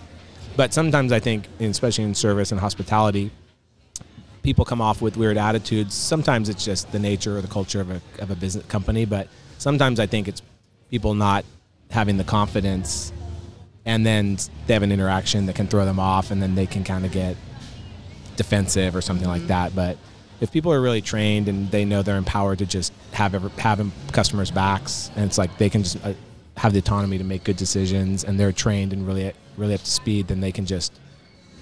But 0.56 0.72
sometimes 0.72 1.12
i 1.12 1.18
think 1.20 1.46
especially 1.60 2.04
in 2.04 2.14
service 2.14 2.50
and 2.52 2.60
hospitality 2.60 3.30
people 4.42 4.64
come 4.64 4.80
off 4.80 5.02
with 5.02 5.16
weird 5.16 5.36
attitudes. 5.36 5.94
Sometimes 5.94 6.48
it's 6.48 6.64
just 6.64 6.90
the 6.92 6.98
nature 6.98 7.36
or 7.36 7.42
the 7.42 7.48
culture 7.48 7.80
of 7.80 7.90
a, 7.90 8.00
of 8.20 8.30
a 8.30 8.36
business 8.36 8.64
company 8.66 9.04
but 9.04 9.28
sometimes 9.58 9.98
i 10.00 10.06
think 10.06 10.28
it's 10.28 10.40
people 10.90 11.14
not 11.14 11.44
having 11.90 12.16
the 12.16 12.24
confidence 12.24 13.12
and 13.84 14.04
then 14.06 14.38
they 14.66 14.74
have 14.74 14.82
an 14.82 14.92
interaction 14.92 15.46
that 15.46 15.54
can 15.54 15.66
throw 15.66 15.84
them 15.84 15.98
off 15.98 16.30
and 16.30 16.40
then 16.42 16.54
they 16.54 16.66
can 16.66 16.84
kind 16.84 17.04
of 17.04 17.12
get 17.12 17.36
defensive 18.38 18.96
or 18.96 19.02
something 19.02 19.28
like 19.28 19.46
that 19.48 19.74
but 19.74 19.98
if 20.40 20.50
people 20.52 20.72
are 20.72 20.80
really 20.80 21.02
trained 21.02 21.48
and 21.48 21.68
they 21.70 21.84
know 21.84 22.00
they're 22.00 22.16
empowered 22.16 22.58
to 22.60 22.64
just 22.66 22.92
have 23.12 23.34
ever, 23.34 23.48
have 23.58 23.84
customers 24.12 24.50
backs 24.50 25.10
and 25.16 25.24
it's 25.26 25.36
like 25.36 25.58
they 25.58 25.68
can 25.68 25.82
just 25.82 25.98
uh, 26.06 26.12
have 26.56 26.72
the 26.72 26.78
autonomy 26.78 27.18
to 27.18 27.24
make 27.24 27.44
good 27.44 27.56
decisions 27.56 28.24
and 28.24 28.38
they're 28.40 28.52
trained 28.52 28.92
and 28.92 29.06
really 29.06 29.32
really 29.56 29.74
up 29.74 29.80
to 29.82 29.90
speed 29.90 30.28
then 30.28 30.40
they 30.40 30.52
can 30.52 30.64
just 30.64 30.92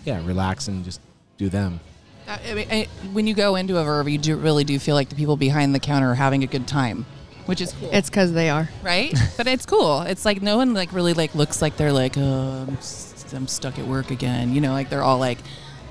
yeah 0.05 0.25
relax 0.27 0.69
and 0.69 0.85
just 0.85 1.01
do 1.39 1.49
them 1.49 1.81
Uh, 2.29 2.39
I 2.51 2.55
mean, 2.55 2.69
I, 2.71 2.89
when 3.13 3.27
you 3.27 3.35
go 3.35 3.55
into 3.57 3.79
a 3.79 3.85
Verve, 3.85 4.09
you 4.09 4.19
do 4.19 4.37
really 4.37 4.65
do 4.65 4.79
feel 4.79 4.95
like 4.95 5.09
the 5.09 5.15
people 5.17 5.37
behind 5.37 5.75
the 5.75 5.81
counter 5.81 6.11
are 6.11 6.15
having 6.17 6.43
a 6.43 6.47
good 6.49 6.67
time, 6.67 7.07
which 7.47 7.61
is 7.61 7.73
cool, 7.73 7.89
It's 7.93 8.11
because 8.11 8.33
they 8.33 8.51
are. 8.51 8.69
right? 8.83 9.15
but 9.39 9.47
it's 9.47 9.65
cool. 9.65 10.03
It's 10.03 10.25
like 10.25 10.43
no 10.43 10.57
one 10.57 10.75
like 10.75 10.93
really 10.93 11.15
like 11.15 11.35
looks 11.37 11.63
like 11.63 11.77
they're 11.77 11.93
like, 11.93 12.19
oh, 12.19 12.67
I'm, 12.69 12.77
s- 12.79 13.25
I'm 13.33 13.47
stuck 13.47 13.79
at 13.79 13.87
work 13.87 14.11
again. 14.11 14.53
You 14.55 14.61
know, 14.61 14.73
like 14.73 14.91
they're 14.91 15.05
all 15.05 15.19
like 15.19 15.39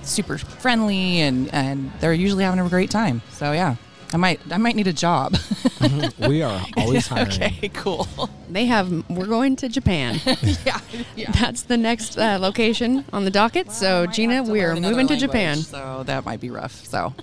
super 0.05 0.37
friendly 0.37 1.19
and 1.21 1.53
and 1.53 1.91
they're 1.99 2.13
usually 2.13 2.43
having 2.43 2.59
a 2.59 2.69
great 2.69 2.89
time. 2.89 3.21
So 3.31 3.51
yeah, 3.51 3.75
I 4.13 4.17
might 4.17 4.39
I 4.51 4.57
might 4.57 4.75
need 4.75 4.87
a 4.87 4.93
job. 4.93 5.35
we 6.19 6.41
are 6.41 6.65
always 6.77 7.07
hiring 7.07 7.31
okay, 7.31 7.69
cool. 7.73 8.07
They 8.49 8.65
have. 8.65 9.09
We're 9.09 9.25
going 9.25 9.55
to 9.57 9.69
Japan. 9.69 10.21
yeah, 10.65 10.79
yeah. 11.15 11.31
That's 11.31 11.63
the 11.63 11.77
next 11.77 12.17
uh, 12.17 12.37
location 12.39 13.05
on 13.11 13.25
the 13.25 13.31
docket. 13.31 13.71
So, 13.71 14.05
Jeanna, 14.05 14.43
we 14.43 14.61
are 14.61 14.69
learn 14.69 14.77
another 14.77 14.91
moving 14.93 15.07
to 15.07 15.13
language, 15.13 15.31
Japan. 15.31 15.57
So 15.57 16.03
that 16.05 16.25
might 16.25 16.39
be 16.39 16.49
rough. 16.49 16.85
So 16.85 17.13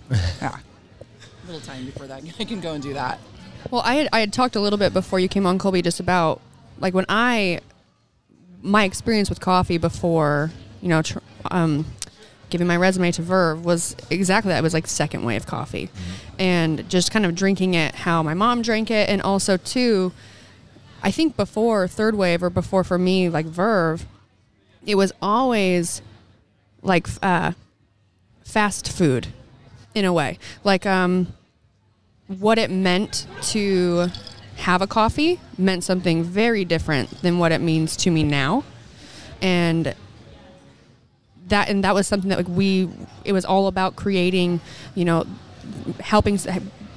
yeah, 0.40 0.58
a 0.58 1.46
little 1.46 1.60
time 1.60 1.86
before 1.86 2.06
that 2.06 2.22
I 2.38 2.44
can 2.44 2.60
go 2.60 2.74
and 2.74 2.82
do 2.82 2.94
that. 2.94 3.18
Well, 3.70 3.82
I 3.84 3.94
had, 3.94 4.08
I 4.12 4.20
had 4.20 4.32
talked 4.32 4.56
a 4.56 4.60
little 4.60 4.78
bit 4.78 4.92
before 4.92 5.20
you 5.20 5.28
came 5.28 5.46
on, 5.46 5.58
Colby, 5.58 5.82
just 5.82 6.00
about 6.00 6.40
like 6.78 6.94
when 6.94 7.06
I, 7.08 7.60
my 8.60 8.84
experience 8.84 9.28
with 9.28 9.40
coffee 9.40 9.78
before, 9.78 10.50
you 10.80 10.88
know, 10.88 11.02
tr- 11.02 11.18
um, 11.50 11.86
giving 12.52 12.68
my 12.68 12.76
resume 12.76 13.10
to 13.10 13.22
Verve 13.22 13.64
was 13.64 13.96
exactly 14.10 14.50
that. 14.50 14.58
It 14.58 14.62
was 14.62 14.74
like 14.74 14.86
second 14.86 15.24
wave 15.24 15.46
coffee. 15.46 15.90
And 16.38 16.88
just 16.88 17.10
kind 17.10 17.26
of 17.26 17.34
drinking 17.34 17.74
it 17.74 17.96
how 17.96 18.22
my 18.22 18.34
mom 18.34 18.62
drank 18.62 18.90
it. 18.90 19.08
And 19.08 19.20
also, 19.22 19.56
too, 19.56 20.12
I 21.02 21.10
think 21.10 21.36
before 21.36 21.88
third 21.88 22.14
wave 22.14 22.42
or 22.42 22.50
before 22.50 22.84
for 22.84 22.98
me, 22.98 23.28
like 23.28 23.46
Verve, 23.46 24.06
it 24.86 24.94
was 24.94 25.12
always 25.20 26.02
like 26.82 27.08
uh, 27.22 27.52
fast 28.44 28.92
food 28.92 29.28
in 29.94 30.04
a 30.04 30.12
way. 30.12 30.38
Like, 30.62 30.86
um, 30.86 31.32
what 32.28 32.58
it 32.58 32.70
meant 32.70 33.26
to 33.42 34.08
have 34.56 34.80
a 34.80 34.86
coffee 34.86 35.40
meant 35.58 35.84
something 35.84 36.22
very 36.22 36.64
different 36.64 37.10
than 37.22 37.38
what 37.38 37.52
it 37.52 37.60
means 37.60 37.96
to 37.96 38.10
me 38.10 38.22
now. 38.22 38.64
And 39.40 39.94
that 41.48 41.68
and 41.68 41.84
that 41.84 41.94
was 41.94 42.06
something 42.06 42.28
that 42.30 42.38
like 42.38 42.48
we 42.48 42.88
it 43.24 43.32
was 43.32 43.44
all 43.44 43.66
about 43.66 43.96
creating, 43.96 44.60
you 44.94 45.04
know, 45.04 45.26
helping 46.00 46.38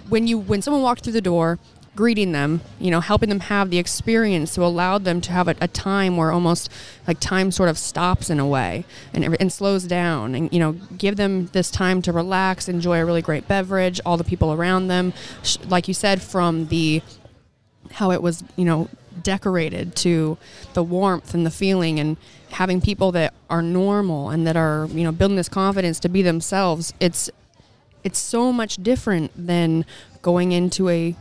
when 0.09 0.27
you 0.27 0.37
when 0.37 0.61
someone 0.61 0.83
walked 0.83 1.03
through 1.03 1.13
the 1.13 1.21
door 1.21 1.59
greeting 1.95 2.33
them 2.33 2.59
you 2.77 2.91
know 2.91 2.99
helping 2.99 3.29
them 3.29 3.39
have 3.39 3.69
the 3.69 3.77
experience 3.77 4.53
to 4.53 4.61
allow 4.61 4.97
them 4.97 5.21
to 5.21 5.31
have 5.31 5.47
a, 5.47 5.55
a 5.61 5.67
time 5.69 6.17
where 6.17 6.29
almost 6.29 6.69
like 7.07 7.17
time 7.21 7.51
sort 7.51 7.69
of 7.69 7.77
stops 7.77 8.29
in 8.29 8.37
a 8.37 8.45
way 8.45 8.83
and, 9.13 9.23
and 9.39 9.53
slows 9.53 9.85
down 9.85 10.35
and 10.35 10.51
you 10.51 10.59
know 10.59 10.73
give 10.97 11.15
them 11.15 11.45
this 11.53 11.71
time 11.71 12.01
to 12.01 12.11
relax 12.11 12.67
enjoy 12.67 12.99
a 12.99 13.05
really 13.05 13.21
great 13.21 13.47
beverage 13.47 14.01
all 14.05 14.17
the 14.17 14.25
people 14.25 14.51
around 14.51 14.87
them. 14.87 15.13
Like 15.69 15.87
you 15.87 15.93
said 15.93 16.21
from 16.21 16.67
the 16.67 17.01
how 17.91 18.11
it 18.11 18.21
was, 18.21 18.43
you 18.55 18.65
know, 18.65 18.89
decorated 19.23 19.95
to 19.97 20.37
the 20.73 20.83
warmth 20.83 21.33
and 21.33 21.45
the 21.45 21.51
feeling 21.51 21.99
and 21.99 22.17
having 22.51 22.81
people 22.81 23.11
that 23.11 23.33
are 23.49 23.61
normal 23.61 24.29
and 24.29 24.45
that 24.47 24.55
are, 24.55 24.87
you 24.91 25.03
know, 25.03 25.11
building 25.11 25.37
this 25.37 25.49
confidence 25.49 25.99
to 25.99 26.09
be 26.09 26.21
themselves. 26.21 26.93
It's 26.99 27.29
it's 28.03 28.19
so 28.19 28.53
much 28.53 28.77
different 28.77 29.31
than 29.35 29.85
going 30.21 30.51
into 30.51 30.89
a 30.89 31.15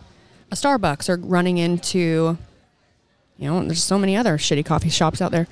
a 0.51 0.55
Starbucks 0.55 1.09
or 1.09 1.17
running 1.17 1.59
into 1.59 2.39
you 3.37 3.49
know, 3.51 3.65
there's 3.65 3.83
so 3.83 3.99
many 3.99 4.17
other 4.17 4.39
shitty 4.39 4.65
coffee 4.65 4.89
shops 4.89 5.21
out 5.21 5.33
there. 5.33 5.49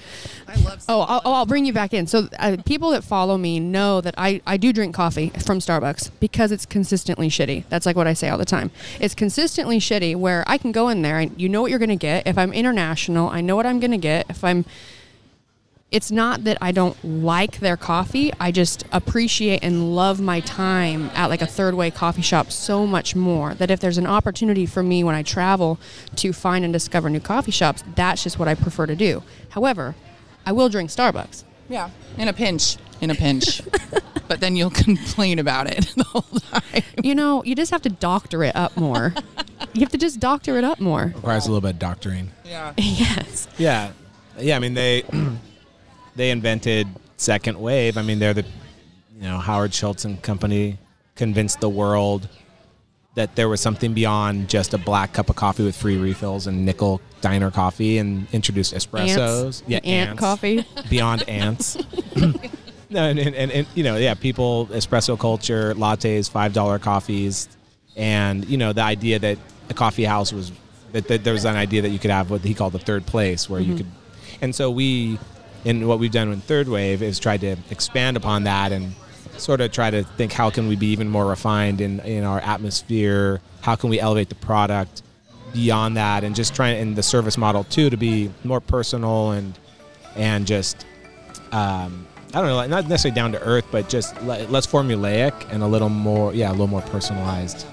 I 0.46 0.54
love. 0.60 0.84
Oh, 0.88 1.00
I'll, 1.00 1.22
oh, 1.24 1.32
I'll 1.32 1.46
bring 1.46 1.66
you 1.66 1.72
back 1.72 1.92
in. 1.92 2.06
So, 2.06 2.28
uh, 2.38 2.56
people 2.64 2.90
that 2.90 3.02
follow 3.02 3.36
me 3.36 3.58
know 3.58 4.00
that 4.00 4.14
I, 4.16 4.40
I 4.46 4.56
do 4.56 4.72
drink 4.72 4.94
coffee 4.94 5.30
from 5.30 5.58
Starbucks 5.58 6.12
because 6.20 6.52
it's 6.52 6.64
consistently 6.64 7.28
shitty. 7.28 7.64
That's 7.70 7.84
like 7.84 7.96
what 7.96 8.06
I 8.06 8.12
say 8.12 8.28
all 8.28 8.38
the 8.38 8.44
time. 8.44 8.70
It's 9.00 9.16
consistently 9.16 9.80
shitty 9.80 10.14
where 10.14 10.44
I 10.46 10.58
can 10.58 10.70
go 10.70 10.88
in 10.90 11.02
there 11.02 11.18
and 11.18 11.38
you 11.40 11.48
know 11.48 11.60
what 11.60 11.70
you're 11.70 11.80
going 11.80 11.88
to 11.88 11.96
get. 11.96 12.26
If 12.26 12.38
I'm 12.38 12.52
international, 12.52 13.28
I 13.28 13.40
know 13.40 13.56
what 13.56 13.66
I'm 13.66 13.80
going 13.80 13.90
to 13.90 13.98
get. 13.98 14.26
If 14.30 14.44
I'm, 14.44 14.64
it's 15.92 16.10
not 16.10 16.44
that 16.44 16.58
I 16.60 16.72
don't 16.72 16.96
like 17.04 17.60
their 17.60 17.76
coffee. 17.76 18.32
I 18.40 18.50
just 18.50 18.84
appreciate 18.92 19.62
and 19.62 19.94
love 19.94 20.20
my 20.20 20.40
time 20.40 21.10
at 21.14 21.26
like 21.28 21.42
a 21.42 21.46
third 21.46 21.74
wave 21.74 21.94
coffee 21.94 22.22
shop 22.22 22.50
so 22.50 22.86
much 22.86 23.14
more 23.14 23.54
that 23.54 23.70
if 23.70 23.78
there's 23.78 23.98
an 23.98 24.06
opportunity 24.06 24.64
for 24.66 24.82
me 24.82 25.04
when 25.04 25.14
I 25.14 25.22
travel 25.22 25.78
to 26.16 26.32
find 26.32 26.64
and 26.64 26.72
discover 26.72 27.10
new 27.10 27.20
coffee 27.20 27.50
shops, 27.52 27.84
that's 27.94 28.22
just 28.24 28.38
what 28.38 28.48
I 28.48 28.54
prefer 28.54 28.86
to 28.86 28.96
do. 28.96 29.22
However, 29.50 29.94
I 30.46 30.52
will 30.52 30.68
drink 30.70 30.90
Starbucks. 30.90 31.44
Yeah, 31.68 31.90
in 32.18 32.26
a 32.28 32.32
pinch, 32.32 32.76
in 33.00 33.10
a 33.10 33.14
pinch. 33.14 33.60
but 34.28 34.40
then 34.40 34.56
you'll 34.56 34.70
complain 34.86 35.38
about 35.38 35.66
it 35.70 35.84
the 35.96 36.04
whole 36.04 36.22
time. 36.22 36.82
You 37.02 37.14
know, 37.14 37.44
you 37.44 37.54
just 37.54 37.70
have 37.70 37.82
to 37.82 37.90
doctor 37.90 38.42
it 38.44 38.56
up 38.56 38.76
more. 38.76 39.14
you 39.74 39.80
have 39.82 39.92
to 39.92 39.98
just 39.98 40.20
doctor 40.20 40.56
it 40.56 40.64
up 40.64 40.80
more. 40.80 41.12
requires 41.14 41.46
a 41.46 41.50
little 41.50 41.60
bit 41.60 41.74
of 41.74 41.78
doctoring 41.78 42.30
Yeah. 42.44 42.72
yes. 42.78 43.46
Yeah, 43.58 43.92
yeah. 44.38 44.56
I 44.56 44.58
mean, 44.58 44.74
they 44.74 45.02
they 46.16 46.30
invented 46.30 46.86
second 47.16 47.60
wave. 47.60 47.96
I 47.96 48.02
mean, 48.02 48.18
they're 48.18 48.34
the 48.34 48.44
you 49.16 49.22
know 49.22 49.38
Howard 49.38 49.72
Schultz 49.72 50.04
and 50.04 50.20
company 50.22 50.78
convinced 51.14 51.60
the 51.60 51.68
world 51.68 52.28
that 53.14 53.36
there 53.36 53.48
was 53.48 53.60
something 53.60 53.92
beyond 53.92 54.48
just 54.48 54.72
a 54.72 54.78
black 54.78 55.12
cup 55.12 55.28
of 55.28 55.36
coffee 55.36 55.64
with 55.64 55.76
free 55.76 55.98
refills 55.98 56.46
and 56.46 56.64
nickel 56.64 57.00
diner 57.20 57.50
coffee 57.50 57.98
and 57.98 58.26
introduced 58.32 58.74
espressos. 58.74 59.62
Ants. 59.70 59.86
ant 59.86 60.18
coffee. 60.18 60.64
Beyond 60.90 61.28
ants. 61.28 61.76
no, 62.16 63.04
and, 63.04 63.18
and, 63.18 63.34
and, 63.34 63.52
and, 63.52 63.66
you 63.74 63.84
know, 63.84 63.96
yeah, 63.96 64.14
people, 64.14 64.66
espresso 64.68 65.18
culture, 65.18 65.74
lattes, 65.74 66.30
$5 66.30 66.80
coffees. 66.80 67.48
And, 67.96 68.46
you 68.46 68.56
know, 68.56 68.72
the 68.72 68.82
idea 68.82 69.18
that 69.18 69.36
a 69.68 69.74
coffee 69.74 70.04
house 70.04 70.32
was, 70.32 70.50
that, 70.92 71.06
that 71.08 71.22
there 71.22 71.34
was 71.34 71.44
an 71.44 71.56
idea 71.56 71.82
that 71.82 71.90
you 71.90 71.98
could 71.98 72.10
have 72.10 72.30
what 72.30 72.40
he 72.40 72.54
called 72.54 72.72
the 72.72 72.78
third 72.78 73.04
place 73.04 73.48
where 73.48 73.60
you 73.60 73.74
mm-hmm. 73.74 73.76
could, 73.78 73.86
and 74.40 74.54
so 74.54 74.70
we, 74.70 75.18
and 75.64 75.86
what 75.88 75.98
we've 75.98 76.10
done 76.10 76.32
in 76.32 76.40
Third 76.40 76.68
Wave 76.68 77.02
is 77.02 77.18
tried 77.18 77.40
to 77.42 77.56
expand 77.70 78.16
upon 78.16 78.44
that 78.44 78.72
and 78.72 78.92
sort 79.38 79.60
of 79.60 79.72
try 79.72 79.90
to 79.90 80.04
think 80.04 80.32
how 80.32 80.50
can 80.50 80.68
we 80.68 80.76
be 80.76 80.88
even 80.88 81.08
more 81.08 81.26
refined 81.26 81.80
in, 81.80 82.00
in 82.00 82.24
our 82.24 82.40
atmosphere? 82.40 83.40
How 83.60 83.76
can 83.76 83.90
we 83.90 84.00
elevate 84.00 84.28
the 84.28 84.34
product 84.36 85.02
beyond 85.52 85.96
that 85.96 86.24
and 86.24 86.34
just 86.34 86.54
trying 86.54 86.80
in 86.80 86.94
the 86.94 87.02
service 87.02 87.36
model 87.36 87.64
too 87.64 87.90
to 87.90 87.96
be 87.96 88.30
more 88.42 88.60
personal 88.60 89.32
and 89.32 89.58
and 90.16 90.46
just 90.46 90.86
um, 91.52 92.06
I 92.34 92.40
don't 92.40 92.46
know 92.46 92.66
not 92.66 92.88
necessarily 92.88 93.14
down 93.14 93.32
to 93.32 93.42
earth 93.42 93.66
but 93.70 93.88
just 93.88 94.20
le- 94.22 94.46
less 94.46 94.66
formulaic 94.66 95.34
and 95.52 95.62
a 95.62 95.66
little 95.66 95.90
more 95.90 96.32
yeah 96.32 96.50
a 96.50 96.52
little 96.52 96.68
more 96.68 96.80
personalized 96.82 97.66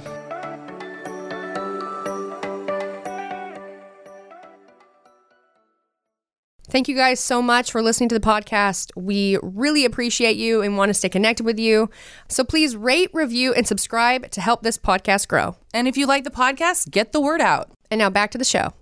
Thank 6.69 6.87
you 6.87 6.95
guys 6.95 7.19
so 7.19 7.41
much 7.41 7.71
for 7.71 7.81
listening 7.81 8.09
to 8.09 8.19
the 8.19 8.25
podcast. 8.25 8.91
We 8.95 9.39
really 9.41 9.85
appreciate 9.85 10.37
you 10.37 10.61
and 10.61 10.77
want 10.77 10.89
to 10.91 10.93
stay 10.93 11.09
connected 11.09 11.43
with 11.43 11.57
you. 11.57 11.89
So 12.27 12.43
please 12.43 12.75
rate, 12.75 13.09
review, 13.11 13.55
and 13.55 13.65
subscribe 13.65 14.29
to 14.29 14.39
help 14.39 14.61
this 14.61 14.77
podcast 14.77 15.27
grow. 15.27 15.55
And 15.73 15.87
if 15.87 15.97
you 15.97 16.05
like 16.05 16.25
the 16.25 16.29
podcast, 16.29 16.91
get 16.91 17.11
the 17.11 17.19
word 17.19 17.41
out. 17.41 17.71
And 17.89 17.97
now 17.97 18.11
back 18.11 18.29
to 18.31 18.37
the 18.37 18.45
show. 18.45 18.73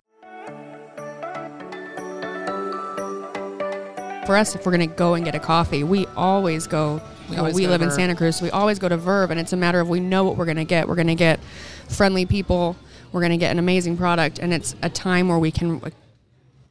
For 4.26 4.36
us, 4.36 4.54
if 4.54 4.66
we're 4.66 4.76
going 4.76 4.90
to 4.90 4.94
go 4.94 5.14
and 5.14 5.24
get 5.24 5.36
a 5.36 5.40
coffee, 5.40 5.86
we 5.86 6.08
always 6.08 6.68
go. 6.68 7.02
We 7.30 7.36
We, 7.36 7.38
always 7.38 7.56
we 7.56 7.64
go 7.64 7.70
live 7.70 7.82
in 7.82 7.92
Santa 7.92 8.16
Cruz, 8.16 8.36
so 8.36 8.44
we 8.44 8.52
always 8.52 8.80
go 8.80 8.90
to 8.90 8.98
Verve, 8.98 9.32
and 9.32 9.40
it's 9.40 9.54
a 9.54 9.58
matter 9.58 9.80
of 9.80 9.88
we 9.88 10.02
know 10.02 10.26
what 10.26 10.36
we're 10.36 10.44
going 10.44 10.58
to 10.58 10.66
get. 10.66 10.90
We're 10.90 10.96
going 10.96 11.08
to 11.08 11.16
get 11.16 11.40
friendly 11.88 12.26
people. 12.26 12.76
We're 13.14 13.22
going 13.22 13.32
to 13.32 13.38
get 13.38 13.52
an 13.52 13.60
amazing 13.60 13.96
product, 13.96 14.40
and 14.40 14.54
it's 14.54 14.76
a 14.82 14.90
time 14.90 15.30
where 15.30 15.40
we 15.40 15.52
can, 15.52 15.80
like, 15.80 15.94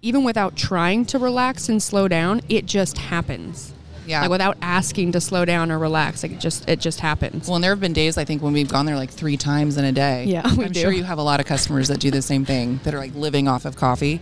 even 0.02 0.24
without 0.24 0.56
trying 0.56 1.04
to 1.06 1.18
relax 1.18 1.68
and 1.68 1.82
slow 1.82 2.08
down, 2.08 2.40
it 2.48 2.66
just 2.66 2.98
happens. 2.98 3.72
Yeah. 4.06 4.20
Like 4.20 4.30
without 4.30 4.56
asking 4.62 5.12
to 5.12 5.20
slow 5.20 5.44
down 5.44 5.72
or 5.72 5.78
relax, 5.80 6.22
like 6.22 6.32
it 6.32 6.38
just 6.40 6.68
it 6.68 6.78
just 6.80 7.00
happens. 7.00 7.48
Well, 7.48 7.56
and 7.56 7.64
there 7.64 7.72
have 7.72 7.80
been 7.80 7.92
days 7.92 8.16
I 8.16 8.24
think 8.24 8.40
when 8.40 8.52
we've 8.52 8.68
gone 8.68 8.86
there 8.86 8.94
like 8.94 9.10
three 9.10 9.36
times 9.36 9.76
in 9.78 9.84
a 9.84 9.90
day. 9.92 10.26
Yeah, 10.26 10.54
we 10.54 10.64
I'm 10.64 10.72
do. 10.72 10.80
sure 10.80 10.92
you 10.92 11.02
have 11.02 11.18
a 11.18 11.22
lot 11.22 11.40
of 11.40 11.46
customers 11.46 11.88
that 11.88 11.98
do 11.98 12.10
the 12.12 12.22
same 12.22 12.44
thing 12.44 12.78
that 12.84 12.94
are 12.94 12.98
like 12.98 13.14
living 13.16 13.48
off 13.48 13.64
of 13.64 13.74
coffee. 13.74 14.20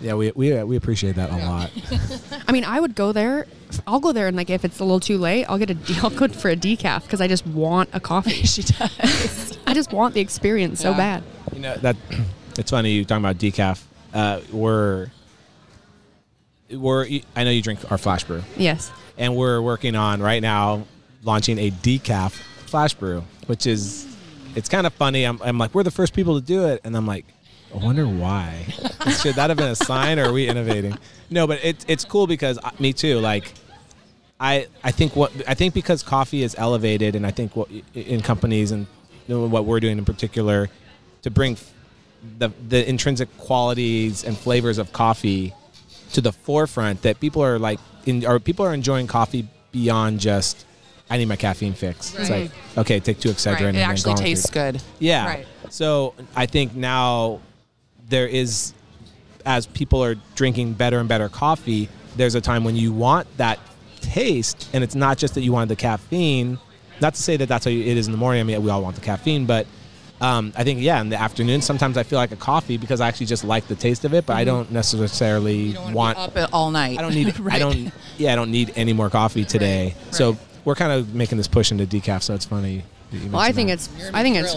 yeah 0.00 0.14
we, 0.14 0.30
we, 0.36 0.52
uh, 0.52 0.64
we 0.64 0.76
appreciate 0.76 1.16
that 1.16 1.30
a 1.30 1.36
lot 1.46 1.70
I 2.48 2.52
mean, 2.52 2.64
I 2.64 2.78
would 2.78 2.94
go 2.94 3.12
there. 3.12 3.46
I'll 3.88 3.98
go 3.98 4.12
there 4.12 4.28
and 4.28 4.36
like 4.36 4.50
if 4.50 4.64
it's 4.64 4.78
a 4.78 4.84
little 4.84 5.00
too 5.00 5.18
late, 5.18 5.46
I'll 5.46 5.58
get 5.58 5.70
a 5.70 5.74
de- 5.74 5.94
I'll 6.02 6.10
go 6.10 6.28
for 6.28 6.50
a 6.50 6.56
decaf 6.56 7.02
because 7.02 7.20
I 7.20 7.26
just 7.26 7.44
want 7.46 7.88
a 7.92 7.98
coffee. 7.98 8.30
she 8.44 8.62
does. 8.62 9.58
I 9.66 9.74
just 9.74 9.92
want 9.92 10.14
the 10.14 10.20
experience 10.20 10.80
so 10.80 10.94
bad. 10.94 11.24
you 11.52 11.60
know 11.60 11.74
that 11.78 11.96
it's 12.56 12.70
funny 12.70 12.92
you 12.92 13.04
talking 13.04 13.24
about 13.24 13.38
decaf 13.38 13.82
uh, 14.14 14.40
we're 14.52 15.08
we're 16.70 17.06
I 17.34 17.44
know 17.44 17.50
you 17.50 17.62
drink 17.62 17.90
our 17.90 17.98
flash 17.98 18.24
brew 18.24 18.42
Yes. 18.56 18.90
and 19.18 19.36
we're 19.36 19.60
working 19.60 19.94
on 19.94 20.20
right 20.20 20.42
now 20.42 20.84
launching 21.22 21.58
a 21.58 21.70
decaf 21.70 22.32
flash 22.66 22.94
brew, 22.94 23.22
which 23.46 23.66
is 23.66 24.04
it's 24.54 24.68
kind 24.68 24.86
of 24.86 24.92
funny. 24.94 25.24
I'm, 25.24 25.40
I'm 25.42 25.58
like, 25.58 25.74
we're 25.74 25.82
the 25.82 25.90
first 25.90 26.14
people 26.14 26.40
to 26.40 26.44
do 26.46 26.66
it, 26.66 26.80
and 26.82 26.96
I'm 26.96 27.06
like, 27.06 27.26
I 27.74 27.76
wonder 27.84 28.06
why. 28.06 28.64
Should 29.20 29.34
that 29.34 29.50
have 29.50 29.58
been 29.58 29.68
a 29.68 29.76
sign, 29.76 30.18
or 30.18 30.30
are 30.30 30.32
we 30.32 30.48
innovating? 30.48 30.96
No, 31.28 31.46
but 31.46 31.60
it's 31.62 31.84
it's 31.88 32.04
cool 32.04 32.26
because 32.26 32.58
uh, 32.58 32.70
me 32.78 32.92
too. 32.94 33.18
Like, 33.18 33.52
I 34.40 34.66
I 34.82 34.92
think 34.92 35.14
what 35.14 35.30
I 35.46 35.54
think 35.54 35.74
because 35.74 36.02
coffee 36.02 36.42
is 36.42 36.54
elevated, 36.58 37.14
and 37.16 37.26
I 37.26 37.30
think 37.32 37.54
what 37.54 37.68
in 37.94 38.22
companies 38.22 38.70
and 38.72 38.86
what 39.26 39.64
we're 39.66 39.80
doing 39.80 39.98
in 39.98 40.04
particular 40.06 40.68
to 41.22 41.30
bring 41.30 41.56
the 42.38 42.50
the 42.68 42.88
intrinsic 42.88 43.34
qualities 43.38 44.24
and 44.24 44.36
flavors 44.36 44.78
of 44.78 44.92
coffee 44.92 45.54
to 46.12 46.20
the 46.20 46.32
forefront 46.32 47.02
that 47.02 47.20
people 47.20 47.42
are 47.42 47.58
like 47.58 47.78
in 48.04 48.24
or 48.26 48.38
people 48.38 48.64
are 48.64 48.74
enjoying 48.74 49.06
coffee 49.06 49.48
beyond 49.72 50.20
just 50.20 50.64
I 51.08 51.18
need 51.18 51.28
my 51.28 51.36
caffeine 51.36 51.74
fix. 51.74 52.14
It's 52.14 52.30
like 52.30 52.50
okay, 52.76 53.00
take 53.00 53.20
two 53.20 53.28
Excedrin. 53.28 53.52
right. 53.52 53.60
and 53.60 53.76
It 53.76 53.80
then 53.80 53.90
actually 53.90 54.04
go 54.04 54.10
on 54.10 54.14
with 54.16 54.24
tastes 54.24 54.50
good. 54.50 54.82
Yeah. 54.98 55.26
Right. 55.26 55.46
So 55.70 56.14
I 56.34 56.46
think 56.46 56.74
now 56.74 57.40
there 58.08 58.26
is 58.26 58.72
as 59.44 59.66
people 59.66 60.02
are 60.02 60.16
drinking 60.34 60.72
better 60.72 60.98
and 60.98 61.08
better 61.08 61.28
coffee, 61.28 61.88
there's 62.16 62.34
a 62.34 62.40
time 62.40 62.64
when 62.64 62.76
you 62.76 62.92
want 62.92 63.28
that 63.36 63.60
taste, 64.00 64.68
and 64.72 64.82
it's 64.82 64.94
not 64.94 65.18
just 65.18 65.34
that 65.34 65.42
you 65.42 65.52
want 65.52 65.68
the 65.68 65.76
caffeine. 65.76 66.58
Not 67.00 67.14
to 67.14 67.22
say 67.22 67.36
that 67.36 67.46
that's 67.46 67.64
how 67.64 67.70
it 67.70 67.78
is 67.78 68.06
in 68.06 68.12
the 68.12 68.18
morning. 68.18 68.40
I 68.40 68.44
mean, 68.44 68.62
we 68.62 68.70
all 68.70 68.82
want 68.82 68.96
the 68.96 69.02
caffeine, 69.02 69.46
but 69.46 69.66
um, 70.20 70.52
I 70.56 70.64
think 70.64 70.80
yeah, 70.80 71.00
in 71.00 71.08
the 71.10 71.20
afternoon, 71.20 71.60
sometimes 71.60 71.96
I 71.98 72.02
feel 72.02 72.18
like 72.18 72.32
a 72.32 72.36
coffee 72.36 72.76
because 72.78 73.00
I 73.00 73.08
actually 73.08 73.26
just 73.26 73.44
like 73.44 73.66
the 73.68 73.74
taste 73.74 74.04
of 74.04 74.14
it, 74.14 74.24
but 74.26 74.34
I 74.36 74.44
don't 74.44 74.70
necessarily 74.72 75.56
Mm-hmm. 75.56 75.66
You 75.68 75.72
don't 75.74 75.92
wanna 75.92 76.18
want. 76.18 76.34
be 76.34 76.40
up 76.40 76.50
all 76.52 76.70
night. 76.70 76.98
I 76.98 77.02
don't 77.02 77.14
need. 77.14 77.34
I 77.50 77.58
don't. 77.58 77.92
Yeah, 78.16 78.32
I 78.32 78.36
don't 78.36 78.50
need 78.50 78.72
any 78.76 78.92
more 78.92 79.10
coffee 79.10 79.44
today. 79.44 79.94
Right, 80.04 80.14
So 80.14 80.36
we're 80.64 80.74
kind 80.74 80.92
of 80.92 81.14
making 81.14 81.38
this 81.38 81.48
push 81.48 81.70
into 81.70 81.86
decaf. 81.86 82.22
So 82.22 82.34
it's 82.34 82.44
funny. 82.46 82.82
that 83.10 83.18
you 83.18 83.30
Well, 83.30 83.40
I 83.40 83.52
think 83.52 83.68
that. 83.68 83.74
it's 83.74 83.88
I 84.14 84.22
think 84.22 84.36
it's 84.36 84.54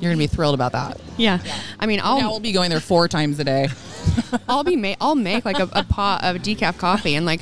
You're 0.00 0.12
gonna 0.12 0.16
be 0.18 0.26
thrilled 0.28 0.54
about 0.54 0.72
that. 0.72 1.00
yeah. 1.16 1.38
I 1.80 1.86
mean, 1.86 2.00
I'll 2.02 2.20
now 2.20 2.30
we'll 2.30 2.40
be 2.40 2.52
going 2.52 2.70
there 2.70 2.80
four 2.80 3.08
times 3.08 3.38
a 3.40 3.44
day. 3.44 3.68
I'll 4.48 4.64
be 4.64 4.76
ma- 4.76 4.94
I'll 5.00 5.14
make 5.16 5.44
like 5.44 5.58
a, 5.58 5.68
a 5.72 5.82
pot 5.82 6.22
of 6.24 6.36
decaf 6.42 6.78
coffee 6.78 7.14
and 7.16 7.26
like 7.26 7.40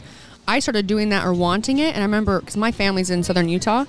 I 0.49 0.59
started 0.59 0.87
doing 0.87 1.11
that 1.11 1.25
or 1.25 1.33
wanting 1.33 1.79
it 1.79 1.89
and 1.95 1.99
I 1.99 2.03
remember 2.03 2.41
because 2.41 2.57
my 2.57 2.73
family's 2.73 3.11
in 3.11 3.23
southern 3.23 3.49
Utah 3.49 3.85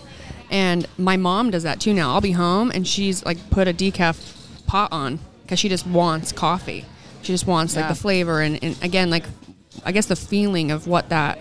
and 0.54 0.88
my 0.98 1.18
mom 1.18 1.50
does 1.52 1.63
that 1.63 1.82
too 1.82 1.94
now 1.94 2.13
I'll 2.13 2.22
be 2.22 2.32
home 2.32 2.72
and 2.72 2.88
she's 2.88 3.26
like 3.26 3.50
put 3.50 3.68
a 3.68 3.74
decaf 3.74 4.66
pot 4.68 4.92
on 4.94 5.20
because 5.42 5.60
she 5.60 5.68
just 5.68 5.86
wants 5.86 6.32
coffee 6.32 6.86
she 7.22 7.34
just 7.34 7.46
wants 7.48 7.76
like 7.76 7.84
Yeah. 7.84 7.89
the 7.89 7.96
flavor 7.96 8.39
and, 8.42 8.63
and 8.63 8.82
again 8.82 9.10
like 9.10 9.26
I 9.86 9.92
guess 9.92 10.06
the 10.06 10.16
feeling 10.16 10.72
of 10.72 10.88
what 10.88 11.10
that 11.10 11.39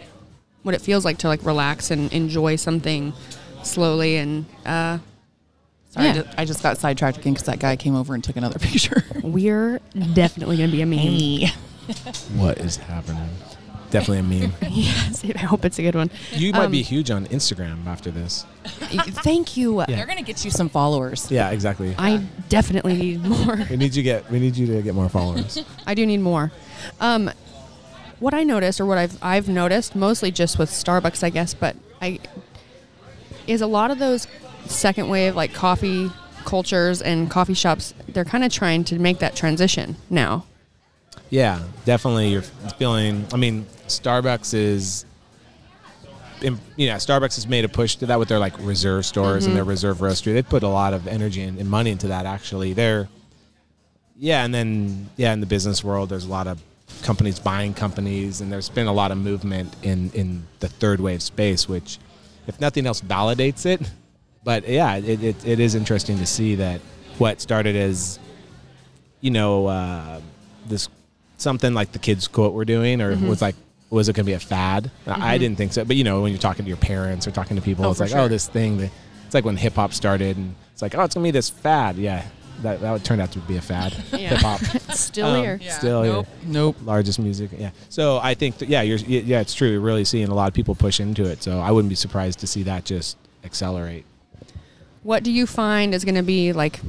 what 0.64 0.74
it 0.74 0.80
feels 0.80 1.04
like 1.04 1.18
to 1.18 1.28
like 1.28 1.44
relax 1.44 1.90
and 1.90 2.12
enjoy 2.12 2.56
something 2.56 3.12
slowly 3.62 4.16
and 4.16 4.46
uh 4.66 4.98
Sorry, 5.90 6.06
Yeah. 6.06 6.12
I, 6.12 6.14
just, 6.14 6.38
I 6.38 6.44
just 6.46 6.62
got 6.62 6.78
sidetracked 6.78 7.18
again 7.18 7.34
because 7.34 7.46
that 7.46 7.58
guy 7.58 7.76
came 7.76 7.94
over 7.94 8.14
and 8.14 8.24
took 8.24 8.36
another 8.36 8.58
picture. 8.70 9.04
we're 9.22 9.78
definitely 10.14 10.56
gonna 10.56 10.72
be 10.72 10.80
a 10.82 10.86
meme 10.86 11.50
what 12.40 12.56
is 12.58 12.76
happening. 12.76 13.28
Definitely 13.92 14.18
a 14.18 14.22
meme. 14.48 14.52
yes 14.70 15.22
I 15.24 15.38
hope 15.38 15.64
it's 15.64 15.78
a 15.78 15.82
good 15.82 15.94
one 15.94 16.10
You 16.32 16.52
might 16.52 16.64
Um, 16.64 16.72
be 16.72 16.82
huge 16.82 17.10
on 17.10 17.26
Instagram 17.26 17.86
after 17.86 18.10
this. 18.10 18.44
thank 18.64 19.56
you 19.56 19.84
They're 19.86 20.06
gonna 20.06 20.22
get 20.22 20.44
you 20.44 20.50
some 20.50 20.68
followers. 20.68 21.30
Yeah, 21.30 21.50
exactly. 21.50 21.94
I 21.98 22.18
definitely 22.48 22.96
need 22.96 23.22
more. 23.24 23.56
We 23.70 23.76
need 23.76 23.94
you 23.94 24.02
get 24.02 24.28
we 24.30 24.40
need 24.40 24.56
you 24.56 24.66
to 24.66 24.82
get 24.82 24.94
more 24.94 25.08
followers. 25.08 25.62
I 25.86 25.94
do 25.94 26.04
need 26.06 26.18
more. 26.20 26.50
Um, 27.00 27.30
what 28.18 28.34
I 28.34 28.42
noticed, 28.44 28.80
or 28.80 28.86
what 28.86 28.98
I've 28.98 29.16
I've 29.22 29.48
noticed, 29.48 29.94
mostly 29.96 30.30
just 30.30 30.58
with 30.58 30.70
Starbucks, 30.70 31.22
I 31.22 31.30
guess, 31.30 31.54
but 31.54 31.76
I 32.00 32.18
is 33.46 33.60
a 33.60 33.66
lot 33.66 33.90
of 33.90 33.98
those 33.98 34.26
second 34.66 35.08
wave 35.08 35.34
like 35.34 35.52
coffee 35.52 36.10
cultures 36.44 37.02
and 37.02 37.30
coffee 37.30 37.54
shops. 37.54 37.94
They're 38.08 38.24
kind 38.24 38.44
of 38.44 38.52
trying 38.52 38.84
to 38.84 38.98
make 38.98 39.18
that 39.18 39.34
transition 39.36 39.96
now. 40.08 40.46
Yeah, 41.30 41.62
definitely. 41.84 42.28
You're 42.28 42.42
feeling. 42.42 43.26
I 43.32 43.36
mean, 43.36 43.66
Starbucks 43.86 44.54
is. 44.54 45.04
You 46.40 46.88
know, 46.88 46.96
Starbucks 46.96 47.36
has 47.36 47.46
made 47.46 47.64
a 47.64 47.68
push 47.68 47.94
to 47.96 48.06
that 48.06 48.18
with 48.18 48.28
their 48.28 48.40
like 48.40 48.58
reserve 48.58 49.06
stores 49.06 49.46
and 49.46 49.54
their 49.54 49.62
reserve 49.64 49.98
roastery. 49.98 50.34
They 50.34 50.42
put 50.42 50.64
a 50.64 50.68
lot 50.68 50.92
of 50.92 51.06
energy 51.06 51.40
and, 51.42 51.56
and 51.56 51.70
money 51.70 51.90
into 51.90 52.08
that. 52.08 52.26
Actually, 52.26 52.72
they're. 52.72 53.08
Yeah, 54.16 54.44
and 54.44 54.52
then 54.52 55.08
yeah, 55.16 55.32
in 55.32 55.40
the 55.40 55.46
business 55.46 55.84
world, 55.84 56.08
there's 56.08 56.24
a 56.24 56.30
lot 56.30 56.48
of 56.48 56.60
companies 57.02 57.38
buying 57.38 57.74
companies, 57.74 58.40
and 58.40 58.52
there's 58.52 58.68
been 58.68 58.88
a 58.88 58.92
lot 58.92 59.12
of 59.12 59.18
movement 59.18 59.74
in 59.82 60.10
in 60.10 60.46
the 60.58 60.68
third 60.68 61.00
wave 61.00 61.22
space, 61.22 61.68
which, 61.68 61.98
if 62.46 62.60
nothing 62.60 62.86
else, 62.86 63.00
validates 63.00 63.64
it. 63.64 63.80
But 64.44 64.68
yeah, 64.68 64.96
it, 64.96 65.22
it, 65.22 65.46
it 65.46 65.60
is 65.60 65.76
interesting 65.76 66.18
to 66.18 66.26
see 66.26 66.56
that 66.56 66.80
what 67.18 67.40
started 67.40 67.76
as 67.76 68.18
you 69.22 69.30
know, 69.30 69.66
uh, 69.68 70.20
this 70.66 70.88
something 71.42 71.74
like 71.74 71.92
the 71.92 71.98
kids 71.98 72.28
quote 72.28 72.54
we're 72.54 72.64
doing, 72.64 73.00
or 73.00 73.14
Mm-hmm. 73.14 73.28
was 73.28 73.42
like, 73.42 73.54
was 73.90 74.08
it 74.08 74.14
going 74.16 74.24
to 74.24 74.30
be 74.30 74.34
a 74.34 74.40
fad? 74.40 74.90
I 75.06 75.34
I 75.34 75.38
didn't 75.38 75.58
think 75.58 75.72
so. 75.74 75.84
But 75.84 75.96
you 75.96 76.04
know, 76.04 76.22
when 76.22 76.32
you're 76.32 76.38
talking 76.40 76.64
to 76.64 76.68
your 76.68 76.78
parents 76.78 77.26
or 77.26 77.30
talking 77.30 77.56
to 77.56 77.62
people, 77.62 77.84
Oh, 77.84 77.90
it's 77.90 78.00
like, 78.00 78.10
sure. 78.10 78.20
oh, 78.20 78.28
this 78.28 78.46
thing. 78.48 78.78
That, 78.78 78.90
it's 79.26 79.34
like 79.34 79.44
when 79.44 79.56
hip 79.56 79.74
hop 79.74 79.92
started, 79.92 80.36
and 80.38 80.54
it's 80.72 80.80
like, 80.82 80.94
oh, 80.94 81.02
it's 81.02 81.14
going 81.14 81.22
to 81.24 81.26
be 81.26 81.30
this 81.30 81.50
fad. 81.50 81.96
Yeah, 81.96 82.24
that 82.62 82.80
that 82.80 82.90
would 82.92 83.04
turn 83.04 83.20
out 83.20 83.32
to 83.32 83.38
be 83.40 83.56
a 83.58 83.60
fad. 83.60 83.92
Yeah. 84.12 84.30
Hip 84.30 84.38
hop, 84.38 84.60
Still 84.94 85.26
Um, 85.26 85.42
here. 85.42 85.60
still 85.68 86.02
nope. 86.04 86.26
here. 86.26 86.50
Nope. 86.52 86.76
largest 86.84 87.18
music. 87.18 87.50
Yeah. 87.58 87.70
So 87.90 88.18
I 88.22 88.34
think 88.34 88.58
that, 88.58 88.68
yeah, 88.68 88.80
you're 88.82 88.98
yeah, 88.98 89.40
it's 89.40 89.52
true. 89.54 89.70
You're 89.70 89.80
really 89.80 90.04
seeing 90.04 90.28
a 90.28 90.34
lot 90.34 90.48
of 90.48 90.54
people 90.54 90.74
push 90.74 91.00
into 91.00 91.24
it. 91.24 91.42
So 91.42 91.58
I 91.60 91.70
wouldn't 91.70 91.88
be 91.90 91.94
surprised 91.96 92.38
to 92.40 92.46
see 92.46 92.62
that 92.64 92.84
just 92.84 93.16
accelerate. 93.44 94.04
what 95.02 95.22
do 95.24 95.30
you 95.32 95.46
find 95.46 95.94
is 95.94 96.04
going 96.04 96.14
to 96.14 96.22
be 96.22 96.52
like? 96.52 96.80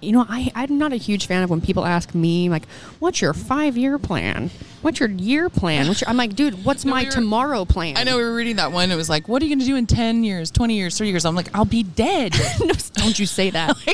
You 0.00 0.12
know, 0.12 0.26
I 0.28 0.50
I'm 0.54 0.78
not 0.78 0.92
a 0.92 0.96
huge 0.96 1.26
fan 1.26 1.42
of 1.44 1.50
when 1.50 1.60
people 1.60 1.84
ask 1.84 2.12
me 2.14 2.48
like, 2.48 2.66
"What's 2.98 3.20
your 3.20 3.32
five 3.32 3.76
year 3.76 3.98
plan? 3.98 4.50
What's 4.82 4.98
your 4.98 5.08
year 5.08 5.48
plan?" 5.48 5.86
What's 5.86 6.00
your, 6.00 6.10
I'm 6.10 6.16
like, 6.16 6.34
dude, 6.34 6.64
what's 6.64 6.84
No, 6.84 6.90
my 6.90 7.00
we 7.02 7.06
were- 7.06 7.12
tomorrow 7.12 7.64
plan? 7.64 7.96
I 7.96 8.02
know 8.02 8.16
we 8.16 8.24
were 8.24 8.34
reading 8.34 8.56
that 8.56 8.72
one. 8.72 8.90
It 8.90 8.96
was 8.96 9.08
like, 9.08 9.28
what 9.28 9.40
are 9.40 9.44
you 9.44 9.50
going 9.54 9.60
to 9.60 9.64
do 9.64 9.76
in 9.76 9.86
10 9.86 10.24
years, 10.24 10.50
20 10.50 10.74
years, 10.74 10.98
30 10.98 11.10
years? 11.10 11.24
I'm 11.24 11.34
like, 11.36 11.48
I'll 11.54 11.64
be 11.64 11.82
dead. 11.84 12.34
No, 12.60 12.72
don't 12.94 13.18
you 13.18 13.26
say 13.26 13.50
that. 13.50 13.76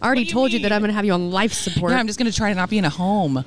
I 0.00 0.06
already 0.06 0.22
you 0.22 0.30
told 0.30 0.52
you 0.52 0.60
that? 0.60 0.72
I'm 0.72 0.80
going 0.80 0.88
to 0.90 0.94
have 0.94 1.04
you 1.04 1.12
on 1.12 1.30
life 1.30 1.52
support. 1.52 1.92
Yeah, 1.92 1.98
I'm 1.98 2.06
just 2.06 2.18
going 2.18 2.30
to 2.30 2.36
try 2.36 2.48
to 2.50 2.54
not 2.54 2.70
be 2.70 2.78
in 2.78 2.84
a 2.86 2.90
home. 2.90 3.44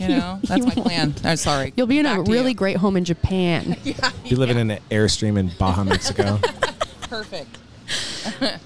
You 0.00 0.08
know, 0.08 0.40
that's 0.44 0.64
my 0.66 0.74
plan. 0.74 1.14
I'm 1.22 1.36
sorry. 1.36 1.72
You'll 1.76 1.86
be 1.86 1.98
in 2.00 2.06
a 2.06 2.16
Back 2.16 2.24
to 2.24 2.32
really 2.32 2.50
you. 2.50 2.54
great 2.56 2.78
home 2.78 2.96
in 2.96 3.04
Japan. 3.04 3.76
Be 3.84 4.34
living 4.34 4.58
in 4.58 4.70
an 4.72 4.80
airstream 4.90 5.38
in 5.38 5.52
Baja, 5.58 5.84
Mexico. 5.84 6.38
perfect. 7.02 7.58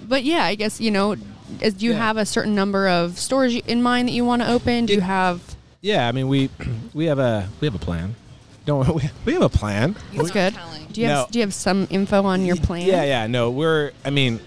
But 0.08 0.24
yeah, 0.24 0.44
I 0.44 0.54
guess 0.54 0.80
you 0.80 0.90
know. 0.90 1.16
Is, 1.60 1.74
do 1.74 1.84
you 1.86 1.92
Yeah. 1.92 1.98
have 1.98 2.16
a 2.16 2.26
certain 2.26 2.54
number 2.54 2.88
of 2.88 3.18
stores 3.18 3.54
in 3.54 3.82
mind 3.82 4.08
that 4.08 4.12
you 4.12 4.24
want 4.24 4.42
to 4.42 4.50
open? 4.50 4.86
Do 4.86 4.94
you 4.94 5.00
have? 5.00 5.40
yeah, 5.80 6.08
I 6.08 6.12
mean 6.12 6.28
we 6.28 6.50
we 6.94 7.06
have 7.06 7.18
a 7.18 7.48
we 7.60 7.66
have 7.66 7.74
a 7.74 7.78
plan. 7.78 8.14
Don't 8.64 8.88
we, 8.94 9.02
we 9.24 9.32
have 9.32 9.42
a 9.42 9.48
plan. 9.48 9.94
That's 10.14 10.30
good. 10.30 10.54
telling. 10.54 10.86
Do 10.92 11.00
you 11.00 11.06
have 11.08 11.26
No. 11.28 11.32
Do 11.32 11.38
you 11.38 11.44
have 11.44 11.54
some 11.54 11.86
info 11.90 12.24
on 12.24 12.44
your 12.44 12.56
plan? 12.56 12.86
Yeah, 12.86 13.04
yeah. 13.04 13.26
No, 13.26 13.50
we're. 13.50 13.92
I 14.04 14.10
mean, 14.10 14.40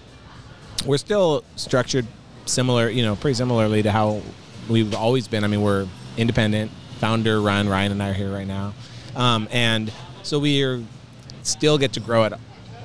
we're 0.86 0.98
still 0.98 1.42
structured 1.56 2.06
similar. 2.46 2.88
You 2.90 3.02
know, 3.02 3.16
pretty 3.16 3.34
similarly 3.34 3.82
to 3.82 3.90
how 3.90 4.20
we've 4.68 4.94
always 4.94 5.26
been. 5.28 5.42
I 5.44 5.46
mean, 5.46 5.62
we're 5.62 5.86
independent, 6.16 6.70
founder 6.98 7.40
run. 7.40 7.68
Ryan 7.68 7.92
and 7.92 8.02
I 8.02 8.10
are 8.10 8.14
here 8.14 8.30
right 8.32 8.46
now, 8.46 8.74
um, 9.16 9.48
and 9.50 9.90
so 10.22 10.38
we 10.38 10.62
are 10.64 10.82
still 11.42 11.78
get 11.78 11.94
to 11.94 12.00
grow 12.00 12.24
at 12.24 12.34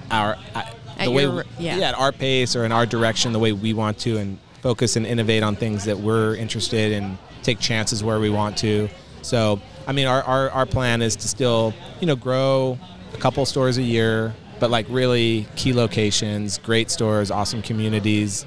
our 0.10 0.38
at 0.54 0.68
At 0.68 0.76
the 0.98 1.12
way 1.12 1.24
your- 1.24 1.46
yeah. 1.60 1.78
at 1.80 1.96
our 1.96 2.12
pace 2.12 2.56
or 2.56 2.66
in 2.66 2.72
our 2.72 2.86
direction, 2.86 3.34
the 3.34 3.40
way 3.40 3.52
we 3.52 3.74
want 3.74 3.98
to, 4.00 4.18
and 4.18 4.38
focus 4.62 4.96
and 4.96 5.06
innovate 5.06 5.44
on 5.44 5.56
things 5.56 5.86
that 5.86 6.00
we're 6.00 6.36
interested 6.36 6.92
in. 6.92 7.18
Take 7.44 7.60
chances 7.60 8.04
where 8.04 8.20
we 8.20 8.30
want 8.30 8.58
to. 8.60 8.90
So, 9.22 9.60
I 9.88 9.92
mean, 9.92 10.08
our, 10.08 10.24
our, 10.24 10.50
our 10.52 10.66
plan 10.66 11.02
is 11.02 11.16
to 11.18 11.28
still, 11.28 11.74
you 12.00 12.08
know, 12.08 12.16
grow 12.16 12.80
a 13.14 13.18
couple 13.18 13.46
stores 13.46 13.78
a 13.78 13.84
year, 13.84 14.34
but 14.60 14.72
like 14.72 14.88
really 14.90 15.48
key 15.56 15.74
locations, 15.74 16.58
great 16.58 16.90
stores, 16.90 17.30
awesome 17.32 17.62
communities. 17.62 18.46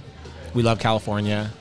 We 0.55 0.63
love 0.63 0.79
California, 0.81 1.53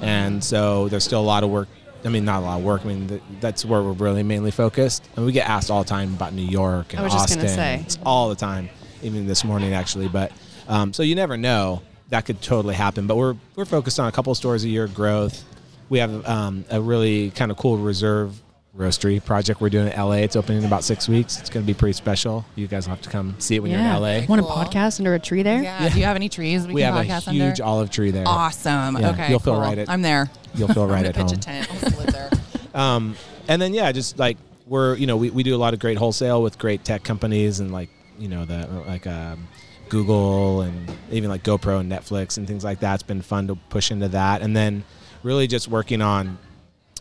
and 0.00 0.42
so 0.42 0.88
there's 0.88 1.04
still 1.04 1.20
a 1.20 1.22
lot 1.22 1.42
of 1.44 1.50
work. 1.50 1.68
I 2.04 2.08
mean, 2.08 2.24
not 2.24 2.38
a 2.42 2.44
lot 2.46 2.58
of 2.58 2.64
work. 2.64 2.82
I 2.84 2.88
mean, 2.88 3.08
th- 3.08 3.22
that's 3.40 3.64
where 3.64 3.82
we're 3.82 3.92
really 3.92 4.22
mainly 4.22 4.52
focused. 4.52 5.08
And 5.16 5.26
we 5.26 5.32
get 5.32 5.48
asked 5.48 5.70
all 5.70 5.82
the 5.82 5.88
time 5.88 6.14
about 6.14 6.32
New 6.34 6.46
York 6.46 6.92
and 6.92 7.00
I 7.00 7.02
was 7.02 7.12
just 7.12 7.24
Austin. 7.32 7.48
say. 7.48 7.80
It's 7.84 7.98
all 8.06 8.28
the 8.28 8.36
time, 8.36 8.68
even 9.06 9.26
this 9.26 9.44
morning 9.44 9.72
actually. 9.74 10.08
But 10.08 10.32
um, 10.68 10.92
so 10.92 11.02
you 11.02 11.14
never 11.14 11.36
know. 11.36 11.82
That 12.10 12.24
could 12.24 12.40
totally 12.40 12.74
happen. 12.74 13.06
But 13.06 13.16
we're 13.16 13.34
we're 13.56 13.64
focused 13.64 13.98
on 13.98 14.08
a 14.08 14.12
couple 14.12 14.34
stores 14.34 14.64
a 14.64 14.68
year 14.68 14.86
growth. 14.86 15.44
We 15.88 15.98
have 15.98 16.26
um, 16.26 16.64
a 16.70 16.80
really 16.80 17.30
kind 17.30 17.50
of 17.50 17.56
cool 17.56 17.78
reserve 17.78 18.40
roastery 18.76 19.24
project 19.24 19.60
we're 19.60 19.70
doing 19.70 19.88
in 19.88 19.98
LA. 19.98 20.16
It's 20.16 20.36
opening 20.36 20.58
in 20.58 20.64
about 20.64 20.84
six 20.84 21.08
weeks. 21.08 21.40
It's 21.40 21.50
going 21.50 21.64
to 21.64 21.66
be 21.66 21.76
pretty 21.76 21.94
special. 21.94 22.44
You 22.54 22.66
guys 22.66 22.86
will 22.86 22.94
have 22.94 23.02
to 23.02 23.10
come 23.10 23.34
see 23.38 23.56
it 23.56 23.60
when 23.60 23.70
yeah. 23.70 23.98
you're 23.98 24.08
in 24.08 24.22
LA. 24.22 24.26
Want 24.26 24.40
a 24.40 24.44
podcast 24.44 25.00
under 25.00 25.14
a 25.14 25.18
tree 25.18 25.42
there? 25.42 25.62
Yeah. 25.62 25.88
Do 25.88 25.98
you 25.98 26.04
have 26.04 26.16
any 26.16 26.28
trees 26.28 26.66
we, 26.66 26.74
we 26.74 26.82
can 26.82 26.92
have 27.06 27.26
a 27.26 27.30
huge 27.30 27.60
under? 27.60 27.64
olive 27.64 27.90
tree 27.90 28.10
there. 28.10 28.24
Awesome. 28.26 28.98
Yeah, 28.98 29.10
okay. 29.10 29.30
you'll 29.30 29.38
feel 29.38 29.54
cool. 29.54 29.62
right 29.62 29.78
at- 29.78 29.88
I'm 29.88 30.02
there. 30.02 30.30
You'll 30.54 30.68
feel 30.68 30.86
right 30.86 31.00
I'm 31.00 31.06
at 31.06 31.14
gonna 31.14 31.28
home. 31.28 31.36
pitch 31.36 31.38
a 31.38 31.40
tent. 31.40 31.72
I'll 31.72 31.80
just 31.80 31.98
live 31.98 32.12
there. 32.12 32.30
Um, 32.74 33.16
and 33.48 33.62
then 33.62 33.72
yeah, 33.72 33.90
just 33.90 34.18
like 34.18 34.36
we're 34.66 34.96
you 34.96 35.06
know 35.06 35.16
we, 35.16 35.30
we 35.30 35.42
do 35.42 35.54
a 35.54 35.56
lot 35.56 35.72
of 35.72 35.80
great 35.80 35.96
wholesale 35.96 36.42
with 36.42 36.58
great 36.58 36.84
tech 36.84 37.02
companies 37.04 37.58
and 37.58 37.72
like 37.72 37.88
you 38.18 38.28
know 38.28 38.44
the 38.44 38.66
like 38.86 39.06
um, 39.06 39.48
Google 39.88 40.62
and 40.62 40.90
even 41.10 41.30
like 41.30 41.42
GoPro 41.42 41.80
and 41.80 41.90
Netflix 41.90 42.38
and 42.38 42.46
things 42.46 42.64
like 42.64 42.80
that. 42.80 42.94
It's 42.94 43.02
been 43.02 43.22
fun 43.22 43.46
to 43.48 43.54
push 43.54 43.90
into 43.90 44.08
that, 44.08 44.42
and 44.42 44.56
then 44.56 44.84
really 45.22 45.46
just 45.46 45.68
working 45.68 46.02
on 46.02 46.38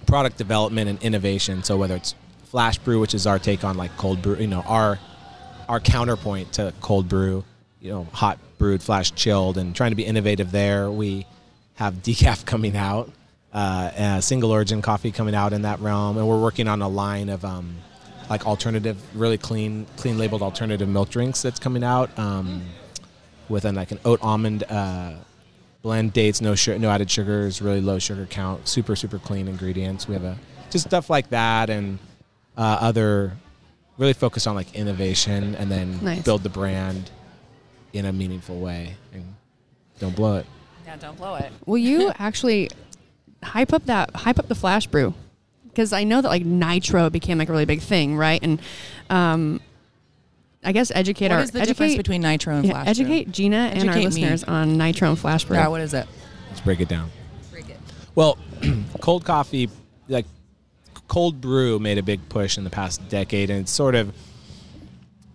product 0.06 0.38
development 0.38 0.90
and 0.90 1.02
innovation. 1.02 1.64
So 1.64 1.78
whether 1.78 1.96
it's 1.96 2.16
flash 2.46 2.78
brew, 2.78 3.00
which 3.00 3.14
is 3.14 3.28
our 3.28 3.40
take 3.40 3.64
on 3.64 3.78
like 3.78 3.96
cold 3.98 4.22
brew, 4.22 4.36
you 4.36 4.48
know 4.48 4.62
our 4.62 5.00
our 5.68 5.80
counterpoint 5.80 6.54
to 6.54 6.74
cold 6.82 7.10
brew, 7.10 7.44
you 7.82 7.92
know 7.92 8.08
hot 8.14 8.40
brewed, 8.58 8.82
flash 8.82 9.12
chilled, 9.12 9.58
and 9.58 9.76
trying 9.76 9.92
to 9.92 9.96
be 9.96 10.06
innovative 10.06 10.52
there. 10.52 10.90
We 10.92 11.26
have 11.76 11.94
decaf 12.04 12.46
coming 12.46 12.76
out, 12.76 13.12
uh, 13.54 14.22
single 14.22 14.52
origin 14.52 14.82
coffee 14.82 15.12
coming 15.12 15.36
out 15.36 15.54
in 15.54 15.64
that 15.64 15.80
realm, 15.80 16.18
and 16.18 16.28
we're 16.28 16.42
working 16.42 16.68
on 16.68 16.82
a 16.82 16.88
line 16.88 17.30
of 17.30 17.44
um, 17.46 17.76
like 18.30 18.46
alternative, 18.46 18.98
really 19.14 19.38
clean, 19.38 19.86
clean 19.98 20.18
labeled 20.18 20.42
alternative 20.42 20.88
milk 20.90 21.10
drinks 21.10 21.42
that's 21.42 21.60
coming 21.60 21.84
out 21.84 22.18
um, 22.18 22.64
with 23.50 23.66
an 23.66 23.76
like 23.76 23.92
an 23.92 24.00
oat 24.06 24.20
almond 24.24 24.64
uh, 24.70 25.14
blend. 25.82 26.14
Dates, 26.14 26.42
no 26.42 26.56
sugar, 26.56 26.80
no 26.80 26.90
added 26.90 27.10
sugars, 27.10 27.62
really 27.62 27.82
low 27.82 28.00
sugar 28.00 28.26
count, 28.26 28.68
super 28.68 28.96
super 28.96 29.20
clean 29.20 29.48
ingredients. 29.48 30.08
We 30.08 30.14
have 30.16 30.24
a 30.24 30.38
just 30.70 30.88
stuff 30.88 31.10
like 31.10 31.30
that 31.30 31.70
and 31.70 32.00
uh, 32.58 32.78
other 32.82 33.34
really 33.98 34.14
focus 34.14 34.46
on 34.48 34.56
like 34.56 34.74
innovation 34.76 35.56
and 35.56 35.72
then 35.72 36.04
Nice. 36.04 36.24
build 36.24 36.44
the 36.44 36.50
brand 36.50 37.10
in 37.94 38.06
a 38.06 38.12
meaningful 38.12 38.60
way 38.60 38.98
and 39.14 39.36
don't 40.00 40.16
blow 40.16 40.38
it. 40.38 40.46
Yeah, 40.86 40.98
don't 40.98 41.18
blow 41.18 41.36
it. 41.36 41.52
Will 41.66 41.78
you 41.78 42.12
actually 42.20 42.70
hype 43.44 43.72
up 43.72 43.86
that 43.86 44.14
hype 44.16 44.40
up 44.40 44.48
the 44.48 44.56
flash 44.56 44.88
brew? 44.88 45.14
Because 45.76 45.92
I 45.92 46.06
know 46.06 46.22
that 46.22 46.30
like 46.30 46.46
nitro 46.46 47.10
became 47.10 47.38
like 47.38 47.50
a 47.50 47.52
really 47.52 47.66
big 47.66 47.82
thing, 47.82 48.16
right? 48.16 48.42
And 48.42 48.62
um, 49.10 49.60
I 50.64 50.72
guess 50.72 50.90
educate 50.96 51.26
What 51.26 51.32
our 51.34 51.40
is 51.42 51.52
the 51.52 51.60
educate, 51.60 51.74
difference 51.74 51.98
between 51.98 52.22
nitro 52.22 52.56
and 52.56 52.66
yeah, 52.66 52.72
flash? 52.72 52.88
educate 52.88 53.30
Jeanna 53.32 53.58
and 53.74 53.90
our 53.90 53.96
Educate 53.96 54.00
me. 54.00 54.06
listeners 54.06 54.44
on 54.46 54.78
nitro 54.78 55.10
and 55.10 55.20
flash 55.20 55.44
brew. 55.44 55.58
Yeah, 55.58 55.68
what 55.68 55.82
is 55.82 55.94
it? 55.94 56.08
Let's 56.48 56.62
break 56.62 56.80
it 56.80 56.88
down. 56.88 57.12
Break 57.52 57.70
it. 57.70 57.78
Well, 58.16 58.38
cold 59.02 59.26
coffee, 59.26 59.70
like 60.08 60.26
cold 61.10 61.42
brew, 61.42 61.78
made 61.78 61.98
a 61.98 62.04
big 62.04 62.28
push 62.30 62.58
in 62.58 62.64
the 62.64 62.70
past 62.70 63.08
decade, 63.10 63.50
and 63.50 63.60
it's 63.60 63.72
sort 63.72 63.96
of 63.96 64.16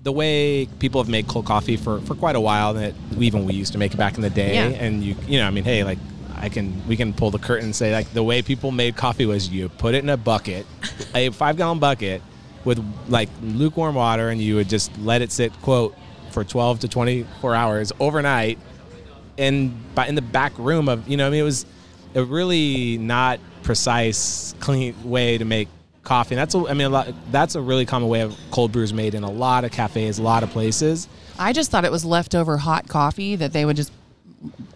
the 0.03 0.11
way 0.13 0.67
people 0.79 1.03
have 1.03 1.11
made 1.11 1.29
cold 1.29 1.45
coffee 1.45 1.77
for, 1.77 2.01
for 2.01 2.15
quite 2.15 2.35
a 2.35 2.41
while. 2.41 2.73
That 2.73 2.95
even 3.19 3.45
we 3.45 3.53
used 3.53 3.73
to 3.73 3.79
make 3.79 3.93
it 3.93 3.99
back 3.99 4.17
in 4.17 4.23
the 4.23 4.31
day, 4.31 4.55
Yeah. 4.55 4.69
and 4.85 5.05
you 5.05 5.15
you 5.29 5.39
know, 5.39 5.47
I 5.47 5.51
mean, 5.51 5.65
hey, 5.65 5.85
like 5.85 5.99
I 6.41 6.49
can 6.49 6.87
we 6.89 6.97
can 6.97 7.13
pull 7.13 7.31
the 7.31 7.39
curtain 7.39 7.67
and 7.67 7.77
say 7.77 7.93
like 7.93 8.13
the 8.13 8.23
way 8.23 8.43
people 8.43 8.71
made 8.71 8.97
coffee 8.97 9.27
was 9.27 9.49
you 9.49 9.69
put 9.69 9.95
it 9.95 10.03
in 10.03 10.09
a 10.09 10.17
bucket, 10.17 10.67
a 11.15 11.31
five 11.31 11.57
gallon 11.57 11.79
bucket 11.79 12.23
with 12.65 12.83
like 13.09 13.29
lukewarm 13.43 13.95
water, 13.95 14.31
and 14.31 14.41
you 14.41 14.57
would 14.57 14.69
just 14.69 14.97
let 14.99 15.23
it 15.23 15.31
sit 15.33 15.53
quote 15.63 15.95
for 16.31 16.45
twelve 16.45 16.81
to 16.81 16.89
twenty 16.89 17.27
four 17.41 17.55
hours 17.55 17.93
overnight 18.01 18.59
in 19.37 19.75
by 19.95 20.07
in 20.07 20.15
the 20.15 20.23
back 20.23 20.57
room 20.59 20.89
of 20.89 21.07
you 21.09 21.17
know 21.17 21.27
I 21.27 21.31
mean 21.31 21.41
it 21.41 21.45
was 21.45 21.67
a 22.15 22.25
really 22.25 22.99
not 22.99 23.39
precise 23.63 24.55
clean 24.61 24.95
way 25.09 25.39
to 25.39 25.45
make 25.45 25.69
coffee. 26.03 26.35
And 26.35 26.41
that's 26.41 26.55
a, 26.55 26.59
I 26.67 26.75
mean 26.75 26.87
a 26.87 26.91
lot 26.91 27.15
that's 27.31 27.55
a 27.55 27.61
really 27.61 27.87
common 27.87 28.09
way 28.09 28.21
of 28.21 28.37
cold 28.51 28.73
brews 28.73 28.93
made 28.93 29.15
in 29.15 29.25
a 29.25 29.31
lot 29.31 29.65
of 29.65 29.73
cafes, 29.73 30.19
a 30.19 30.23
lot 30.23 30.43
of 30.43 30.51
places. 30.51 31.09
I 31.39 31.53
just 31.53 31.71
thought 31.71 31.85
it 31.85 31.93
was 31.93 32.05
leftover 32.05 32.57
hot 32.57 32.89
coffee 32.89 33.37
that 33.37 33.53
they 33.53 33.65
would 33.65 33.77
just 33.77 33.93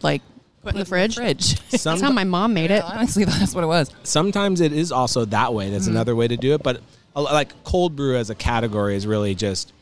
like 0.02 0.22
Put 0.64 0.74
in 0.74 0.78
the 0.80 0.84
fridge? 0.84 1.14
Fridge. 1.16 1.60
That's 1.70 1.84
how 2.00 2.10
my 2.10 2.24
mom 2.24 2.54
made 2.54 2.70
it. 2.70 2.82
Honestly, 2.82 3.24
that's 3.26 3.54
what 3.54 3.62
it 3.64 3.66
was. 3.68 3.90
Sometimes 4.02 4.60
it 4.60 4.72
is 4.72 4.90
also 4.92 5.24
that 5.26 5.52
way. 5.54 5.70
That's 5.70 5.86
another 5.86 6.16
way 6.16 6.26
to 6.26 6.36
do 6.36 6.54
it. 6.54 6.62
But 6.62 6.80
a 7.14 7.20
lo- 7.22 7.32
like 7.32 7.52
cold 7.64 7.94
brew 7.94 8.16
as 8.16 8.30
a 8.30 8.34
category 8.34 8.96
is 8.96 9.06
really 9.06 9.34
just 9.34 9.72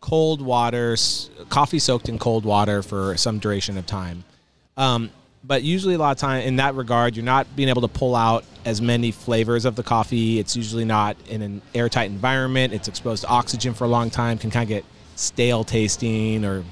cold 0.00 0.40
water, 0.42 0.92
s- 0.92 1.30
coffee 1.48 1.78
soaked 1.78 2.08
in 2.08 2.18
cold 2.18 2.44
water 2.44 2.82
for 2.82 3.16
some 3.16 3.38
duration 3.38 3.76
of 3.78 3.86
time. 3.86 4.24
Um, 4.76 5.10
but 5.42 5.62
usually, 5.62 5.94
a 5.94 5.98
lot 5.98 6.10
of 6.10 6.18
time 6.18 6.42
in 6.42 6.56
that 6.56 6.74
regard, 6.74 7.16
you're 7.16 7.24
not 7.24 7.46
being 7.56 7.68
able 7.68 7.82
to 7.82 7.88
pull 7.88 8.14
out 8.16 8.44
as 8.64 8.82
many 8.82 9.12
flavors 9.12 9.64
of 9.64 9.74
the 9.76 9.82
coffee. 9.82 10.38
It's 10.38 10.56
usually 10.56 10.84
not 10.84 11.16
in 11.28 11.40
an 11.40 11.62
airtight 11.74 12.10
environment. 12.10 12.72
It's 12.72 12.88
exposed 12.88 13.22
to 13.22 13.28
oxygen 13.28 13.72
for 13.72 13.84
a 13.84 13.88
long 13.88 14.10
time. 14.10 14.38
Can 14.38 14.50
kind 14.50 14.64
of 14.64 14.68
get 14.68 14.84
stale 15.14 15.64
tasting 15.64 16.44
or 16.44 16.62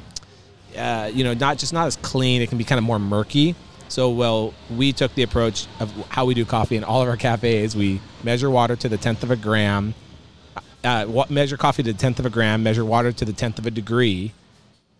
uh, 0.77 1.11
you 1.13 1.25
know, 1.25 1.35
not 1.35 1.59
just 1.59 1.73
not 1.73 1.87
as 1.87 1.97
clean. 1.97 2.43
It 2.43 2.49
can 2.49 2.59
be 2.59 2.65
kind 2.65 2.79
of 2.79 2.85
more 2.85 2.99
murky. 2.99 3.55
So, 3.89 4.11
well, 4.11 4.55
we 4.71 4.93
took 4.93 5.15
the 5.15 5.23
approach 5.23 5.67
of 5.79 5.93
how 6.09 6.25
we 6.25 6.35
do 6.35 6.45
coffee 6.45 6.77
in 6.77 6.85
all 6.85 7.03
of 7.03 7.09
our 7.09 7.17
cafes. 7.17 7.77
We 7.77 8.01
measure 8.23 8.51
water 8.51 8.77
to 8.77 8.89
the 8.89 8.97
tenth 8.97 9.23
of 9.23 9.31
a 9.31 9.37
gram, 9.37 9.95
uh, 10.83 11.25
measure 11.29 11.57
coffee 11.57 11.83
to 11.83 11.93
the 11.93 11.99
tenth 11.99 12.19
of 12.19 12.27
a 12.27 12.31
gram, 12.31 12.63
measure 12.63 12.85
water 12.85 13.13
to 13.13 13.25
the 13.25 13.33
tenth 13.33 13.59
of 13.59 13.67
a 13.67 13.71
degree, 13.71 14.33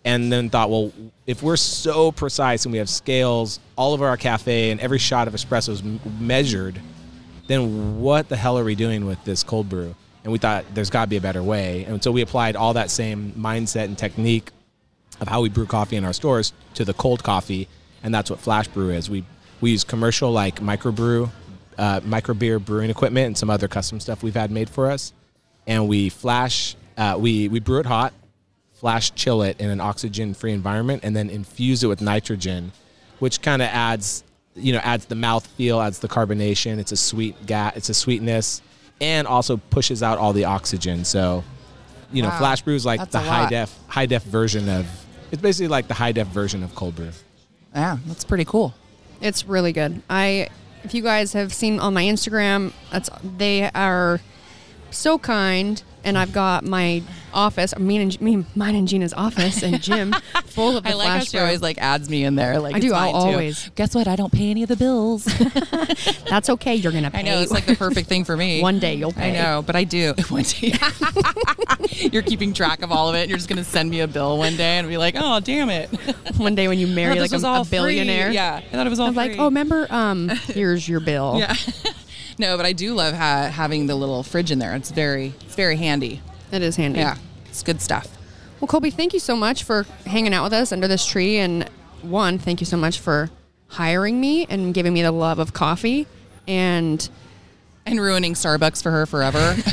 and 0.05 0.31
then 0.31 0.51
thought, 0.51 0.71
well, 0.71 0.93
if 1.27 1.43
we're 1.43 1.57
so 1.57 2.13
precise 2.13 2.67
and 2.67 2.73
we 2.73 2.79
have 2.79 2.91
scales 2.91 3.59
all 3.77 3.95
over 3.95 4.07
our 4.07 4.17
cafe 4.17 4.71
and 4.71 4.81
every 4.81 4.99
shot 4.99 5.27
of 5.27 5.35
espresso 5.35 5.71
is 5.71 5.83
measured, 6.21 6.81
then 7.47 8.01
what 8.01 8.29
the 8.29 8.37
hell 8.37 8.59
are 8.59 8.65
we 8.65 8.75
doing 8.75 9.07
with 9.07 9.23
this 9.25 9.43
cold 9.43 9.69
brew? 9.69 9.95
And 10.23 10.33
we 10.33 10.39
thought 10.39 10.65
there's 10.75 10.91
got 10.91 11.05
to 11.05 11.11
be 11.11 11.17
a 11.17 11.21
better 11.21 11.43
way. 11.43 11.85
And 11.85 12.03
so 12.03 12.13
we 12.13 12.23
applied 12.23 12.57
all 12.57 12.75
that 12.75 12.91
same 12.91 13.33
mindset 13.33 13.85
and 13.85 13.99
technique 13.99 14.51
of 15.25 15.29
how 15.29 15.41
we 15.41 15.49
brew 15.49 15.67
coffee 15.67 15.97
in 15.97 16.05
our 16.05 16.13
stores 16.13 16.53
to 16.75 16.85
the 16.85 16.95
cold 16.95 17.23
coffee, 17.23 17.67
and 18.03 18.15
that's 18.15 18.31
what 18.31 18.39
flash 18.39 18.69
brew 18.69 18.91
is. 18.91 19.09
We 19.11 19.25
we 19.61 19.71
use 19.71 19.83
commercial 19.85 20.31
like 20.31 20.61
microbrew, 20.61 21.31
uh, 21.79 22.01
micro 22.05 22.35
beer 22.35 22.59
brewing 22.59 22.91
equipment, 22.91 23.27
and 23.29 23.39
some 23.39 23.49
other 23.51 23.69
custom 23.69 23.99
stuff 24.01 24.23
we've 24.23 24.35
had 24.35 24.51
made 24.51 24.69
for 24.69 24.91
us, 24.91 25.13
and 25.67 25.89
we 25.89 26.09
flash 26.11 26.77
uh, 26.99 27.17
we 27.19 27.49
we 27.49 27.59
brew 27.61 27.81
it 27.81 27.87
hot, 27.87 28.13
flash 28.75 29.15
chill 29.15 29.43
it 29.43 29.59
in 29.61 29.71
an 29.71 29.81
oxygen 29.81 30.35
free 30.35 30.53
environment, 30.53 31.01
and 31.05 31.17
then 31.17 31.31
infuse 31.31 31.83
it 31.83 31.87
with 31.89 32.01
nitrogen 32.01 32.73
which 33.21 33.41
kind 33.41 33.63
of 33.63 33.69
adds, 33.69 34.25
you 34.57 34.73
know, 34.73 34.81
adds 34.81 35.07
the 35.07 35.15
mouth 35.15 35.47
feel, 35.47 35.81
adds 35.81 36.01
the 36.01 36.09
carbonation. 36.09 36.79
It's 36.79 36.91
a 36.93 36.97
sweet 36.97 37.47
gas, 37.47 37.75
it's 37.77 37.89
a 37.89 37.95
sweetness, 37.95 38.61
and 39.01 39.27
also 39.27 39.57
pushes 39.57 40.03
out 40.03 40.19
all 40.19 40.33
the 40.33 40.45
oxygen. 40.45 41.05
So, 41.05 41.45
you 42.13 42.23
know, 42.23 42.29
Wow. 42.29 42.39
flash 42.39 42.63
brew 42.63 42.75
is 42.75 42.85
like 42.85 42.99
That's 42.99 43.13
the 43.13 43.21
high 43.21 43.43
lot. 43.43 43.51
def 43.51 43.79
high 43.87 44.07
def 44.07 44.25
version 44.25 44.69
of. 44.69 44.87
It's 45.35 45.43
basically 45.43 45.67
like 45.67 45.89
the 45.89 45.95
high 45.95 46.13
def 46.13 46.29
version 46.29 46.63
of 46.63 46.77
cold 46.77 46.95
brew. 46.95 47.11
Yeah, 47.75 47.99
that's 48.07 48.23
pretty 48.23 48.45
cool. 48.45 48.73
It's 49.21 49.45
really 49.49 49.73
good. 49.73 50.01
I, 50.09 50.47
if 50.85 50.95
you 50.95 51.03
guys 51.03 51.33
have 51.33 51.53
seen 51.53 51.81
on 51.81 51.93
my 51.93 52.05
Instagram, 52.05 52.73
that's 52.93 53.11
they 53.37 53.69
are 53.75 54.21
so 54.93 55.19
kind, 55.19 55.83
and 56.05 56.17
I've 56.17 56.33
got 56.33 56.65
my 56.65 57.03
office, 57.35 57.77
me 57.79 57.97
and 57.99 58.21
me, 58.21 58.45
mine 58.55 58.75
and 58.75 58.89
Jeanna's 58.89 59.13
office 59.13 59.63
and 59.63 59.83
gym 59.83 60.13
full 60.47 60.77
of 60.77 60.85
the 60.85 60.91
I 60.91 60.93
like 60.95 61.09
how 61.09 61.15
flash 61.17 61.31
she 61.31 61.37
brew. 61.37 61.41
always 61.45 61.63
like 61.63 61.79
adds 61.79 62.09
me 62.09 62.25
in 62.25 62.35
there. 62.37 62.59
Like 62.59 62.77
I 62.77 62.79
do, 62.79 62.93
I'll 62.95 63.13
mine, 63.13 63.23
too. 63.23 63.29
always. 63.31 63.71
Guess 63.75 63.95
what? 63.95 64.09
I 64.09 64.17
don't 64.17 64.33
pay 64.33 64.51
any 64.51 64.63
of 64.63 64.69
the 64.69 64.77
bills. 64.77 65.25
That's 66.31 66.49
okay. 66.51 66.75
You're 66.77 66.93
gonna 66.93 67.11
pay. 67.11 67.19
I 67.19 67.23
know 67.23 67.41
it's 67.41 67.51
like 67.53 67.67
the 67.67 67.77
perfect 67.77 68.09
thing 68.09 68.25
for 68.25 68.37
me. 68.37 68.63
One 68.63 68.79
day 68.79 68.95
you'll 68.95 69.13
I 69.17 69.31
know, 69.33 69.63
but 69.67 69.77
I 69.77 69.85
do. 69.85 70.15
One 70.29 70.43
day. 70.45 70.73
You're 71.91 72.23
keeping 72.23 72.53
track 72.55 72.83
of 72.83 72.91
all 72.93 73.09
of 73.09 73.15
it. 73.15 73.23
And 73.23 73.31
you're 73.31 73.39
just 73.39 73.49
gonna 73.49 73.65
send 73.65 73.91
me 73.91 74.01
a 74.01 74.09
bill 74.09 74.39
one 74.39 74.57
day 74.57 74.79
and 74.79 74.89
be 74.89 74.97
like, 74.97 75.15
"Oh, 75.19 75.41
damn 75.41 75.71
it! 75.71 75.91
one 76.37 76.55
day 76.55 76.69
when 76.69 76.79
you 76.79 76.87
marry 76.87 77.15
like 77.21 77.31
this 77.31 77.33
was 77.33 77.45
a, 77.45 77.49
all 77.49 77.63
a 77.63 77.65
billionaire. 77.65 78.27
Free. 78.27 78.35
Yeah, 78.35 78.57
I 78.57 78.77
thought 78.77 78.87
it 78.87 78.91
was 78.91 79.01
all 79.01 79.09
I'm 79.09 79.15
like, 79.15 79.37
oh, 79.39 79.47
remember? 79.47 79.87
Um, 79.91 80.29
here's 80.29 80.89
your 80.89 81.01
bill. 81.01 81.37
yeah. 81.39 81.55
no, 82.39 82.57
but 82.57 82.67
I 82.67 82.73
do 82.73 82.95
love 82.95 83.15
ha- 83.15 83.51
having 83.53 83.87
the 83.87 83.95
little 83.95 84.23
fridge 84.23 84.51
in 84.51 84.59
there. 84.59 84.75
It's 84.75 84.91
very, 84.91 85.33
it's 85.43 85.55
very 85.55 85.77
handy. 85.77 86.21
It 86.55 86.63
is 86.63 86.77
handy. 86.77 87.01
Yeah, 87.01 87.17
it's 87.47 87.63
good 87.63 87.81
stuff. 87.81 88.09
Well, 88.61 88.69
Colby, 88.69 88.91
thank 88.91 89.13
you 89.13 89.21
so 89.21 89.37
much 89.37 89.65
for 89.65 89.85
hanging 90.07 90.33
out 90.33 90.45
with 90.45 90.53
us 90.53 90.73
under 90.73 90.89
this 90.89 91.05
tree. 91.05 91.37
And 91.39 91.69
one, 92.03 92.39
thank 92.39 92.61
you 92.61 92.67
so 92.67 92.77
much 92.77 92.99
for 92.99 93.31
hiring 93.69 94.21
me 94.21 94.47
and 94.47 94.73
giving 94.73 94.95
me 94.95 95.03
the 95.03 95.13
love 95.13 95.39
of 95.39 95.53
coffee. 95.53 96.07
And 96.47 97.07
And 97.85 98.01
ruining 98.01 98.35
Starbucks 98.35 98.83
for 98.83 98.91
her 98.91 99.07
forever. 99.07 99.57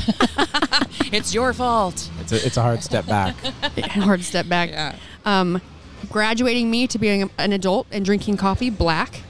it's 1.13 1.33
your 1.33 1.53
fault. 1.53 2.09
It's 2.19 2.31
a, 2.31 2.45
it's 2.45 2.57
a 2.57 2.61
hard 2.61 2.83
step 2.83 3.05
back. 3.05 3.35
hard 3.79 4.23
step 4.23 4.49
back. 4.49 4.71
Yeah. 4.71 4.95
Um, 5.25 5.61
graduating 6.09 6.69
me 6.69 6.87
to 6.87 6.99
being 6.99 7.29
an 7.37 7.53
adult 7.53 7.87
and 7.91 8.03
drinking 8.03 8.37
coffee 8.37 8.69
black. 8.69 9.21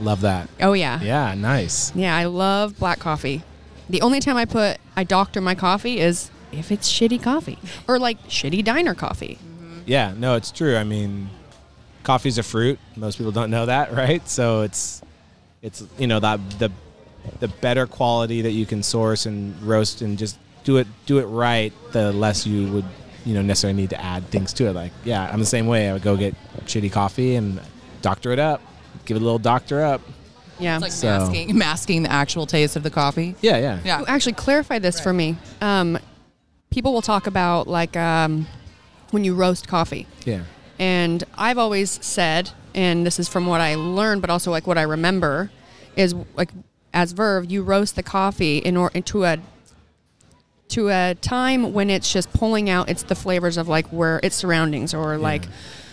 Love 0.00 0.22
that. 0.22 0.48
Oh 0.60 0.72
yeah. 0.72 1.00
Yeah, 1.00 1.34
nice. 1.34 1.94
Yeah, 1.94 2.16
I 2.16 2.24
love 2.24 2.78
black 2.78 2.98
coffee. 2.98 3.42
The 3.88 4.00
only 4.02 4.18
time 4.18 4.36
I 4.36 4.46
put 4.46 4.78
I 4.96 5.04
doctor 5.04 5.40
my 5.40 5.54
coffee 5.54 6.00
is 6.00 6.30
if 6.52 6.70
it's 6.72 6.90
shitty 6.90 7.22
coffee 7.22 7.58
or 7.88 7.98
like 7.98 8.22
shitty 8.28 8.64
diner 8.64 8.94
coffee. 8.94 9.38
Yeah, 9.86 10.12
no, 10.16 10.34
it's 10.36 10.50
true. 10.50 10.76
I 10.76 10.84
mean, 10.84 11.30
coffee's 12.02 12.38
a 12.38 12.42
fruit. 12.42 12.78
Most 12.96 13.16
people 13.18 13.32
don't 13.32 13.50
know 13.50 13.66
that, 13.66 13.92
right? 14.02 14.26
So 14.28 14.62
it's 14.62 15.02
it's 15.62 15.84
you 15.98 16.06
know 16.06 16.20
that 16.20 16.38
the 16.58 16.70
the 17.40 17.48
better 17.48 17.86
quality 17.86 18.42
that 18.42 18.52
you 18.52 18.64
can 18.66 18.82
source 18.82 19.26
and 19.26 19.60
roast 19.62 20.00
and 20.02 20.16
just 20.18 20.38
do 20.64 20.76
it 20.78 20.86
do 21.06 21.18
it 21.18 21.24
right, 21.26 21.72
the 21.92 22.12
less 22.12 22.46
you 22.46 22.70
would 22.72 22.84
you 23.24 23.34
know 23.34 23.42
necessarily 23.42 23.78
need 23.80 23.90
to 23.90 24.00
add 24.02 24.26
things 24.28 24.52
to 24.54 24.66
it. 24.66 24.72
Like 24.74 24.92
yeah, 25.04 25.28
I'm 25.32 25.40
the 25.40 25.46
same 25.46 25.66
way. 25.66 25.88
I 25.88 25.92
would 25.92 26.02
go 26.02 26.16
get 26.16 26.34
shitty 26.64 26.92
coffee 26.92 27.34
and 27.36 27.60
doctor 28.02 28.32
it 28.32 28.38
up, 28.38 28.60
give 29.04 29.16
it 29.16 29.20
a 29.20 29.24
little 29.24 29.38
doctor 29.38 29.82
up. 29.84 30.00
Yeah. 30.58 30.74
It's 30.76 30.82
like 30.82 30.92
So- 30.92 31.06
masking, 31.18 31.56
masking 31.58 32.02
the 32.02 32.12
actual 32.12 32.44
taste 32.46 32.76
of 32.76 32.82
the 32.82 32.90
coffee. 32.90 33.34
Yeah, 33.40 33.56
yeah, 33.56 33.78
Yeah. 33.82 34.04
actually 34.06 34.34
clarify 34.34 34.78
this 34.78 35.00
for 35.00 35.10
me. 35.12 35.36
Um, 35.62 35.98
people 36.70 36.92
will 36.92 37.02
talk 37.02 37.26
about 37.26 37.66
like 37.66 37.96
um, 37.96 38.46
when 39.10 39.24
you 39.24 39.34
roast 39.34 39.68
coffee. 39.68 40.06
yeah. 40.24 40.44
And 40.78 41.24
I've 41.36 41.58
always 41.58 42.02
said, 42.02 42.52
and 42.74 43.04
this 43.04 43.18
is 43.18 43.28
from 43.28 43.44
what 43.46 43.60
I 43.60 43.74
learned, 43.74 44.22
but 44.22 44.30
also 44.30 44.50
like 44.50 44.66
what 44.66 44.78
I 44.78 44.82
remember, 44.82 45.50
is 45.94 46.14
like 46.34 46.50
as 46.94 47.12
Verve, 47.12 47.50
you 47.50 47.62
roast 47.62 47.96
the 47.96 48.02
coffee 48.02 48.58
in 48.58 48.76
order 48.76 49.00
to 49.00 49.24
a 49.24 49.38
to 50.68 50.88
a 50.88 51.16
time 51.20 51.72
when 51.72 51.90
it's 51.90 52.12
just 52.12 52.32
pulling 52.32 52.70
out 52.70 52.88
it's 52.88 53.02
the 53.02 53.14
flavors 53.16 53.56
of 53.56 53.66
like 53.66 53.88
where 53.88 54.20
its 54.22 54.36
surroundings 54.36 54.94
or 54.94 55.18
like 55.18 55.44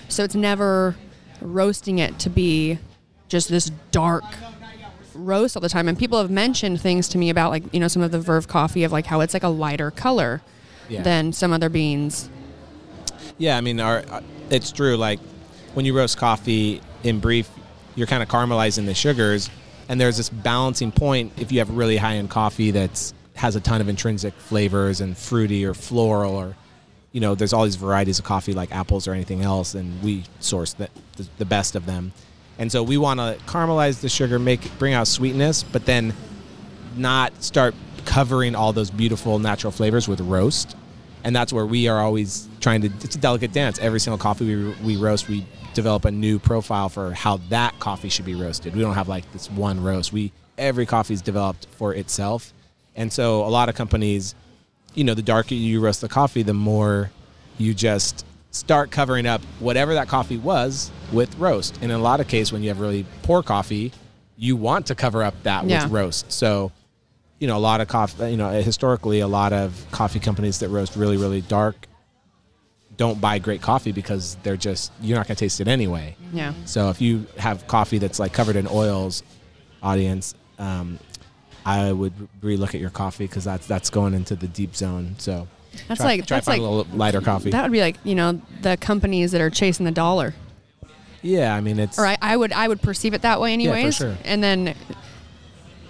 so 0.07 0.23
it's 0.23 0.35
never 0.35 0.95
roasting 1.41 1.97
it 1.97 2.19
to 2.19 2.29
be 2.29 2.77
just 3.27 3.49
this 3.49 3.71
dark 3.89 4.23
roast 5.15 5.57
all 5.57 5.61
the 5.61 5.67
time 5.67 5.87
and 5.87 5.97
people 5.97 6.21
have 6.21 6.29
mentioned 6.29 6.79
things 6.79 7.09
to 7.09 7.17
me 7.17 7.31
about 7.31 7.49
like 7.49 7.63
you 7.73 7.79
know 7.79 7.87
some 7.87 8.03
of 8.03 8.11
the 8.11 8.19
Verve 8.19 8.47
coffee 8.47 8.83
of 8.83 8.91
like 8.91 9.07
how 9.07 9.19
it's 9.19 9.33
like 9.33 9.41
a 9.41 9.49
lighter 9.49 9.89
color 9.89 10.43
Yeah. 10.89 11.01
than 11.01 11.33
some 11.33 11.51
other 11.53 11.69
beans 11.69 12.29
Yeah, 13.37 13.57
I 13.57 13.61
mean, 13.61 13.79
our, 13.79 13.97
uh, 14.09 14.21
it's 14.49 14.71
true. 14.71 14.95
Like 14.95 15.19
when 15.73 15.85
you 15.85 15.95
roast 15.95 16.17
coffee, 16.17 16.81
in 17.03 17.19
brief, 17.19 17.49
you're 17.95 18.07
kind 18.07 18.23
of 18.23 18.29
caramelizing 18.29 18.85
the 18.85 18.93
sugars, 18.93 19.49
and 19.89 19.99
there's 19.99 20.17
this 20.17 20.29
balancing 20.29 20.91
point. 20.91 21.33
If 21.37 21.51
you 21.51 21.59
have 21.59 21.69
really 21.69 21.97
high 21.97 22.15
end 22.15 22.29
coffee 22.29 22.71
that's 22.71 23.13
has 23.35 23.55
a 23.55 23.61
ton 23.61 23.81
of 23.81 23.87
intrinsic 23.87 24.33
flavors 24.33 25.01
and 25.01 25.15
fruity 25.17 25.65
or 25.65 25.73
floral, 25.73 26.35
or 26.35 26.55
you 27.11 27.21
know, 27.21 27.35
there's 27.35 27.53
all 27.53 27.63
these 27.65 27.75
varieties 27.75 28.19
of 28.19 28.25
coffee 28.25 28.53
like 28.53 28.71
apples 28.71 29.07
or 29.07 29.13
anything 29.13 29.41
else, 29.41 29.75
and 29.75 30.01
we 30.03 30.23
source 30.39 30.73
the, 30.73 30.89
the, 31.15 31.27
the 31.37 31.45
best 31.45 31.75
of 31.75 31.85
them. 31.85 32.13
And 32.59 32.71
so 32.71 32.81
we 32.81 32.97
want 32.97 33.19
to 33.19 33.37
caramelize 33.45 34.01
the 34.01 34.09
sugar, 34.09 34.39
make 34.39 34.77
bring 34.79 34.93
out 34.93 35.07
sweetness, 35.07 35.63
but 35.63 35.85
then 35.85 36.13
not 36.95 37.43
start 37.43 37.75
covering 38.07 38.55
all 38.55 38.71
those 38.73 38.89
beautiful 38.89 39.37
natural 39.37 39.69
flavors 39.71 40.07
with 40.07 40.21
roast. 40.21 40.75
And 41.23 41.35
that's 41.35 41.51
where 41.51 41.65
we 41.65 41.87
are 41.89 41.99
always 41.99 42.47
trying 42.61 42.81
to. 42.81 42.87
It's 43.03 43.15
a 43.15 43.19
delicate 43.19 43.51
dance. 43.51 43.77
Every 43.79 43.99
single 43.99 44.17
coffee 44.17 44.45
we, 44.55 44.73
we 44.83 44.95
roast, 44.95 45.27
we 45.27 45.45
develop 45.73 46.05
a 46.05 46.11
new 46.11 46.39
profile 46.39 46.87
for 46.87 47.11
how 47.11 47.37
that 47.49 47.77
coffee 47.79 48.07
should 48.09 48.25
be 48.25 48.33
roasted. 48.33 48.73
We 48.75 48.81
don't 48.81 48.93
have 48.95 49.09
like 49.09 49.29
this 49.33 49.51
one 49.51 49.83
roast. 49.83 50.13
We 50.13 50.31
every 50.57 50.85
coffee 50.85 51.13
is 51.13 51.21
developed 51.21 51.67
for 51.77 51.93
itself, 51.93 52.53
and 52.95 53.11
so 53.11 53.43
a 53.43 53.49
lot 53.49 53.67
of 53.67 53.75
companies, 53.75 54.35
you 54.95 55.03
know, 55.03 55.13
the 55.13 55.21
darker 55.21 55.53
you 55.53 55.81
roast 55.81 55.99
the 55.99 56.07
coffee, 56.07 56.43
the 56.43 56.53
more 56.53 57.11
you 57.57 57.73
just 57.73 58.25
start 58.51 58.89
covering 58.89 59.25
up 59.27 59.41
whatever 59.59 59.93
that 59.95 60.07
coffee 60.07 60.37
was 60.37 60.89
with 61.11 61.35
roast. 61.37 61.75
And 61.81 61.91
in 61.91 61.99
a 61.99 62.01
lot 62.01 62.21
of 62.21 62.27
cases, 62.29 62.53
when 62.53 62.63
you 62.63 62.69
have 62.69 62.79
really 62.79 63.05
poor 63.23 63.43
coffee, 63.43 63.91
you 64.37 64.55
want 64.55 64.85
to 64.87 64.95
cover 64.95 65.23
up 65.23 65.33
that 65.43 65.65
Yeah. 65.65 65.83
with 65.83 65.91
roast. 65.91 66.31
So, 66.31 66.71
you 67.39 67.47
know, 67.47 67.57
a 67.57 67.59
lot 67.59 67.81
of 67.81 67.87
coffee, 67.87 68.31
you 68.31 68.37
know, 68.37 68.49
historically, 68.49 69.19
a 69.19 69.27
lot 69.27 69.53
of 69.53 69.85
coffee 69.91 70.19
companies 70.19 70.59
that 70.59 70.69
roast 70.69 70.95
really, 70.95 71.17
really 71.17 71.41
dark 71.41 71.87
don't 72.97 73.21
buy 73.21 73.37
great 73.37 73.61
coffee 73.61 73.91
because 73.91 74.35
they're 74.41 74.57
just, 74.57 74.91
you're 75.01 75.15
not 75.17 75.27
going 75.27 75.35
to 75.35 75.39
taste 75.39 75.61
it 75.61 75.67
anyway. 75.67 76.15
yeah 76.33 76.51
So 76.65 76.89
if 76.89 76.99
you 76.99 77.27
have 77.37 77.67
coffee 77.67 77.99
that's 77.99 78.17
like 78.19 78.33
covered 78.33 78.55
in 78.55 78.67
oils, 78.67 79.21
audience, 79.83 80.33
um, 80.57 80.97
I 81.63 81.91
would 81.91 82.13
relook 82.41 82.73
at 82.73 82.81
your 82.81 82.89
coffee 82.89 83.25
because 83.27 83.43
that's 83.43 83.67
that's 83.67 83.89
going 83.91 84.13
into 84.15 84.35
the 84.35 84.47
deep 84.47 84.75
zone. 84.75 85.13
So 85.19 85.47
That's 85.87 85.99
try, 85.99 86.07
like- 86.07 86.25
try 86.25 86.37
that's 86.37 86.47
find 86.47 86.63
like- 86.63 86.67
a 86.67 86.73
little 86.73 86.97
lighter 86.97 87.21
coffee. 87.21 87.51
That 87.51 87.61
would 87.61 87.71
be 87.71 87.81
like 87.81 87.97
you 88.03 88.15
know 88.15 88.41
the 88.61 88.77
companies 88.77 89.31
that 89.33 89.41
are 89.41 89.49
chasing 89.51 89.85
the 89.85 89.91
dollar, 89.91 90.33
yeah, 91.21 91.53
I 91.53 91.61
mean 91.61 91.77
it's 91.77 91.99
or 91.99 92.05
I, 92.07 92.17
I 92.21 92.35
would 92.37 92.51
I 92.53 92.67
would 92.67 92.81
perceive 92.81 93.13
it 93.13 93.21
that 93.23 93.39
way 93.41 93.51
anyways. 93.53 93.99
Yeah, 93.99 94.09
for 94.09 94.15
sure. 94.15 94.17
And 94.25 94.41
then, 94.41 94.75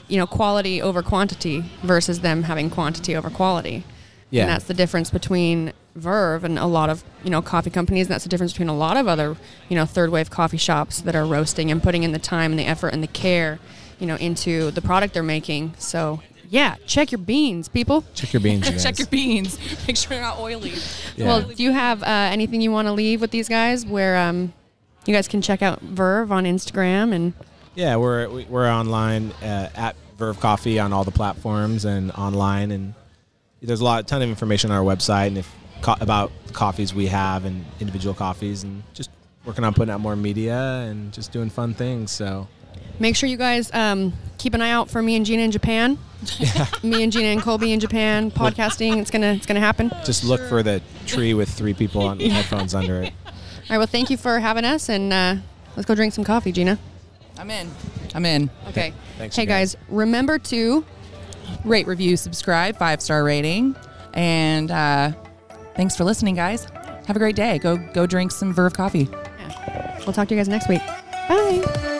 you 0.07 0.17
know, 0.17 0.27
quality 0.27 0.81
over 0.81 1.01
quantity 1.01 1.63
versus 1.83 2.21
them 2.21 2.43
having 2.43 2.69
quantity 2.69 3.15
over 3.15 3.29
quality. 3.29 3.83
Yeah. 4.29 4.43
And 4.43 4.51
that's 4.51 4.65
the 4.65 4.73
difference 4.73 5.09
between 5.09 5.73
Verve 5.95 6.43
and 6.43 6.59
a 6.59 6.65
lot 6.65 6.89
of 6.89 7.03
you 7.23 7.29
know 7.29 7.41
coffee 7.41 7.69
companies. 7.69 8.07
And 8.07 8.13
that's 8.13 8.23
the 8.23 8.29
difference 8.29 8.53
between 8.53 8.69
a 8.69 8.75
lot 8.75 8.97
of 8.97 9.07
other 9.07 9.35
you 9.67 9.75
know 9.75 9.85
third 9.85 10.11
wave 10.11 10.29
coffee 10.29 10.57
shops 10.57 11.01
that 11.01 11.15
are 11.15 11.25
roasting 11.25 11.71
and 11.71 11.81
putting 11.81 12.03
in 12.03 12.11
the 12.11 12.19
time 12.19 12.51
and 12.51 12.59
the 12.59 12.65
effort 12.65 12.89
and 12.89 13.01
the 13.01 13.07
care, 13.07 13.59
you 13.99 14.05
know, 14.05 14.15
into 14.17 14.71
the 14.71 14.81
product 14.81 15.13
they're 15.13 15.23
making. 15.23 15.73
So 15.77 16.21
yeah, 16.49 16.75
check 16.85 17.11
your 17.11 17.19
beans, 17.19 17.67
people. 17.67 18.03
check 18.13 18.31
your 18.31 18.41
beans. 18.41 18.69
You. 18.71 18.79
Check 18.79 18.99
your 18.99 19.07
beans. 19.07 19.57
Make 19.87 19.97
sure 19.97 20.09
they're 20.09 20.21
not 20.21 20.39
oily. 20.39 20.73
Yeah. 21.15 21.27
Well, 21.27 21.41
do 21.41 21.61
you 21.61 21.71
have 21.71 22.03
uh, 22.03 22.05
anything 22.05 22.61
you 22.61 22.71
want 22.71 22.87
to 22.87 22.93
leave 22.93 23.19
with 23.19 23.31
these 23.31 23.49
guys 23.49 23.85
where 23.85 24.17
um, 24.17 24.53
you 25.05 25.13
guys 25.13 25.27
can 25.27 25.41
check 25.41 25.61
out 25.61 25.81
Verve 25.81 26.31
on 26.31 26.45
Instagram 26.45 27.13
and 27.13 27.33
Yeah, 27.77 27.97
we're 27.97 28.27
we- 28.27 28.45
we're 28.45 28.67
online 28.67 29.31
uh, 29.43 29.69
at 29.75 29.95
Verve 30.17 30.39
Coffee 30.39 30.79
on 30.79 30.91
all 30.93 31.03
the 31.03 31.11
platforms 31.11 31.85
and 31.85 32.11
online, 32.13 32.71
and 32.71 32.95
there's 33.61 33.81
a 33.81 33.83
lot, 33.83 34.07
ton 34.07 34.23
of 34.23 34.29
information 34.29 34.71
on 34.71 34.77
our 34.77 34.83
website 34.83 35.27
and 35.27 35.37
if 35.37 35.55
co- 35.83 35.93
about 36.01 36.31
coffees 36.53 36.91
we 36.95 37.05
have 37.05 37.45
and 37.45 37.63
individual 37.79 38.15
coffees, 38.15 38.63
and 38.63 38.81
just 38.95 39.11
working 39.45 39.63
on 39.63 39.75
putting 39.75 39.93
out 39.93 39.99
more 39.99 40.15
media 40.15 40.57
and 40.89 41.13
just 41.13 41.31
doing 41.31 41.51
fun 41.51 41.75
things. 41.75 42.09
So 42.09 42.47
make 42.97 43.15
sure 43.15 43.29
you 43.29 43.37
guys 43.37 43.71
um, 43.75 44.11
keep 44.39 44.55
an 44.55 44.61
eye 44.63 44.71
out 44.71 44.89
for 44.89 45.03
me 45.03 45.15
and 45.15 45.23
Jeanna 45.23 45.43
in 45.43 45.51
Japan. 45.51 45.99
me 46.83 47.03
and 47.03 47.11
Jeanna 47.11 47.27
and 47.27 47.43
Colby 47.43 47.73
in 47.73 47.79
Japan 47.79 48.31
podcasting. 48.31 48.97
It's 48.97 49.11
gonna 49.11 49.33
it's 49.33 49.45
gonna 49.45 49.59
happen. 49.59 49.91
Just 50.03 50.23
look 50.23 50.41
for 50.49 50.63
the 50.63 50.81
tree 51.05 51.35
with 51.35 51.47
three 51.47 51.75
people 51.75 52.01
on 52.01 52.19
headphones 52.21 52.73
under 52.73 53.03
it. 53.03 53.13
All 53.27 53.33
right. 53.69 53.77
Well, 53.77 53.85
thank 53.85 54.09
you 54.09 54.17
for 54.17 54.39
having 54.39 54.65
us, 54.65 54.89
and 54.89 55.13
uh, 55.13 55.35
let's 55.75 55.85
go 55.85 55.93
drink 55.93 56.15
some 56.15 56.23
coffee, 56.23 56.51
Jeanna. 56.51 56.79
I'm 57.39 57.51
in. 57.51 57.69
I'm 58.15 58.25
in. 58.25 58.49
Okay. 58.69 58.93
Thanks, 59.17 59.35
hey 59.35 59.43
you 59.43 59.47
guys. 59.47 59.75
guys, 59.75 59.83
remember 59.89 60.39
to 60.39 60.85
Rate, 61.63 61.87
review, 61.87 62.17
subscribe, 62.17 62.77
five 62.77 63.01
star 63.01 63.23
rating, 63.23 63.75
and 64.13 64.69
uh, 64.71 65.11
thanks 65.75 65.95
for 65.95 66.03
listening, 66.03 66.35
guys. 66.35 66.65
Have 67.05 67.15
a 67.15 67.19
great 67.19 67.35
day. 67.35 67.57
Go 67.59 67.77
go 67.93 68.05
drink 68.05 68.31
some 68.31 68.53
Verve 68.53 68.73
coffee. 68.73 69.07
we'll 70.05 70.13
talk 70.13 70.27
to 70.27 70.35
you 70.35 70.39
guys 70.39 70.49
next 70.49 70.67
week. 70.67 70.81
Bye. 71.29 71.93